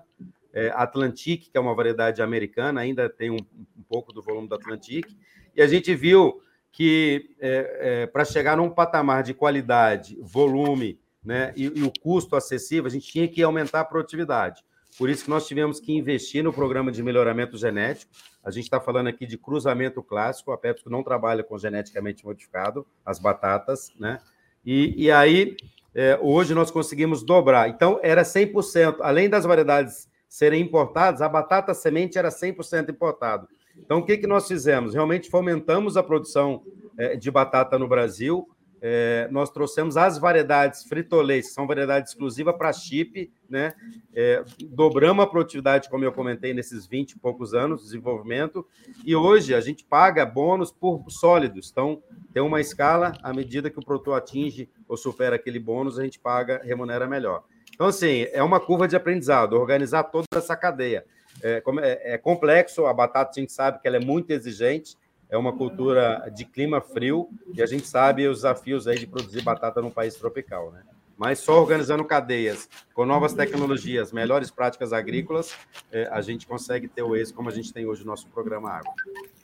é, 0.53 0.69
Atlantic, 0.75 1.49
que 1.49 1.57
é 1.57 1.59
uma 1.59 1.73
variedade 1.73 2.21
americana, 2.21 2.81
ainda 2.81 3.09
tem 3.09 3.31
um, 3.31 3.37
um, 3.37 3.83
pouco 3.87 4.13
do 4.13 4.21
volume 4.21 4.47
do 4.47 4.53
Atlantic, 4.53 5.07
e 5.55 5.61
a 5.61 5.65
gente 5.65 5.95
viu 5.95 6.39
que 6.71 7.35
é, 7.39 7.79
é, 7.79 8.07
para 8.07 8.23
chegar 8.23 8.57
num 8.57 8.69
patamar 8.69 9.23
de 9.23 9.33
qualidade, 9.33 10.17
volume 10.21 10.99
né, 11.23 11.53
e, 11.55 11.65
e, 11.65 11.83
o 11.83 11.91
custo 12.01 12.35
acessível, 12.35 12.85
a 12.85 12.89
gente 12.89 13.11
tinha 13.11 13.27
que 13.27 13.41
aumentar 13.43 13.81
a 13.81 13.85
produtividade. 13.85 14.63
Por 14.97 15.09
isso 15.09 15.23
que 15.23 15.29
nós 15.29 15.47
tivemos 15.47 15.79
que 15.79 15.93
investir 15.93 16.43
no 16.43 16.51
programa 16.51 16.91
de 16.91 17.01
melhoramento 17.01 17.57
genético. 17.57 18.11
A 18.43 18.51
gente 18.51 18.63
está 18.63 18.79
falando 18.79 19.07
aqui 19.07 19.25
de 19.25 19.37
cruzamento 19.37 20.01
clássico, 20.01 20.51
a 20.51 20.57
PepsiCo 20.57 20.89
não 20.89 21.03
trabalha 21.03 21.43
com 21.43 21.57
geneticamente 21.57 22.25
modificado, 22.25 22.85
as 23.05 23.19
batatas, 23.19 23.93
né? 23.99 24.19
E, 24.65 25.05
e 25.05 25.11
aí, 25.11 25.55
é, 25.93 26.17
hoje 26.21 26.53
nós 26.53 26.69
conseguimos 26.69 27.23
dobrar. 27.23 27.69
Então, 27.69 27.99
era 28.03 28.23
100%, 28.23 28.97
além 28.99 29.29
das 29.29 29.45
variedades 29.45 30.09
serem 30.27 30.61
importados, 30.61 31.21
a 31.21 31.29
batata 31.29 31.73
semente 31.73 32.17
era 32.17 32.29
100% 32.29 32.89
importado. 32.89 33.47
Então, 33.83 33.99
o 33.99 34.05
que, 34.05 34.17
que 34.17 34.27
nós 34.27 34.47
fizemos? 34.47 34.93
Realmente 34.93 35.29
fomentamos 35.29 35.97
a 35.97 36.03
produção 36.03 36.63
é, 36.97 37.15
de 37.15 37.31
batata 37.31 37.77
no 37.79 37.87
Brasil. 37.87 38.47
É, 38.81 39.27
nós 39.29 39.49
trouxemos 39.49 39.97
as 39.97 40.17
variedades 40.17 40.83
fritolês, 40.83 41.47
que 41.47 41.53
são 41.53 41.67
variedades 41.67 42.11
exclusivas 42.11 42.55
para 42.55 42.71
chip, 42.71 43.29
né? 43.49 43.73
É, 44.13 44.43
dobramos 44.69 45.23
a 45.23 45.27
produtividade, 45.27 45.89
como 45.89 46.05
eu 46.05 46.13
comentei, 46.13 46.53
nesses 46.53 46.87
20 46.87 47.11
e 47.11 47.19
poucos 47.19 47.53
anos 47.53 47.79
de 47.79 47.87
desenvolvimento, 47.87 48.65
e 49.05 49.15
hoje 49.15 49.53
a 49.53 49.59
gente 49.59 49.83
paga 49.83 50.25
bônus 50.25 50.71
por 50.71 51.03
sólidos. 51.09 51.69
Então, 51.71 52.01
tem 52.33 52.41
uma 52.41 52.61
escala, 52.61 53.13
à 53.21 53.33
medida 53.33 53.69
que 53.69 53.79
o 53.79 53.85
produtor 53.85 54.17
atinge 54.17 54.69
ou 54.87 54.95
supera 54.95 55.35
aquele 55.35 55.59
bônus, 55.59 55.99
a 55.99 56.03
gente 56.03 56.19
paga, 56.19 56.61
remunera 56.63 57.05
melhor. 57.05 57.43
Então, 57.73 57.87
assim, 57.87 58.27
é 58.31 58.41
uma 58.43 58.59
curva 58.59 58.87
de 58.87 58.95
aprendizado, 58.95 59.53
organizar 59.53 60.03
toda 60.03 60.25
essa 60.35 60.55
cadeia. 60.55 61.05
É, 61.41 61.63
é, 61.81 62.13
é, 62.13 62.17
complexo, 62.17 62.85
a 62.85 62.93
batata 62.93 63.31
a 63.35 63.39
gente 63.39 63.51
sabe 63.51 63.79
que 63.79 63.87
ela 63.87 63.97
é 63.97 63.99
muito 63.99 64.31
exigente, 64.31 64.95
é 65.29 65.37
uma 65.37 65.53
cultura 65.53 66.31
de 66.35 66.43
clima 66.45 66.81
frio, 66.81 67.29
e 67.53 67.61
a 67.61 67.65
gente 67.65 67.87
sabe 67.87 68.27
os 68.27 68.39
desafios 68.39 68.87
aí 68.87 68.97
de 68.97 69.07
produzir 69.07 69.41
batata 69.41 69.81
num 69.81 69.91
país 69.91 70.15
tropical, 70.15 70.71
né? 70.71 70.81
Mas 71.17 71.39
só 71.39 71.59
organizando 71.59 72.05
cadeias, 72.05 72.69
com 72.93 73.05
novas 73.05 73.33
tecnologias, 73.33 74.13
melhores 74.13 74.49
práticas 74.49 74.93
agrícolas, 74.93 75.53
é, 75.91 76.07
a 76.11 76.21
gente 76.21 76.47
consegue 76.47 76.87
ter 76.87 77.03
o 77.03 77.15
êxito 77.15 77.35
como 77.35 77.49
a 77.49 77.51
gente 77.51 77.73
tem 77.73 77.85
hoje 77.85 78.01
no 78.01 78.07
nosso 78.07 78.27
programa 78.27 78.69
Água. 78.69 78.93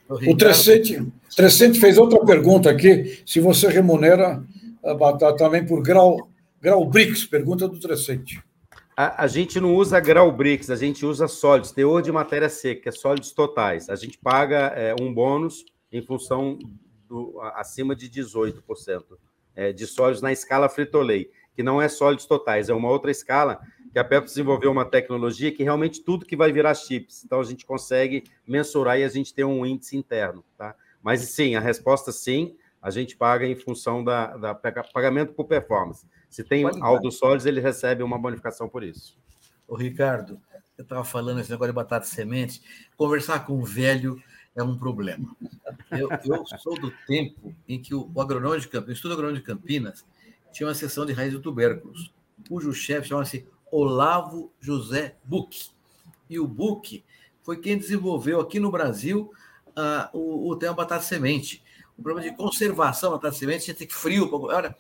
O 0.10 0.38
Trecente, 0.38 1.06
Trecente 1.36 1.80
fez 1.80 1.98
outra 1.98 2.24
pergunta 2.26 2.70
aqui, 2.70 3.22
se 3.26 3.40
você 3.40 3.68
remunera 3.68 4.42
a 4.84 4.94
batata 4.94 5.36
também 5.36 5.66
por 5.66 5.82
grau 5.82 6.30
Grau 6.66 6.84
Brix, 6.84 7.26
pergunta 7.26 7.68
do 7.68 7.80
Trecente. 7.80 8.42
A, 8.98 9.24
a, 9.24 9.28
gente 9.28 9.60
não 9.60 9.76
usa 9.76 10.00
grau 10.00 10.32
Brix, 10.32 10.70
a 10.70 10.76
gente 10.76 11.06
usa 11.06 11.28
sólidos, 11.28 11.72
teor 11.72 12.02
de 12.02 12.12
matéria 12.12 12.48
seca, 12.48 12.92
sólidos 12.92 13.32
totais. 13.32 13.90
A 13.90 13.96
gente 13.96 14.18
paga 14.18 14.72
é, 14.76 14.96
um 15.00 15.14
bônus 15.14 15.66
em 15.92 16.02
função 16.02 16.58
do 17.08 17.40
acima 17.56 17.96
de 17.96 18.10
18% 18.10 19.04
é, 19.56 19.72
de 19.72 19.86
sólidos 19.88 20.22
na 20.22 20.32
escala 20.32 20.70
Frito-Lay, 20.70 21.30
que 21.56 21.64
não 21.64 21.82
é 21.82 21.88
sólidos 21.88 22.26
totais, 22.26 22.70
é 22.70 22.74
uma 22.74 22.90
outra 22.90 23.10
escala 23.12 23.60
que 23.92 24.00
a 24.00 24.04
Pepsi 24.04 24.36
desenvolveu 24.36 24.72
uma 24.72 24.84
tecnologia 24.84 25.52
que 25.52 25.64
realmente 25.64 26.04
tudo 26.04 26.26
que 26.26 26.36
vai 26.36 26.52
virar 26.52 26.74
chips. 26.74 27.24
Então 27.24 27.40
a 27.40 27.44
gente 27.46 27.66
consegue 27.66 28.26
mensurar 28.46 29.00
e 29.00 29.04
a 29.06 29.08
gente 29.08 29.34
tem 29.34 29.46
um 29.46 29.66
índice 29.66 29.96
interno, 29.96 30.44
tá? 30.58 30.76
Mas 31.02 31.22
sim, 31.22 31.56
a 31.56 31.62
resposta 31.62 32.12
sim, 32.12 32.58
a 32.82 32.90
gente 32.90 33.16
paga 33.16 33.46
em 33.46 33.56
função 33.56 34.04
da, 34.04 34.36
da 34.36 34.54
pagamento 34.54 35.34
por 35.34 35.46
performance. 35.46 36.06
Se 36.30 36.44
tem 36.44 36.66
altos 36.82 37.18
sólidos, 37.18 37.46
ele 37.46 37.62
recebe 37.62 38.04
uma 38.04 38.18
bonificação 38.18 38.68
por 38.68 38.84
isso. 38.84 39.18
O 39.68 39.76
Ricardo, 39.76 40.40
eu 40.78 40.84
estava 40.84 41.04
falando 41.04 41.40
esse 41.40 41.50
negócio 41.50 41.72
de 41.72 41.76
batata 41.76 42.06
semente. 42.06 42.62
Conversar 42.98 43.46
com 43.46 43.58
um 43.58 43.64
velho 43.64 44.22
é 44.56 44.64
um 44.64 44.78
problema. 44.78 45.36
Eu, 45.92 46.10
eu 46.26 46.46
sou 46.60 46.80
do 46.80 46.92
tempo 47.08 47.54
em 47.68 47.82
que 47.82 47.94
o, 47.94 48.10
o 48.14 48.22
agronômico 48.22 48.62
de 48.62 48.68
Campinas, 48.68 48.90
o 48.90 48.94
Estudo 48.94 49.14
Agronômico 49.14 49.46
de 49.46 49.54
Campinas 49.54 50.06
tinha 50.52 50.68
uma 50.68 50.74
seção 50.74 51.06
de 51.06 51.14
raiz 51.14 51.34
de 51.34 51.40
tubérculos, 51.40 52.14
cujo 52.48 52.74
chefe 52.74 53.10
chamava-se 53.10 53.48
Olavo 53.72 54.52
José 54.60 55.18
Buch. 55.24 55.72
E 56.30 56.40
o 56.40 56.48
Buch 56.48 57.04
foi 57.44 57.58
quem 57.58 57.78
desenvolveu 57.78 58.40
aqui 58.40 58.60
no 58.60 58.72
Brasil 58.72 59.32
uh, 59.70 60.18
o, 60.18 60.50
o 60.50 60.56
tema 60.56 60.74
batata 60.74 61.04
semente. 61.04 61.62
o 61.98 62.02
problema 62.02 62.30
de 62.30 62.36
conservação 62.36 63.12
da 63.12 63.18
batata 63.18 63.36
semente, 63.36 63.66
tinha 63.66 63.88
que 63.88 63.94
frio. 63.94 64.30
Olha, 64.32 64.76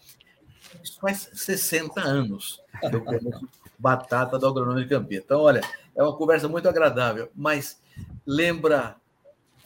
isso 0.84 0.99
faz 0.99 1.30
60 1.34 2.01
anos 2.01 2.61
que 2.80 2.95
eu 2.95 3.01
conheço 3.01 3.47
batata 3.78 4.39
do 4.39 4.47
agronômico 4.47 4.84
de 4.84 4.89
Campinas. 4.89 5.23
Então, 5.26 5.41
olha, 5.41 5.61
é 5.95 6.03
uma 6.03 6.15
conversa 6.15 6.47
muito 6.47 6.67
agradável, 6.67 7.30
mas 7.36 7.80
lembra, 8.26 8.95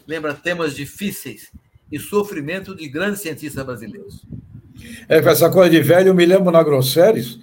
lembra 0.08 0.34
temas 0.34 0.76
difíceis 0.76 1.52
e 1.92 2.00
sofrimento 2.00 2.76
de 2.76 2.88
grandes 2.88 3.22
cientistas 3.22 3.66
brasileiros. 3.66 4.26
É, 5.08 5.22
com 5.22 5.30
essa 5.30 5.50
coisa 5.50 5.70
de 5.70 5.82
velho, 5.82 6.10
eu 6.10 6.14
me 6.14 6.26
lembro 6.26 6.52
na 6.52 6.64
Grosseries, 6.64 7.40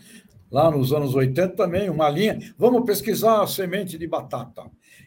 lá 0.50 0.70
nos 0.70 0.92
anos 0.92 1.14
80 1.14 1.54
também, 1.56 1.90
uma 1.90 2.08
linha. 2.08 2.38
Vamos 2.58 2.84
pesquisar 2.84 3.42
a 3.42 3.46
semente 3.46 3.98
de 3.98 4.06
batata. 4.06 4.64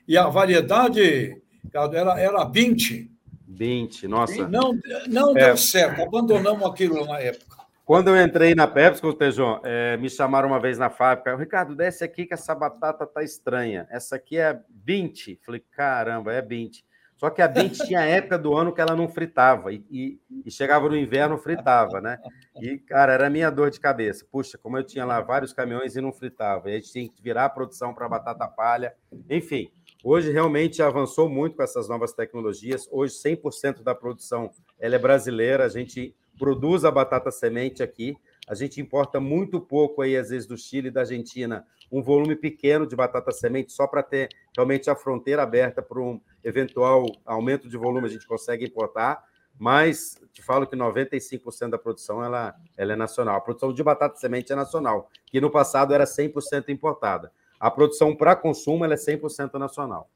E 0.08 0.18
a 0.18 0.28
variedade 0.28 1.42
era, 1.74 2.20
era 2.20 2.44
20. 2.46 3.10
20, 3.48 4.08
nossa. 4.08 4.48
não 4.48 4.72
não 5.08 5.38
é. 5.38 5.46
deu 5.46 5.58
certo, 5.58 6.02
abandonamos 6.02 6.70
aquilo 6.70 7.06
na 7.06 7.20
época. 7.20 7.59
Quando 7.90 8.10
eu 8.10 8.24
entrei 8.24 8.54
na 8.54 8.68
PepsiCo, 8.68 9.12
Tejon, 9.16 9.62
é, 9.64 9.98
me 9.98 10.12
chamaram 10.12 10.50
uma 10.50 10.60
vez 10.60 10.78
na 10.78 10.92
fábrica. 10.92 11.36
Ricardo, 11.36 11.76
desce 11.76 12.04
aqui 12.04 12.24
que 12.24 12.36
essa 12.36 12.54
batata 12.54 13.04
tá 13.04 13.24
estranha. 13.24 13.88
Essa 13.90 14.16
aqui 14.16 14.38
é 14.38 14.62
20. 14.86 15.40
Falei, 15.44 15.64
caramba, 15.72 16.32
é 16.32 16.40
20. 16.40 16.86
Só 17.18 17.32
que 17.32 17.42
a 17.42 17.48
20 17.48 17.80
tinha 17.88 18.02
época 18.02 18.38
do 18.38 18.56
ano 18.56 18.72
que 18.72 18.80
ela 18.80 18.96
não 18.96 19.10
fritava. 19.10 19.74
E, 19.74 19.84
e, 19.90 20.20
e, 20.46 20.52
chegava 20.52 20.88
no 20.88 20.96
inverno, 20.96 21.36
fritava, 21.40 22.00
né? 22.00 22.20
E, 22.62 22.78
cara, 22.78 23.12
era 23.12 23.28
minha 23.28 23.50
dor 23.50 23.72
de 23.72 23.80
cabeça. 23.80 24.24
Puxa, 24.32 24.56
como 24.56 24.78
eu 24.78 24.84
tinha 24.84 25.04
lá 25.04 25.20
vários 25.20 25.52
caminhões 25.52 25.96
e 25.96 26.02
não 26.02 26.14
fritava. 26.14 26.70
E 26.70 26.74
a 26.74 26.76
gente 26.76 26.92
tinha 26.92 27.10
que 27.10 27.24
virar 27.24 27.46
a 27.46 27.50
produção 27.50 27.92
para 27.92 28.08
batata 28.08 28.48
palha. 28.48 28.94
Enfim, 29.28 29.72
hoje 30.04 30.32
realmente 30.32 30.80
avançou 30.84 31.28
muito 31.28 31.56
com 31.56 31.64
essas 31.64 31.90
novas 31.90 32.14
tecnologias. 32.14 32.88
Hoje, 32.92 33.16
100% 33.16 33.82
da 33.82 33.96
produção 33.96 34.52
ela 34.80 34.94
é 34.94 35.00
brasileira. 35.00 35.66
A 35.66 35.70
gente 35.70 36.16
produz 36.40 36.86
a 36.86 36.90
batata 36.90 37.30
semente 37.30 37.84
aqui. 37.84 38.18
A 38.48 38.56
gente 38.56 38.82
importa 38.82 39.20
muito 39.20 39.60
pouco 39.60 40.02
aí, 40.02 40.18
às 40.18 40.30
vezes, 40.30 40.48
do 40.48 40.58
Chile 40.58 40.88
e 40.88 40.92
da 40.92 41.02
Argentina, 41.02 41.68
um 41.92 42.02
volume 42.02 42.36
pequeno 42.36 42.88
de 42.88 42.96
batata 42.96 43.32
semente, 43.32 43.74
só 43.74 43.86
para 43.86 44.02
ter 44.02 44.30
realmente 44.56 44.90
a 44.90 44.96
fronteira 44.96 45.44
aberta 45.44 45.82
para 45.82 46.00
um 46.00 46.20
eventual 46.44 47.06
aumento 47.26 47.70
de 47.70 47.78
volume, 47.78 48.08
a 48.08 48.10
gente 48.10 48.26
consegue 48.26 48.66
importar. 48.66 49.24
Mas 49.60 50.18
te 50.32 50.42
falo 50.42 50.66
que 50.66 50.76
95% 50.76 51.72
da 51.72 51.78
produção 51.78 52.24
ela, 52.24 52.56
ela 52.78 52.94
é 52.94 52.96
nacional. 52.96 53.36
A 53.36 53.42
produção 53.42 53.74
de 53.74 53.84
batata 53.84 54.16
semente 54.16 54.54
é 54.54 54.56
nacional, 54.56 55.10
que 55.26 55.42
no 55.42 55.52
passado 55.52 55.94
era 55.94 56.06
100% 56.06 56.70
importada. 56.70 57.30
A 57.60 57.70
produção 57.70 58.16
para 58.16 58.38
consumo 58.38 58.86
ela 58.86 58.94
é 58.94 58.98
100% 58.98 59.56
nacional. 59.56 60.10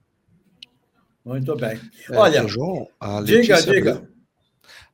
Muito 1.26 1.56
bem. 1.58 1.80
É, 2.10 2.18
Olha, 2.18 2.48
João, 2.48 2.88
a 3.00 3.20
Letícia 3.20 3.58
diga, 3.62 3.94
diga. 3.94 4.13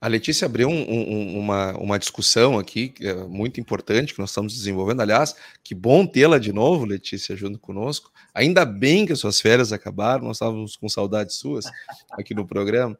A 0.01 0.07
Letícia 0.07 0.45
abriu 0.45 0.69
um, 0.69 0.89
um, 0.89 1.39
uma, 1.39 1.77
uma 1.77 1.99
discussão 1.99 2.57
aqui 2.57 2.93
é 3.01 3.13
muito 3.13 3.59
importante 3.59 4.13
que 4.13 4.19
nós 4.19 4.29
estamos 4.29 4.53
desenvolvendo. 4.53 5.01
Aliás, 5.01 5.35
que 5.63 5.75
bom 5.75 6.05
tê-la 6.05 6.39
de 6.39 6.53
novo, 6.53 6.85
Letícia, 6.85 7.35
junto 7.35 7.59
conosco. 7.59 8.11
Ainda 8.33 8.65
bem 8.65 9.05
que 9.05 9.13
as 9.13 9.19
suas 9.19 9.41
férias 9.41 9.73
acabaram, 9.73 10.25
nós 10.25 10.37
estávamos 10.37 10.75
com 10.75 10.87
saudades 10.87 11.35
suas 11.35 11.65
aqui 12.11 12.33
no 12.33 12.45
programa. 12.45 12.97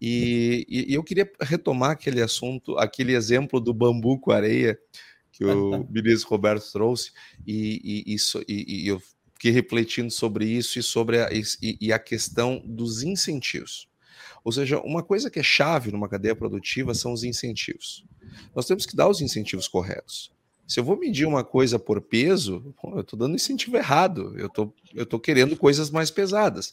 E, 0.00 0.66
e, 0.68 0.92
e 0.92 0.94
eu 0.94 1.02
queria 1.02 1.30
retomar 1.40 1.90
aquele 1.90 2.20
assunto, 2.20 2.76
aquele 2.78 3.14
exemplo 3.14 3.60
do 3.60 3.72
bambu 3.72 4.18
com 4.18 4.32
areia 4.32 4.78
que 5.32 5.44
o 5.44 5.86
ministro 5.90 6.28
Roberto 6.28 6.70
trouxe, 6.70 7.12
e, 7.46 8.04
e, 8.06 8.14
isso, 8.14 8.42
e, 8.46 8.84
e 8.84 8.88
eu 8.88 9.00
fiquei 9.34 9.50
refletindo 9.50 10.10
sobre 10.10 10.44
isso 10.44 10.78
e 10.78 10.82
sobre 10.82 11.20
a, 11.20 11.28
e, 11.32 11.42
e 11.80 11.92
a 11.92 11.98
questão 11.98 12.62
dos 12.64 13.02
incentivos. 13.02 13.88
Ou 14.44 14.50
seja, 14.50 14.80
uma 14.80 15.02
coisa 15.02 15.30
que 15.30 15.38
é 15.38 15.42
chave 15.42 15.92
numa 15.92 16.08
cadeia 16.08 16.34
produtiva 16.34 16.94
são 16.94 17.12
os 17.12 17.22
incentivos. 17.22 18.04
Nós 18.54 18.66
temos 18.66 18.86
que 18.86 18.96
dar 18.96 19.08
os 19.08 19.20
incentivos 19.20 19.68
corretos. 19.68 20.32
Se 20.66 20.80
eu 20.80 20.84
vou 20.84 20.98
medir 20.98 21.26
uma 21.26 21.44
coisa 21.44 21.78
por 21.78 22.00
peso, 22.00 22.74
eu 22.94 23.00
estou 23.00 23.18
dando 23.18 23.34
incentivo 23.34 23.76
errado. 23.76 24.34
Eu 24.38 24.48
tô, 24.48 24.72
estou 24.94 25.20
querendo 25.20 25.56
coisas 25.56 25.90
mais 25.90 26.10
pesadas. 26.10 26.72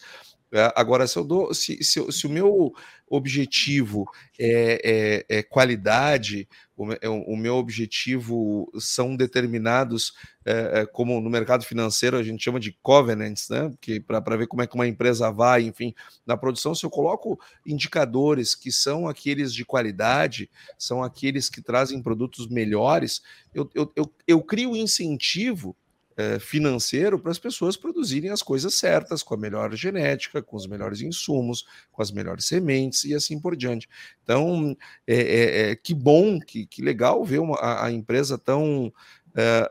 É, 0.52 0.74
agora, 0.76 1.06
se, 1.06 1.18
eu 1.18 1.24
dou, 1.24 1.54
se, 1.54 1.84
se, 1.84 2.12
se 2.12 2.26
o 2.26 2.30
meu 2.30 2.74
objetivo 3.08 4.10
é, 4.40 5.26
é, 5.30 5.38
é 5.38 5.44
qualidade, 5.44 6.48
o, 6.76 6.92
é, 6.94 7.10
o, 7.10 7.36
meu 7.36 7.56
objetivo 7.56 8.72
são 8.80 9.16
determinados, 9.16 10.14
é, 10.46 10.82
é, 10.82 10.86
como 10.86 11.20
no 11.22 11.30
mercado 11.30 11.64
financeiro 11.64 12.18
a 12.18 12.24
gente 12.24 12.44
chama 12.44 12.60
de 12.60 12.76
covenants, 12.82 13.50
né? 13.50 13.72
Para 14.08 14.38
ver 14.38 14.48
como 14.48 14.62
é 14.62 14.68
que 14.68 14.76
uma 14.76 14.88
empresa 14.88 15.32
vai, 15.32 15.64
enfim, 15.64 15.94
na 16.26 16.38
produção, 16.38 16.74
se 16.74 16.84
eu 16.86 16.90
coloco 16.90 17.40
indicadores 17.66 18.56
que 18.56 18.72
são 18.72 19.08
aqueles 19.08 19.54
de 19.54 19.64
qualidade, 19.64 20.50
são 20.78 21.04
aqueles 21.04 21.50
que 21.50 21.62
trazem 21.62 22.02
produtos 22.02 22.48
melhores, 22.48 23.22
eu, 23.54 23.70
eu, 23.76 23.92
eu, 23.96 24.14
eu 24.28 24.42
crio 24.42 24.76
incentivo 24.76 25.76
financeiro 26.40 27.20
para 27.20 27.32
as 27.32 27.40
pessoas 27.40 27.78
produzirem 27.78 28.30
as 28.30 28.42
coisas 28.42 28.74
certas, 28.74 29.24
com 29.24 29.34
a 29.34 29.38
melhor 29.38 29.74
genética, 29.76 30.42
com 30.42 30.58
os 30.58 30.68
melhores 30.68 31.02
insumos, 31.02 31.66
com 31.92 32.02
as 32.02 32.12
melhores 32.12 32.46
sementes 32.46 33.04
e 33.06 33.14
assim 33.14 33.40
por 33.40 33.56
diante. 33.56 33.88
Então, 34.24 34.76
é, 35.08 35.16
é, 35.16 35.72
é 35.72 35.76
que 35.76 35.94
bom, 35.94 36.40
que, 36.40 36.66
que 36.66 36.82
legal 36.82 37.24
ver 37.24 37.40
uma, 37.40 37.58
a, 37.58 37.86
a, 37.86 37.92
empresa 37.92 38.38
tão, 38.38 38.92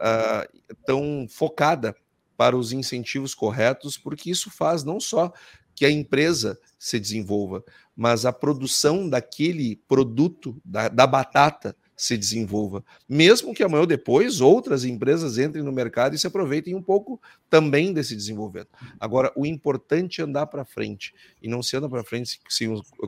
a, 0.01 0.49
tão 0.86 1.26
focada 1.28 1.94
para 2.36 2.57
os 2.57 2.72
incentivos 2.72 3.34
corretos, 3.34 3.99
porque 3.99 4.30
isso 4.30 4.49
faz 4.51 4.84
não 4.84 5.01
só 5.01 5.32
que 5.74 5.84
a 5.84 5.90
empresa 5.90 6.59
se 6.76 6.99
desenvolva, 6.99 7.62
mas 7.94 8.24
a 8.26 8.32
produção 8.32 9.09
daquele 9.09 9.76
produto, 9.86 10.61
da, 10.64 10.88
da 10.88 11.07
batata, 11.07 11.76
se 11.99 12.16
desenvolva. 12.16 12.84
Mesmo 13.09 13.53
que 13.53 13.62
amanhã 13.62 13.80
ou 13.80 13.86
depois 13.86 14.40
outras 14.40 14.84
empresas 14.84 15.36
entrem 15.36 15.64
no 15.64 15.72
mercado 15.72 16.14
e 16.14 16.18
se 16.18 16.28
aproveitem 16.28 16.74
um 16.74 16.82
pouco 16.82 17.20
também 17.51 17.92
desse 17.92 18.14
desenvolvimento. 18.14 18.70
Agora, 19.01 19.32
o 19.34 19.44
importante 19.44 20.20
é 20.20 20.24
andar 20.24 20.46
para 20.46 20.64
frente 20.64 21.12
e 21.42 21.49
não 21.49 21.62
se 21.62 21.76
anda 21.76 21.88
para 21.88 22.05
frente 22.05 22.40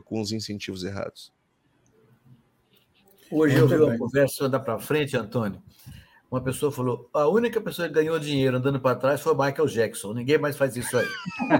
com 0.05 0.21
os 0.21 0.33
incentivos 0.33 0.83
errados. 0.83 1.31
Hoje 3.31 3.55
eu 3.55 3.67
vi 3.67 3.75
uma 3.75 3.97
conversa 3.97 4.45
andar 4.45 4.59
para 4.59 4.77
frente, 4.77 5.15
Antônio. 5.15 5.63
Uma 6.29 6.41
pessoa 6.41 6.69
falou: 6.69 7.09
a 7.13 7.27
única 7.27 7.61
pessoa 7.61 7.87
que 7.87 7.93
ganhou 7.93 8.19
dinheiro 8.19 8.57
andando 8.57 8.79
para 8.79 8.95
trás 8.95 9.21
foi 9.21 9.33
o 9.33 9.37
Michael 9.37 9.67
Jackson. 9.67 10.13
Ninguém 10.13 10.37
mais 10.37 10.57
faz 10.57 10.75
isso 10.75 10.97
aí. 10.97 11.07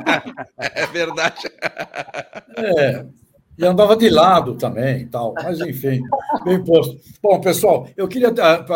é 0.59 0.85
verdade. 0.87 1.47
É, 2.57 3.05
e 3.61 3.65
andava 3.65 3.95
de 3.95 4.09
lado 4.09 4.55
também 4.55 5.07
tal. 5.07 5.33
Mas, 5.35 5.59
enfim, 5.59 6.01
bem 6.43 6.63
posto. 6.63 6.99
Bom, 7.21 7.39
pessoal, 7.39 7.87
eu 7.95 8.07
queria, 8.07 8.33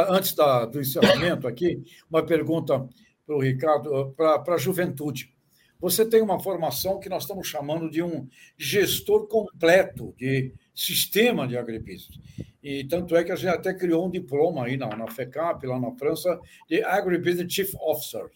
antes 0.10 0.36
da, 0.36 0.66
do 0.66 0.80
encerramento 0.80 1.48
aqui, 1.48 1.84
uma 2.10 2.24
pergunta 2.24 2.88
para 3.26 3.36
o 3.36 3.42
Ricardo, 3.42 4.14
para 4.16 4.54
a 4.54 4.58
juventude. 4.58 5.34
Você 5.80 6.06
tem 6.06 6.22
uma 6.22 6.40
formação 6.40 7.00
que 7.00 7.10
nós 7.10 7.24
estamos 7.24 7.48
chamando 7.48 7.90
de 7.90 8.04
um 8.04 8.28
gestor 8.58 9.28
completo 9.28 10.14
de 10.18 10.54
sistema 10.74 11.48
de 11.48 11.58
agribusiness. 11.58 12.20
E 12.62 12.84
tanto 12.84 13.16
é 13.16 13.24
que 13.24 13.32
a 13.32 13.36
gente 13.36 13.50
até 13.50 13.74
criou 13.74 14.06
um 14.06 14.10
diploma 14.10 14.66
aí 14.66 14.78
na, 14.78 14.88
na 14.96 15.08
FECAP, 15.08 15.66
lá 15.66 15.80
na 15.80 15.92
França, 15.92 16.40
de 16.68 16.84
Agribusiness 16.84 17.52
Chief 17.52 17.74
Officer. 17.80 18.30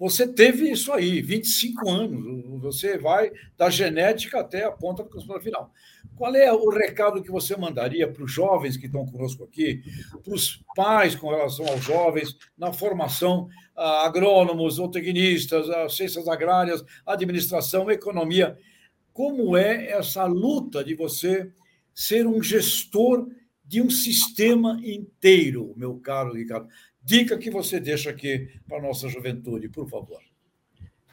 Você 0.00 0.26
teve 0.26 0.70
isso 0.70 0.90
aí, 0.94 1.20
25 1.20 1.90
anos. 1.90 2.62
Você 2.62 2.96
vai 2.96 3.30
da 3.54 3.68
genética 3.68 4.40
até 4.40 4.64
a 4.64 4.72
ponta 4.72 5.02
do 5.02 5.10
consumidor 5.10 5.42
final. 5.42 5.70
Qual 6.16 6.34
é 6.34 6.50
o 6.50 6.70
recado 6.70 7.22
que 7.22 7.30
você 7.30 7.54
mandaria 7.54 8.10
para 8.10 8.24
os 8.24 8.32
jovens 8.32 8.78
que 8.78 8.86
estão 8.86 9.04
conosco 9.04 9.44
aqui, 9.44 9.82
para 10.24 10.32
os 10.32 10.64
pais 10.74 11.14
com 11.14 11.28
relação 11.28 11.66
aos 11.66 11.84
jovens, 11.84 12.34
na 12.56 12.72
formação, 12.72 13.50
agrônomos, 13.76 14.76
zootecnistas, 14.76 15.66
ciências 15.94 16.26
agrárias, 16.28 16.82
administração, 17.04 17.90
economia? 17.90 18.58
Como 19.12 19.54
é 19.54 19.90
essa 19.90 20.24
luta 20.24 20.82
de 20.82 20.94
você 20.94 21.52
ser 21.92 22.26
um 22.26 22.42
gestor 22.42 23.28
de 23.62 23.82
um 23.82 23.90
sistema 23.90 24.80
inteiro, 24.82 25.74
meu 25.76 25.96
caro 25.98 26.32
Ricardo? 26.32 26.68
Dica 27.10 27.36
que 27.36 27.50
você 27.50 27.80
deixa 27.80 28.08
aqui 28.08 28.48
para 28.68 28.78
a 28.78 28.82
nossa 28.82 29.08
juventude, 29.08 29.68
por 29.68 29.88
favor. 29.88 30.20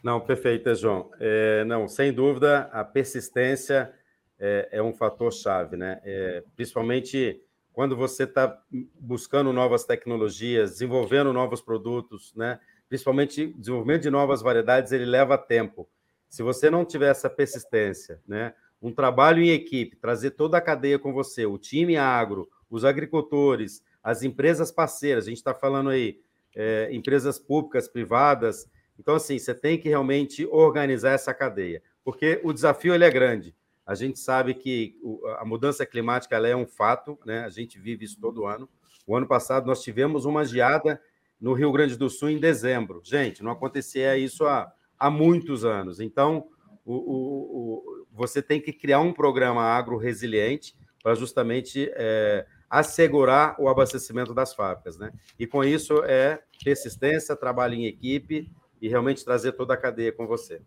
Não, 0.03 0.21
perfeito, 0.21 0.73
João. 0.75 1.09
É, 1.19 1.63
não, 1.65 1.87
sem 1.87 2.13
dúvida, 2.13 2.69
a 2.71 2.83
persistência 2.83 3.91
é, 4.39 4.69
é 4.73 4.83
um 4.83 4.93
fator 4.93 5.33
chave, 5.33 5.75
né? 5.75 5.99
É, 6.03 6.43
principalmente 6.55 7.41
quando 7.73 7.95
você 7.95 8.25
está 8.25 8.61
buscando 8.99 9.51
novas 9.51 9.85
tecnologias, 9.85 10.73
desenvolvendo 10.73 11.33
novos 11.33 11.61
produtos, 11.61 12.31
né? 12.35 12.59
Principalmente 12.87 13.47
desenvolvimento 13.57 14.03
de 14.03 14.11
novas 14.11 14.43
variedades, 14.43 14.91
ele 14.91 15.05
leva 15.05 15.35
tempo. 15.35 15.89
Se 16.29 16.43
você 16.43 16.69
não 16.69 16.85
tiver 16.85 17.09
essa 17.09 17.27
persistência, 17.27 18.21
né? 18.27 18.53
Um 18.79 18.93
trabalho 18.93 19.41
em 19.41 19.49
equipe, 19.49 19.95
trazer 19.95 20.31
toda 20.31 20.59
a 20.59 20.61
cadeia 20.61 20.99
com 20.99 21.11
você, 21.11 21.47
o 21.47 21.57
time 21.57 21.97
agro, 21.97 22.47
os 22.69 22.85
agricultores, 22.85 23.81
as 24.03 24.23
empresas 24.23 24.71
parceiras, 24.71 25.25
a 25.25 25.29
gente 25.29 25.37
está 25.37 25.53
falando 25.53 25.89
aí, 25.89 26.19
é, 26.55 26.89
empresas 26.91 27.37
públicas, 27.37 27.87
privadas. 27.87 28.69
Então, 28.99 29.15
assim, 29.15 29.37
você 29.37 29.53
tem 29.53 29.77
que 29.77 29.89
realmente 29.89 30.45
organizar 30.47 31.11
essa 31.11 31.33
cadeia, 31.33 31.81
porque 32.03 32.39
o 32.43 32.51
desafio 32.51 32.93
ele 32.93 33.03
é 33.03 33.11
grande. 33.11 33.55
A 33.85 33.95
gente 33.95 34.19
sabe 34.19 34.53
que 34.53 34.97
a 35.39 35.45
mudança 35.45 35.85
climática 35.85 36.35
é 36.35 36.55
um 36.55 36.67
fato, 36.67 37.17
né? 37.25 37.45
a 37.45 37.49
gente 37.49 37.79
vive 37.79 38.03
isso 38.03 38.19
todo 38.19 38.45
ano. 38.45 38.67
O 39.05 39.15
ano 39.15 39.25
passado 39.25 39.65
nós 39.65 39.81
tivemos 39.81 40.25
uma 40.25 40.43
geada 40.43 41.01
no 41.39 41.53
Rio 41.53 41.71
Grande 41.71 41.95
do 41.95 42.09
Sul 42.09 42.29
em 42.29 42.39
dezembro. 42.39 43.01
Gente, 43.03 43.41
não 43.41 43.51
acontecia 43.51 44.17
isso 44.17 44.45
há, 44.45 44.69
há 44.99 45.09
muitos 45.09 45.63
anos. 45.63 46.01
Então, 46.01 46.49
o, 46.83 46.95
o, 46.95 47.73
o, 47.75 48.07
você 48.11 48.41
tem 48.41 48.59
que 48.59 48.73
criar 48.73 48.99
um 48.99 49.13
programa 49.13 49.61
agro 49.61 49.97
resiliente 49.97 50.75
para 51.01 51.15
justamente 51.15 51.89
é, 51.95 52.45
assegurar 52.69 53.55
o 53.59 53.69
abastecimento 53.69 54.33
das 54.33 54.53
fábricas. 54.53 54.97
Né? 54.97 55.11
E 55.39 55.47
com 55.47 55.63
isso 55.63 56.03
é 56.03 56.39
persistência, 56.63 57.35
trabalho 57.35 57.75
em 57.75 57.85
equipe 57.85 58.49
e 58.81 58.87
realmente 58.87 59.23
trazer 59.23 59.53
toda 59.53 59.73
a 59.73 59.77
cadeia 59.77 60.11
com 60.11 60.27
você. 60.27 60.61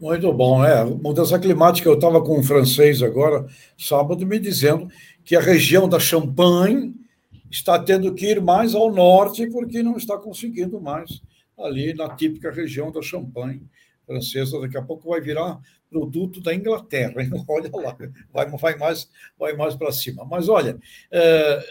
Muito 0.00 0.32
bom, 0.32 0.64
é. 0.64 0.84
Mudança 0.84 1.38
climática, 1.38 1.88
eu 1.88 1.94
estava 1.94 2.22
com 2.22 2.38
um 2.38 2.42
francês 2.42 3.02
agora, 3.02 3.46
sábado, 3.78 4.26
me 4.26 4.38
dizendo 4.38 4.88
que 5.24 5.36
a 5.36 5.40
região 5.40 5.88
da 5.88 6.00
Champagne 6.00 6.94
está 7.50 7.78
tendo 7.78 8.12
que 8.14 8.26
ir 8.26 8.40
mais 8.40 8.74
ao 8.74 8.92
norte 8.92 9.46
porque 9.48 9.82
não 9.82 9.96
está 9.96 10.18
conseguindo 10.18 10.80
mais 10.80 11.22
ali 11.58 11.94
na 11.94 12.14
típica 12.14 12.50
região 12.50 12.90
da 12.90 13.00
Champagne 13.00 13.62
francesa. 14.06 14.60
Daqui 14.60 14.76
a 14.76 14.82
pouco 14.82 15.10
vai 15.10 15.20
virar 15.20 15.58
produto 15.90 16.40
da 16.40 16.54
Inglaterra. 16.54 17.22
Hein? 17.22 17.30
Olha 17.48 17.70
lá, 17.72 17.96
vai, 18.32 18.50
vai 18.50 18.76
mais, 18.76 19.08
vai 19.38 19.54
mais 19.54 19.74
para 19.74 19.92
cima. 19.92 20.24
Mas 20.24 20.48
olha, 20.48 20.78
é, 21.10 21.64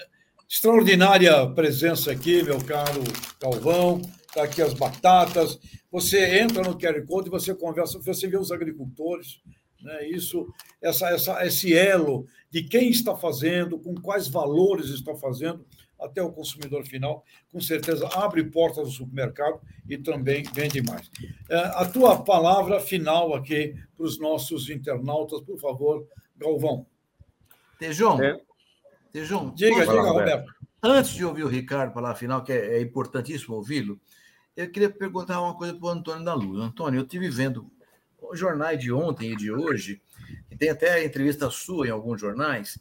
extraordinária 0.49 1.47
presença 1.47 2.11
aqui, 2.11 2.43
meu 2.43 2.63
caro 2.63 3.03
Calvão. 3.39 4.01
Está 4.27 4.43
aqui 4.43 4.61
as 4.61 4.73
batatas. 4.73 5.59
Você 5.91 6.39
entra 6.39 6.63
no 6.63 6.77
QR 6.77 7.05
Code, 7.05 7.29
você 7.29 7.53
conversa, 7.53 7.99
você 7.99 8.27
vê 8.27 8.37
os 8.37 8.51
agricultores, 8.51 9.39
né? 9.83 10.07
Isso, 10.07 10.47
essa, 10.81 11.09
essa, 11.09 11.45
esse 11.45 11.75
elo 11.75 12.25
de 12.49 12.63
quem 12.63 12.89
está 12.89 13.15
fazendo, 13.15 13.77
com 13.77 13.93
quais 13.93 14.27
valores 14.27 14.89
está 14.89 15.13
fazendo, 15.15 15.65
até 16.03 16.21
o 16.21 16.31
consumidor 16.31 16.85
final, 16.85 17.23
com 17.51 17.61
certeza 17.61 18.07
abre 18.13 18.43
portas 18.43 18.85
do 18.85 18.91
supermercado 18.91 19.61
e 19.89 19.97
também 19.97 20.43
vende 20.53 20.81
mais. 20.81 21.09
É, 21.49 21.57
a 21.57 21.85
tua 21.85 22.23
palavra 22.23 22.79
final 22.79 23.33
aqui 23.33 23.75
para 23.95 24.05
os 24.05 24.19
nossos 24.19 24.69
internautas, 24.69 25.41
por 25.41 25.59
favor, 25.59 26.07
Galvão. 26.35 26.85
Tejão, 27.79 28.21
é. 28.21 28.39
Tejão, 29.11 29.53
diga, 29.53 29.81
diga, 29.81 30.01
Roberto. 30.01 30.13
Roberto. 30.13 30.53
Antes 30.81 31.13
de 31.13 31.23
ouvir 31.23 31.43
o 31.43 31.47
Ricardo 31.47 31.93
falar 31.93 32.15
final, 32.15 32.43
que 32.43 32.51
é, 32.51 32.77
é 32.77 32.81
importantíssimo 32.81 33.55
ouvi-lo, 33.55 33.99
eu 34.55 34.69
queria 34.69 34.89
perguntar 34.89 35.41
uma 35.41 35.55
coisa 35.55 35.73
para 35.73 35.85
o 35.85 35.89
Antônio 35.89 36.25
da 36.25 36.33
Luz. 36.33 36.61
Antônio, 36.61 36.99
eu 36.99 37.03
estive 37.03 37.29
vendo 37.29 37.71
jornais 38.33 38.79
de 38.79 38.91
ontem 38.91 39.31
e 39.31 39.35
de 39.35 39.51
hoje, 39.51 40.01
e 40.49 40.55
tem 40.55 40.69
até 40.69 41.03
entrevista 41.03 41.49
sua 41.49 41.87
em 41.87 41.91
alguns 41.91 42.19
jornais, 42.19 42.77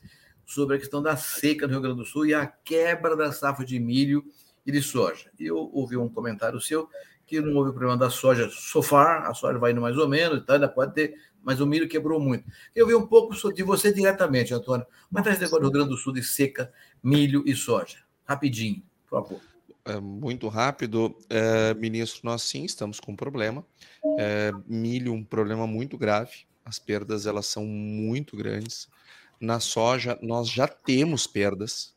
sobre 0.52 0.76
a 0.76 0.78
questão 0.78 1.02
da 1.02 1.16
seca 1.16 1.66
no 1.66 1.72
Rio 1.72 1.82
Grande 1.82 1.96
do 1.96 2.04
Sul 2.04 2.26
e 2.26 2.34
a 2.34 2.46
quebra 2.46 3.16
da 3.16 3.32
safra 3.32 3.64
de 3.64 3.78
milho 3.78 4.24
e 4.66 4.70
de 4.70 4.82
soja. 4.82 5.30
E 5.38 5.46
eu 5.46 5.56
ouvi 5.72 5.96
um 5.96 6.08
comentário 6.08 6.60
seu 6.60 6.88
que 7.26 7.40
não 7.40 7.54
houve 7.56 7.70
problema 7.70 7.96
da 7.96 8.10
soja 8.10 8.50
sofar, 8.50 9.26
a 9.26 9.32
soja 9.32 9.58
vai 9.58 9.72
indo 9.72 9.80
mais 9.80 9.96
ou 9.96 10.06
menos, 10.08 10.44
tá, 10.44 10.54
ainda 10.54 10.68
pode 10.68 10.92
ter, 10.92 11.14
mas 11.42 11.60
o 11.60 11.66
milho 11.66 11.88
quebrou 11.88 12.20
muito. 12.20 12.44
Eu 12.74 12.86
vi 12.86 12.94
um 12.94 13.06
pouco 13.06 13.34
de 13.52 13.62
você 13.62 13.92
diretamente, 13.92 14.52
Antônio. 14.52 14.86
Está 15.16 15.30
esse 15.30 15.40
negócio 15.40 15.60
do 15.60 15.64
Rio 15.64 15.72
Grande 15.72 15.88
do 15.88 15.96
Sul 15.96 16.12
de 16.12 16.22
seca, 16.22 16.70
milho 17.02 17.42
e 17.46 17.54
soja? 17.54 17.98
Rapidinho, 18.24 18.82
por 19.08 19.22
favor. 19.22 19.40
É, 19.84 19.98
muito 19.98 20.46
rápido, 20.48 21.16
é, 21.28 21.74
ministro, 21.74 22.20
nós 22.24 22.42
sim 22.42 22.64
estamos 22.64 23.00
com 23.00 23.12
um 23.12 23.16
problema. 23.16 23.64
É, 24.18 24.52
milho, 24.66 25.12
um 25.12 25.24
problema 25.24 25.66
muito 25.66 25.96
grave. 25.96 26.44
As 26.64 26.78
perdas 26.78 27.26
elas 27.26 27.46
são 27.46 27.64
muito 27.64 28.36
grandes. 28.36 28.88
Na 29.42 29.58
soja, 29.58 30.16
nós 30.22 30.48
já 30.48 30.68
temos 30.68 31.26
perdas, 31.26 31.92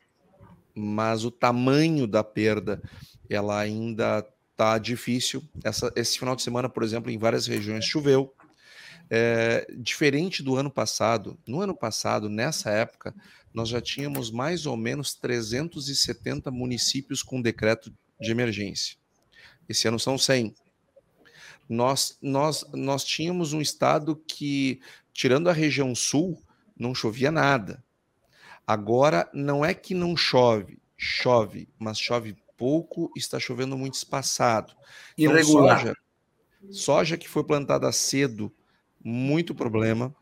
mas 0.74 1.24
o 1.24 1.30
tamanho 1.30 2.04
da 2.04 2.24
perda 2.24 2.82
ela 3.30 3.56
ainda 3.56 4.26
está 4.50 4.78
difícil. 4.78 5.40
Essa, 5.62 5.92
esse 5.94 6.18
final 6.18 6.34
de 6.34 6.42
semana, 6.42 6.68
por 6.68 6.82
exemplo, 6.82 7.08
em 7.08 7.16
várias 7.16 7.46
regiões 7.46 7.84
choveu. 7.84 8.34
É, 9.08 9.64
diferente 9.78 10.42
do 10.42 10.56
ano 10.56 10.68
passado, 10.68 11.38
no 11.46 11.60
ano 11.60 11.72
passado, 11.72 12.28
nessa 12.28 12.70
época, 12.70 13.14
nós 13.54 13.68
já 13.68 13.80
tínhamos 13.80 14.28
mais 14.28 14.66
ou 14.66 14.76
menos 14.76 15.14
370 15.14 16.50
municípios 16.50 17.22
com 17.22 17.40
decreto 17.40 17.94
de 18.20 18.32
emergência. 18.32 18.96
Esse 19.68 19.86
ano 19.86 20.00
são 20.00 20.18
100. 20.18 20.52
Nós, 21.68 22.18
nós, 22.20 22.64
nós 22.74 23.04
tínhamos 23.04 23.52
um 23.52 23.60
estado 23.60 24.16
que, 24.26 24.80
tirando 25.12 25.48
a 25.48 25.52
região 25.52 25.94
sul, 25.94 26.42
não 26.76 26.94
chovia 26.94 27.30
nada. 27.30 27.82
Agora, 28.66 29.28
não 29.32 29.64
é 29.64 29.72
que 29.72 29.94
não 29.94 30.16
chove, 30.16 30.78
chove, 30.96 31.68
mas 31.78 31.98
chove 31.98 32.36
pouco, 32.56 33.10
está 33.16 33.38
chovendo 33.38 33.76
muito 33.76 33.94
espaçado. 33.94 34.74
Então, 35.16 35.34
Irregular. 35.34 35.80
Soja, 35.80 35.94
soja 36.70 37.16
que 37.16 37.28
foi 37.28 37.44
plantada 37.44 37.90
cedo, 37.92 38.52
muito 39.02 39.54
problema. 39.54 40.14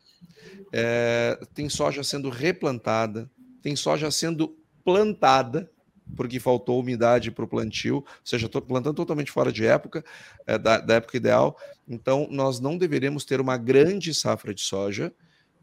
É, 0.73 1.39
tem 1.55 1.69
soja 1.69 2.03
sendo 2.03 2.29
replantada, 2.29 3.31
tem 3.63 3.75
soja 3.75 4.11
sendo 4.11 4.57
plantada, 4.85 5.71
porque 6.15 6.39
faltou 6.39 6.79
umidade 6.81 7.31
para 7.31 7.45
o 7.45 7.49
plantio, 7.49 7.97
ou 7.97 8.07
seja, 8.23 8.47
estou 8.47 8.61
plantando 8.61 8.97
totalmente 8.97 9.31
fora 9.31 9.51
de 9.51 9.65
época, 9.65 10.05
é, 10.47 10.59
da, 10.59 10.79
da 10.79 10.95
época 10.95 11.17
ideal. 11.17 11.57
Então, 11.89 12.29
nós 12.31 12.61
não 12.61 12.77
deveremos 12.77 13.25
ter 13.25 13.41
uma 13.41 13.57
grande 13.57 14.13
safra 14.13 14.53
de 14.53 14.61
soja, 14.61 15.15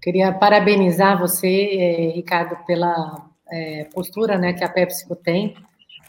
Queria 0.00 0.32
parabenizar 0.32 1.18
você, 1.18 1.46
eh, 1.46 2.12
Ricardo, 2.14 2.56
pela 2.64 3.28
é, 3.50 3.84
postura 3.92 4.38
né, 4.38 4.52
que 4.52 4.64
a 4.64 4.68
PepsiCo 4.68 5.16
tem. 5.16 5.56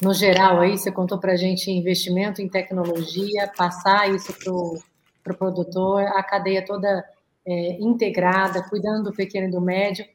No 0.01 0.13
geral 0.13 0.59
aí, 0.61 0.77
você 0.77 0.91
contou 0.91 1.17
para 1.17 1.33
a 1.33 1.37
gente 1.37 1.71
investimento 1.71 2.41
em 2.41 2.47
tecnologia, 2.47 3.51
passar 3.55 4.09
isso 4.09 4.33
para 4.33 4.53
o 4.53 4.77
pro 5.23 5.35
produtor, 5.35 6.01
a 6.01 6.23
cadeia 6.23 6.65
toda 6.65 7.05
é, 7.45 7.77
integrada, 7.79 8.63
cuidando 8.63 9.05
do 9.05 9.13
pequeno 9.15 9.47
e 9.47 9.51
do 9.51 9.61
médio, 9.61 10.05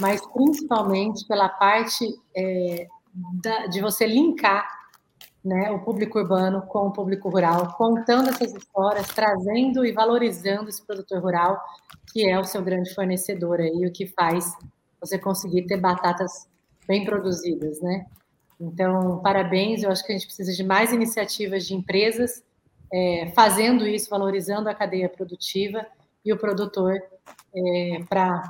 mas 0.00 0.20
principalmente 0.32 1.26
pela 1.26 1.48
parte 1.48 2.06
é, 2.34 2.86
da, 3.42 3.66
de 3.66 3.80
você 3.80 4.06
linkar 4.06 4.66
né, 5.44 5.70
o 5.70 5.80
público 5.80 6.18
urbano 6.18 6.62
com 6.62 6.88
o 6.88 6.92
público 6.92 7.28
rural, 7.28 7.74
contando 7.76 8.30
essas 8.30 8.54
histórias, 8.54 9.06
trazendo 9.08 9.84
e 9.84 9.92
valorizando 9.92 10.68
esse 10.68 10.84
produtor 10.84 11.22
rural, 11.22 11.60
que 12.12 12.28
é 12.28 12.38
o 12.38 12.44
seu 12.44 12.62
grande 12.62 12.94
fornecedor 12.94 13.60
aí, 13.60 13.86
o 13.86 13.92
que 13.92 14.06
faz 14.06 14.52
você 15.00 15.18
conseguir 15.18 15.62
ter 15.66 15.76
batatas 15.76 16.48
bem 16.86 17.04
produzidas, 17.04 17.80
né? 17.80 18.06
Então, 18.60 19.20
parabéns, 19.20 19.82
eu 19.82 19.90
acho 19.90 20.04
que 20.04 20.12
a 20.12 20.16
gente 20.16 20.26
precisa 20.26 20.52
de 20.52 20.64
mais 20.64 20.92
iniciativas 20.92 21.66
de 21.66 21.74
empresas 21.74 22.42
é, 22.92 23.30
fazendo 23.34 23.86
isso, 23.86 24.10
valorizando 24.10 24.68
a 24.68 24.74
cadeia 24.74 25.08
produtiva 25.08 25.86
e 26.24 26.32
o 26.32 26.38
produtor 26.38 27.00
é, 27.54 28.02
para 28.08 28.42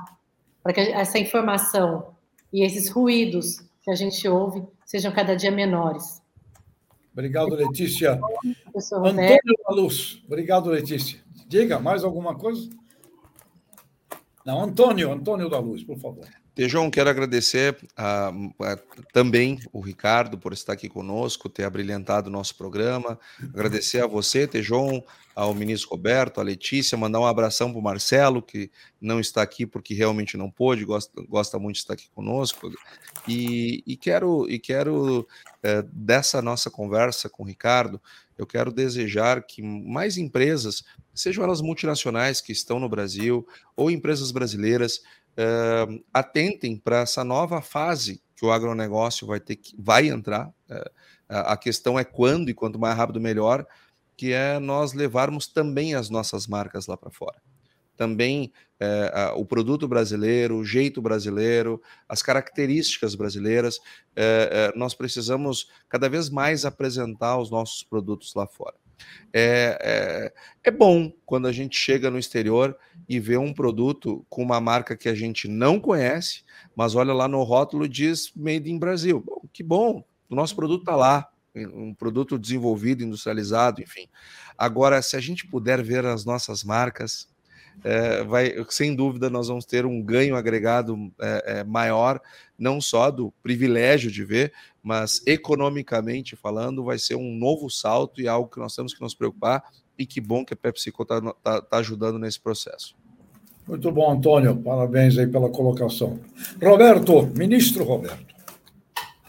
que 0.73 0.79
essa 0.79 1.19
informação 1.19 2.13
e 2.51 2.63
esses 2.63 2.89
ruídos 2.89 3.59
que 3.83 3.91
a 3.91 3.95
gente 3.95 4.27
ouve 4.27 4.63
sejam 4.85 5.11
cada 5.11 5.35
dia 5.35 5.51
menores. 5.51 6.21
Obrigado, 7.13 7.53
Letícia. 7.53 8.13
Antônio 8.93 9.57
da 9.67 9.75
Luz. 9.75 10.23
Obrigado, 10.25 10.69
Letícia. 10.69 11.19
Diga 11.47 11.79
mais 11.79 12.03
alguma 12.03 12.35
coisa? 12.35 12.69
Não, 14.49 14.63
Antônio, 14.63 15.11
Antônio 15.11 15.47
da 15.47 15.59
Luz, 15.59 15.83
por 15.83 15.95
favor. 15.99 16.25
Tejão, 16.59 16.91
quero 16.91 17.09
agradecer 17.09 17.77
a, 17.95 18.27
a, 18.27 18.77
também 19.13 19.61
o 19.71 19.79
Ricardo 19.79 20.37
por 20.37 20.51
estar 20.51 20.73
aqui 20.73 20.89
conosco, 20.89 21.47
ter 21.47 21.63
abrilhantado 21.63 22.27
o 22.27 22.33
nosso 22.33 22.53
programa. 22.57 23.17
Agradecer 23.53 24.03
a 24.03 24.07
você, 24.07 24.45
Tejon, 24.45 25.01
ao 25.33 25.53
ministro 25.53 25.91
Roberto, 25.91 26.41
a 26.41 26.43
Letícia, 26.43 26.97
mandar 26.97 27.21
um 27.21 27.25
abração 27.25 27.71
para 27.71 27.79
o 27.79 27.81
Marcelo, 27.81 28.41
que 28.41 28.69
não 28.99 29.21
está 29.21 29.41
aqui 29.41 29.65
porque 29.65 29.93
realmente 29.93 30.35
não 30.35 30.51
pôde, 30.51 30.83
gosta, 30.83 31.09
gosta 31.29 31.57
muito 31.57 31.75
de 31.75 31.79
estar 31.79 31.93
aqui 31.93 32.09
conosco. 32.13 32.69
E, 33.25 33.81
e 33.87 33.95
quero, 33.95 34.45
e 34.49 34.59
quero 34.59 35.25
é, 35.63 35.81
dessa 35.93 36.41
nossa 36.41 36.69
conversa 36.69 37.29
com 37.29 37.43
o 37.43 37.45
Ricardo, 37.45 38.01
eu 38.37 38.45
quero 38.45 38.71
desejar 38.71 39.43
que 39.43 39.61
mais 39.61 40.17
empresas, 40.17 40.83
sejam 41.13 41.43
elas 41.43 41.61
multinacionais 41.61 42.39
que 42.41 42.51
estão 42.51 42.79
no 42.79 42.87
Brasil 42.87 43.47
ou 43.75 43.91
empresas 43.91 44.31
brasileiras, 44.31 45.01
uh, 45.39 46.03
atentem 46.13 46.77
para 46.77 46.99
essa 46.99 47.23
nova 47.23 47.61
fase 47.61 48.21
que 48.35 48.45
o 48.45 48.51
agronegócio 48.51 49.25
vai 49.25 49.39
ter 49.39 49.55
que 49.55 49.73
vai 49.79 50.07
entrar. 50.07 50.49
Uh, 50.69 50.91
a 51.29 51.55
questão 51.55 51.97
é 51.97 52.03
quando 52.03 52.49
e 52.49 52.53
quanto 52.53 52.79
mais 52.79 52.97
rápido 52.97 53.21
melhor, 53.21 53.65
que 54.17 54.33
é 54.33 54.59
nós 54.59 54.93
levarmos 54.93 55.47
também 55.47 55.93
as 55.95 56.09
nossas 56.09 56.47
marcas 56.47 56.87
lá 56.87 56.97
para 56.97 57.11
fora. 57.11 57.39
Também 57.95 58.51
é, 58.79 59.33
o 59.35 59.45
produto 59.45 59.87
brasileiro, 59.87 60.57
o 60.57 60.65
jeito 60.65 61.01
brasileiro, 61.01 61.81
as 62.07 62.21
características 62.21 63.13
brasileiras, 63.13 63.79
é, 64.15 64.71
nós 64.75 64.93
precisamos 64.93 65.69
cada 65.89 66.09
vez 66.09 66.29
mais 66.29 66.65
apresentar 66.65 67.37
os 67.37 67.51
nossos 67.51 67.83
produtos 67.83 68.33
lá 68.33 68.47
fora. 68.47 68.75
É, 69.33 69.77
é, 69.81 70.69
é, 70.69 70.71
bom 70.71 71.11
quando 71.25 71.47
a 71.47 71.51
gente 71.51 71.77
chega 71.77 72.09
no 72.09 72.17
exterior 72.17 72.75
e 73.07 73.19
vê 73.19 73.37
um 73.37 73.53
produto 73.53 74.25
com 74.29 74.41
uma 74.41 74.59
marca 74.59 74.97
que 74.97 75.09
a 75.09 75.15
gente 75.15 75.47
não 75.47 75.79
conhece, 75.79 76.43
mas 76.75 76.95
olha 76.95 77.13
lá 77.13 77.27
no 77.27 77.43
rótulo 77.43 77.87
diz 77.87 78.31
Made 78.35 78.71
in 78.71 78.79
Brasil. 78.79 79.23
Bom, 79.25 79.41
que 79.53 79.63
bom, 79.63 80.03
o 80.29 80.35
nosso 80.35 80.55
produto 80.55 80.81
está 80.81 80.95
lá, 80.95 81.27
um 81.55 81.93
produto 81.93 82.37
desenvolvido, 82.37 83.03
industrializado, 83.03 83.81
enfim. 83.81 84.07
Agora, 84.57 85.01
se 85.01 85.15
a 85.15 85.19
gente 85.19 85.47
puder 85.47 85.81
ver 85.83 86.05
as 86.05 86.25
nossas 86.25 86.63
marcas, 86.63 87.27
é, 87.83 88.23
vai, 88.23 88.53
sem 88.69 88.95
dúvida, 88.95 89.29
nós 89.29 89.47
vamos 89.47 89.65
ter 89.65 89.85
um 89.85 90.01
ganho 90.01 90.35
agregado 90.35 91.11
é, 91.19 91.59
é, 91.59 91.63
maior, 91.63 92.21
não 92.57 92.81
só 92.81 93.09
do 93.09 93.31
privilégio 93.41 94.11
de 94.11 94.23
ver, 94.23 94.53
mas 94.83 95.21
economicamente 95.25 96.35
falando, 96.35 96.83
vai 96.83 96.97
ser 96.97 97.15
um 97.15 97.35
novo 97.35 97.69
salto 97.69 98.21
e 98.21 98.27
algo 98.27 98.49
que 98.49 98.59
nós 98.59 98.75
temos 98.75 98.93
que 98.93 99.01
nos 99.01 99.13
preocupar. 99.13 99.63
E 99.97 100.05
que 100.05 100.21
bom 100.21 100.45
que 100.45 100.53
a 100.53 100.57
PepsiCo 100.57 101.03
está 101.03 101.21
tá, 101.43 101.61
tá 101.61 101.77
ajudando 101.77 102.17
nesse 102.17 102.39
processo. 102.39 102.95
Muito 103.67 103.91
bom, 103.91 104.11
Antônio. 104.11 104.55
Parabéns 104.55 105.17
aí 105.17 105.27
pela 105.27 105.49
colocação. 105.49 106.19
Roberto, 106.63 107.27
ministro 107.35 107.83
Roberto. 107.83 108.38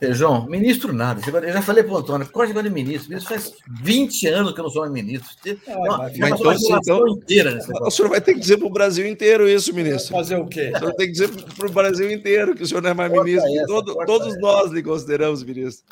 Feijão, 0.01 0.47
ministro 0.47 0.95
nada. 0.95 1.21
Eu 1.47 1.53
já 1.53 1.61
falei 1.61 1.85
para 1.85 1.93
o 1.93 1.99
Antônio, 1.99 2.27
corte 2.31 2.55
de 2.55 2.71
ministro. 2.71 3.15
Isso 3.15 3.29
faz 3.29 3.53
20 3.83 4.29
anos 4.29 4.55
que 4.55 4.61
eu 4.61 4.65
não 4.65 4.71
sou 4.71 4.89
ministro. 4.89 5.29
Ah, 5.69 5.77
uma, 5.77 5.99
mas, 5.99 6.19
mas 6.19 6.63
então, 6.63 6.79
então, 6.79 7.09
inteira 7.09 7.59
o 7.83 7.91
senhor 7.91 8.09
vai 8.09 8.19
ter 8.19 8.33
que 8.33 8.41
dizer 8.41 8.57
para 8.57 8.67
o 8.67 8.71
Brasil 8.71 9.07
inteiro 9.07 9.47
isso, 9.47 9.75
ministro. 9.75 10.17
Fazer 10.17 10.37
o 10.37 10.47
quê? 10.47 10.73
O 10.75 10.79
senhor 10.79 10.95
tem 10.95 11.07
que 11.07 11.13
dizer 11.13 11.29
para 11.29 11.67
o 11.67 11.71
Brasil 11.71 12.11
inteiro 12.11 12.55
que 12.55 12.63
o 12.63 12.67
senhor 12.67 12.83
não 12.83 12.91
é 12.91 12.95
mais 12.95 13.13
corta 13.13 13.25
ministro. 13.25 13.55
Essa, 13.55 13.67
todo, 13.67 14.07
todos 14.07 14.29
essa. 14.29 14.41
nós 14.41 14.71
lhe 14.73 14.83
consideramos 14.83 15.43
ministro. 15.43 15.85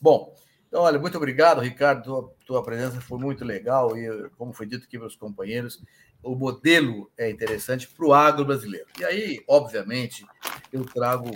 Bom, 0.00 0.34
então, 0.66 0.82
olha, 0.82 0.98
muito 0.98 1.16
obrigado, 1.16 1.60
Ricardo. 1.60 2.02
Tua, 2.02 2.34
tua 2.44 2.62
presença 2.64 3.00
foi 3.00 3.18
muito 3.20 3.44
legal 3.44 3.96
e, 3.96 4.28
como 4.36 4.52
foi 4.52 4.66
dito 4.66 4.84
aqui 4.84 4.98
pelos 4.98 5.14
companheiros, 5.14 5.80
o 6.24 6.34
modelo 6.34 7.08
é 7.16 7.30
interessante 7.30 7.86
para 7.86 8.04
o 8.04 8.12
agro 8.12 8.44
brasileiro. 8.44 8.86
E 8.98 9.04
aí, 9.04 9.44
obviamente, 9.46 10.26
eu 10.72 10.84
trago 10.84 11.30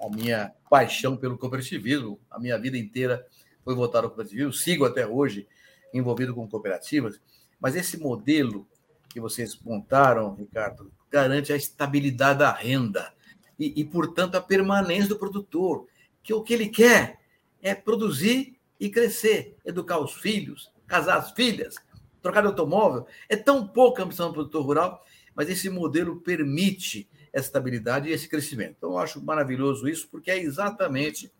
a 0.00 0.08
minha 0.08 0.52
paixão 0.68 1.16
pelo 1.16 1.38
cooperativismo. 1.38 2.18
A 2.30 2.38
minha 2.38 2.58
vida 2.58 2.76
inteira 2.78 3.26
foi 3.64 3.74
voltada 3.74 4.06
ao 4.06 4.10
cooperativismo, 4.10 4.52
sigo 4.52 4.84
até 4.84 5.06
hoje 5.06 5.46
envolvido 5.92 6.34
com 6.34 6.48
cooperativas, 6.48 7.20
mas 7.60 7.76
esse 7.76 7.98
modelo 7.98 8.66
que 9.08 9.20
vocês 9.20 9.58
montaram, 9.60 10.34
Ricardo, 10.34 10.90
garante 11.10 11.52
a 11.52 11.56
estabilidade 11.56 12.38
da 12.38 12.52
renda 12.52 13.12
e, 13.58 13.80
e, 13.80 13.84
portanto, 13.84 14.36
a 14.36 14.40
permanência 14.40 15.08
do 15.08 15.18
produtor, 15.18 15.86
que 16.22 16.32
o 16.32 16.42
que 16.42 16.54
ele 16.54 16.68
quer 16.68 17.18
é 17.60 17.74
produzir 17.74 18.56
e 18.78 18.88
crescer, 18.88 19.56
educar 19.64 19.98
os 19.98 20.14
filhos, 20.14 20.72
casar 20.86 21.18
as 21.18 21.32
filhas, 21.32 21.74
trocar 22.22 22.40
de 22.40 22.46
automóvel. 22.46 23.06
É 23.28 23.36
tão 23.36 23.66
pouca 23.66 24.02
a 24.02 24.06
ambição 24.06 24.28
do 24.28 24.34
produtor 24.34 24.64
rural, 24.64 25.04
mas 25.34 25.50
esse 25.50 25.68
modelo 25.68 26.20
permite 26.20 27.08
essa 27.32 27.46
estabilidade 27.46 28.08
e 28.08 28.12
esse 28.12 28.28
crescimento. 28.28 28.74
Então, 28.78 28.90
eu 28.90 28.98
acho 28.98 29.24
maravilhoso 29.24 29.88
isso, 29.88 30.08
porque 30.10 30.30
é 30.30 30.38
exatamente 30.38 31.32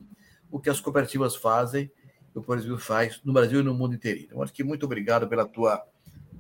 o 0.51 0.59
que 0.59 0.71
as 0.71 0.81
cooperativas 0.81 1.37
fazem, 1.37 1.91
o 2.35 2.41
Brasil 2.41 2.79
faz 2.79 3.21
no 3.25 3.33
Brasil 3.33 3.61
e 3.61 3.63
no 3.63 3.75
mundo 3.75 3.95
inteiro. 3.95 4.21
Então, 4.21 4.43
acho 4.43 4.53
que 4.53 4.63
muito 4.63 4.87
obrigado 4.87 5.29
pela 5.29 5.47
tua, 5.47 5.85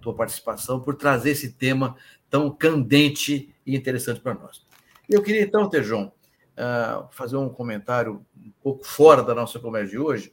tua 0.00 0.14
participação, 0.14 0.80
por 0.80 0.94
trazer 0.94 1.30
esse 1.30 1.52
tema 1.52 1.96
tão 2.28 2.50
candente 2.50 3.52
e 3.66 3.76
interessante 3.76 4.20
para 4.20 4.34
nós. 4.34 4.64
Eu 5.08 5.22
queria, 5.22 5.42
então, 5.42 5.68
Tejon, 5.68 6.06
uh, 6.06 7.08
fazer 7.10 7.36
um 7.36 7.48
comentário 7.48 8.24
um 8.36 8.52
pouco 8.62 8.84
fora 8.84 9.22
da 9.22 9.34
nossa 9.34 9.58
conversa 9.58 9.90
de 9.90 9.98
hoje, 9.98 10.32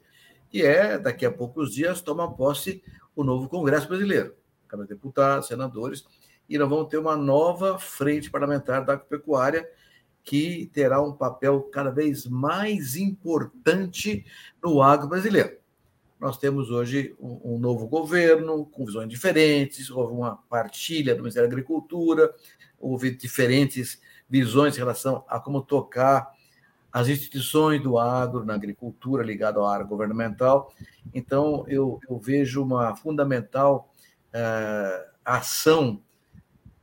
que 0.50 0.64
é, 0.64 0.98
daqui 0.98 1.26
a 1.26 1.32
poucos 1.32 1.74
dias, 1.74 2.02
toma 2.02 2.32
posse 2.32 2.84
o 3.16 3.24
novo 3.24 3.50
Congresso 3.50 3.88
Brasileiro. 3.88 4.36
Câmara 4.68 4.88
de 4.88 4.94
Deputados, 4.94 5.48
senadores, 5.48 6.06
e 6.50 6.58
nós 6.58 6.70
vamos 6.70 6.88
ter 6.88 6.98
uma 6.98 7.16
nova 7.16 7.78
frente 7.78 8.30
parlamentar 8.30 8.86
da 8.86 8.94
agropecuária 8.94 9.70
que 10.24 10.70
terá 10.74 11.02
um 11.02 11.14
papel 11.14 11.62
cada 11.72 11.90
vez 11.90 12.26
mais 12.26 12.96
importante 12.98 14.26
no 14.62 14.82
agro 14.82 15.08
brasileiro. 15.08 15.58
Nós 16.20 16.38
temos 16.38 16.72
hoje 16.72 17.16
um, 17.20 17.58
novo 17.58 17.88
governo 17.88 18.66
com 18.66 18.86
visões 18.86 19.08
diferentes, 19.08 19.90
houve 19.90 20.14
uma 20.14 20.36
partilha 20.50 21.14
do 21.14 21.22
Ministério 21.22 21.48
da 21.48 21.54
Agricultura, 21.54 22.34
houve 22.80 23.12
diferentes 23.12 24.02
visões 24.30 24.76
em 24.76 24.80
relação 24.80 25.24
a 25.30 25.40
como 25.40 25.62
tocar 25.62 26.32
as 26.92 27.08
instituições 27.08 27.82
do 27.82 27.98
agro 27.98 28.44
na 28.44 28.56
agricultura 28.56 29.24
ligado 29.24 29.62
à 29.62 29.74
área 29.74 29.86
governamental. 29.86 30.74
Então, 31.14 31.64
eu, 31.68 32.00
eu 32.10 32.18
vejo 32.18 32.64
uma 32.64 32.96
fundamental 32.96 33.94
uh, 34.34 35.10
ação 35.24 36.02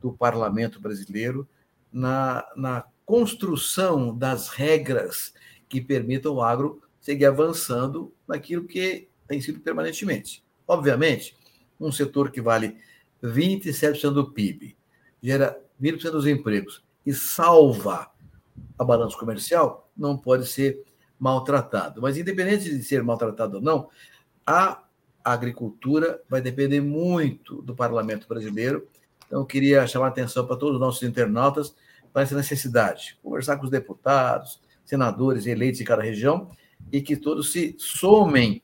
do 0.05 0.13
parlamento 0.13 0.79
brasileiro 0.79 1.49
na, 1.91 2.45
na 2.55 2.85
construção 3.03 4.15
das 4.15 4.49
regras 4.49 5.33
que 5.67 5.81
permitam 5.81 6.35
o 6.35 6.43
agro 6.43 6.79
seguir 7.01 7.25
avançando 7.25 8.13
naquilo 8.27 8.65
que 8.65 9.07
tem 9.27 9.41
sido 9.41 9.59
permanentemente. 9.61 10.43
Obviamente, 10.67 11.35
um 11.79 11.91
setor 11.91 12.29
que 12.29 12.39
vale 12.39 12.77
27% 13.23 14.11
do 14.11 14.31
PIB, 14.31 14.77
gera 15.23 15.59
20% 15.81 16.11
dos 16.11 16.27
empregos 16.27 16.83
e 17.03 17.11
salva 17.11 18.11
a 18.77 18.83
balança 18.83 19.17
comercial, 19.17 19.89
não 19.97 20.15
pode 20.15 20.45
ser 20.45 20.83
maltratado. 21.17 21.99
Mas, 21.99 22.15
independente 22.15 22.69
de 22.69 22.83
ser 22.83 23.01
maltratado 23.01 23.57
ou 23.57 23.63
não, 23.63 23.89
a 24.45 24.83
agricultura 25.23 26.21
vai 26.29 26.41
depender 26.41 26.79
muito 26.79 27.63
do 27.63 27.73
parlamento 27.75 28.27
brasileiro 28.27 28.87
então, 29.27 29.39
eu 29.41 29.45
queria 29.45 29.85
chamar 29.87 30.07
a 30.07 30.09
atenção 30.09 30.45
para 30.45 30.55
todos 30.55 30.75
os 30.75 30.81
nossos 30.81 31.03
internautas 31.03 31.75
para 32.13 32.21
essa 32.21 32.35
necessidade. 32.35 33.17
Conversar 33.21 33.57
com 33.57 33.65
os 33.65 33.69
deputados, 33.69 34.61
senadores 34.85 35.45
eleitos 35.45 35.81
em 35.81 35.83
cada 35.83 36.01
região 36.01 36.49
e 36.91 37.01
que 37.01 37.17
todos 37.17 37.51
se 37.51 37.75
somem 37.77 38.61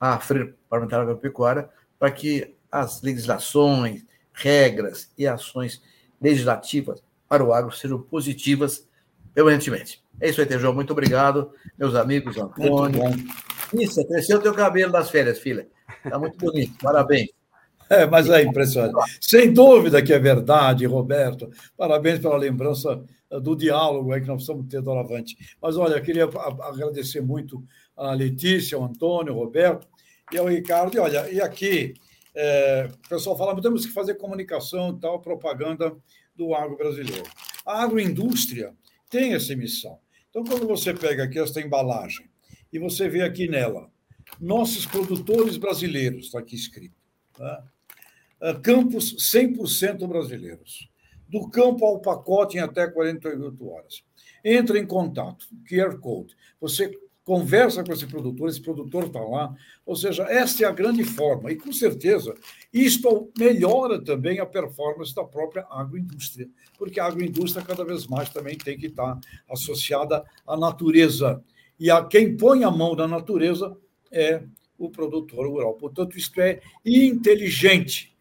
à 0.00 0.18
Frente 0.18 0.54
Parlamentar 0.68 1.00
Agropecuária 1.00 1.68
para 1.98 2.10
que 2.10 2.54
as 2.70 3.02
legislações, 3.02 4.04
regras 4.32 5.10
e 5.16 5.26
ações 5.26 5.82
legislativas 6.20 7.02
para 7.28 7.44
o 7.44 7.52
agro 7.52 7.72
sejam 7.72 8.00
positivas 8.00 8.86
permanentemente. 9.34 10.02
É 10.20 10.30
isso 10.30 10.40
aí, 10.40 10.46
Tejão. 10.46 10.72
Muito 10.72 10.92
obrigado, 10.92 11.50
meus 11.78 11.94
amigos, 11.94 12.36
Antônio. 12.38 13.02
Isso, 13.74 14.06
cresceu 14.06 14.38
o 14.38 14.42
teu 14.42 14.54
cabelo 14.54 14.92
das 14.92 15.10
férias, 15.10 15.38
filha. 15.38 15.68
Está 16.04 16.18
muito 16.18 16.38
bonito. 16.38 16.74
Parabéns. 16.82 17.35
É, 17.88 18.06
mas 18.06 18.28
é 18.28 18.42
impressionante. 18.42 19.18
Sem 19.20 19.52
dúvida 19.52 20.02
que 20.02 20.12
é 20.12 20.18
verdade, 20.18 20.86
Roberto. 20.86 21.50
Parabéns 21.76 22.18
pela 22.18 22.36
lembrança 22.36 23.04
eh, 23.30 23.40
do 23.40 23.54
diálogo 23.54 24.12
aí 24.12 24.20
que 24.20 24.26
nós 24.26 24.36
precisamos 24.36 24.66
ter 24.68 24.82
doravante. 24.82 25.36
Mas 25.62 25.76
olha, 25.76 26.00
queria 26.00 26.24
agradecer 26.24 27.20
muito 27.20 27.62
a 27.96 28.12
Letícia, 28.12 28.76
ao 28.76 28.84
Antônio, 28.84 29.32
ao 29.32 29.38
Roberto 29.38 29.86
e 30.32 30.38
ao 30.38 30.46
Ricardo. 30.46 30.96
E 30.96 30.98
olha, 30.98 31.30
e 31.30 31.40
aqui 31.40 31.94
é, 32.34 32.90
o 33.06 33.08
pessoal 33.08 33.36
fala, 33.36 33.60
temos 33.62 33.86
que 33.86 33.92
fazer 33.92 34.16
comunicação 34.16 34.90
e 34.90 35.00
tal, 35.00 35.20
propaganda 35.20 35.96
do 36.36 36.54
agro 36.54 36.76
brasileiro. 36.76 37.24
A 37.64 37.82
agroindústria 37.82 38.74
tem 39.08 39.32
essa 39.32 39.56
missão. 39.56 39.98
Então, 40.28 40.44
quando 40.44 40.66
você 40.66 40.92
pega 40.92 41.24
aqui 41.24 41.38
esta 41.38 41.62
embalagem 41.62 42.28
e 42.70 42.78
você 42.78 43.08
vê 43.08 43.22
aqui 43.22 43.48
nela, 43.48 43.90
nossos 44.38 44.84
produtores 44.84 45.56
brasileiros, 45.56 46.26
está 46.26 46.40
aqui 46.40 46.54
escrito. 46.54 46.94
Tá? 47.32 47.64
Campos 48.62 49.16
100% 49.32 50.06
brasileiros. 50.06 50.88
Do 51.28 51.48
campo 51.48 51.84
ao 51.84 52.00
pacote 52.00 52.56
em 52.56 52.60
até 52.60 52.86
48 52.86 53.68
horas. 53.68 54.04
Entra 54.44 54.78
em 54.78 54.86
contato, 54.86 55.46
QR 55.68 55.98
Code. 55.98 56.36
Você 56.60 56.90
conversa 57.26 57.82
com 57.82 57.92
esse 57.92 58.06
produtor, 58.06 58.48
esse 58.48 58.62
produtor 58.62 59.06
está 59.06 59.20
lá. 59.20 59.52
Ou 59.84 59.96
seja, 59.96 60.22
esta 60.24 60.62
é 60.62 60.66
a 60.68 60.72
grande 60.72 61.02
forma. 61.02 61.50
E, 61.50 61.56
com 61.56 61.72
certeza, 61.72 62.32
isto 62.72 63.32
melhora 63.36 64.00
também 64.02 64.38
a 64.38 64.46
performance 64.46 65.12
da 65.12 65.24
própria 65.24 65.66
agroindústria, 65.68 66.48
porque 66.78 67.00
a 67.00 67.06
agroindústria 67.06 67.66
cada 67.66 67.84
vez 67.84 68.06
mais 68.06 68.30
também 68.30 68.56
tem 68.56 68.78
que 68.78 68.86
estar 68.86 69.18
associada 69.50 70.24
à 70.46 70.56
natureza. 70.56 71.42
E 71.80 71.90
a 71.90 72.04
quem 72.04 72.36
põe 72.36 72.62
a 72.62 72.70
mão 72.70 72.94
na 72.94 73.08
natureza 73.08 73.76
é 74.12 74.44
o 74.78 74.88
produtor 74.88 75.48
rural. 75.48 75.74
Portanto, 75.74 76.16
isto 76.16 76.40
é 76.40 76.60
inteligente. 76.84 78.15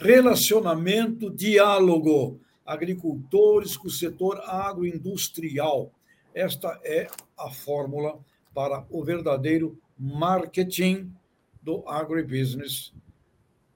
Relacionamento, 0.00 1.28
diálogo, 1.28 2.40
agricultores 2.64 3.76
com 3.76 3.88
o 3.88 3.90
setor 3.90 4.40
agroindustrial. 4.46 5.90
Esta 6.32 6.78
é 6.84 7.08
a 7.36 7.50
fórmula 7.50 8.16
para 8.54 8.86
o 8.90 9.02
verdadeiro 9.02 9.76
marketing 9.98 11.12
do 11.60 11.82
agribusiness 11.88 12.92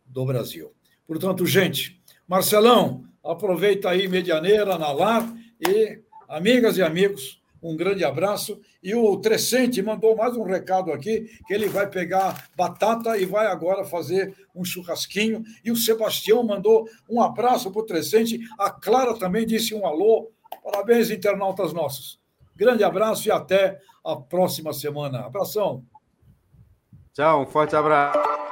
do 0.06 0.24
Brasil. 0.24 0.72
Portanto, 1.08 1.44
gente, 1.44 2.00
Marcelão, 2.28 3.04
aproveita 3.24 3.90
aí 3.90 4.06
Medianeira, 4.06 4.78
na 4.78 4.92
lar 4.92 5.34
e 5.60 5.98
amigas 6.28 6.76
e 6.76 6.82
amigos, 6.82 7.41
um 7.62 7.76
grande 7.76 8.04
abraço. 8.04 8.60
E 8.82 8.94
o 8.94 9.16
Trescente 9.18 9.80
mandou 9.80 10.16
mais 10.16 10.36
um 10.36 10.42
recado 10.42 10.92
aqui, 10.92 11.26
que 11.46 11.54
ele 11.54 11.68
vai 11.68 11.88
pegar 11.88 12.48
batata 12.56 13.16
e 13.16 13.24
vai 13.24 13.46
agora 13.46 13.84
fazer 13.84 14.34
um 14.54 14.64
churrasquinho. 14.64 15.44
E 15.64 15.70
o 15.70 15.76
Sebastião 15.76 16.42
mandou 16.42 16.88
um 17.08 17.22
abraço 17.22 17.70
para 17.70 17.80
o 17.80 17.86
Trescente. 17.86 18.40
A 18.58 18.70
Clara 18.70 19.16
também 19.18 19.46
disse 19.46 19.74
um 19.74 19.86
alô. 19.86 20.30
Parabéns, 20.64 21.10
internautas 21.10 21.72
nossos. 21.72 22.20
Grande 22.54 22.84
abraço 22.84 23.28
e 23.28 23.30
até 23.30 23.78
a 24.04 24.16
próxima 24.16 24.72
semana. 24.72 25.20
Abração. 25.20 25.84
Tchau, 27.14 27.42
um 27.42 27.46
forte 27.46 27.76
abraço. 27.76 28.51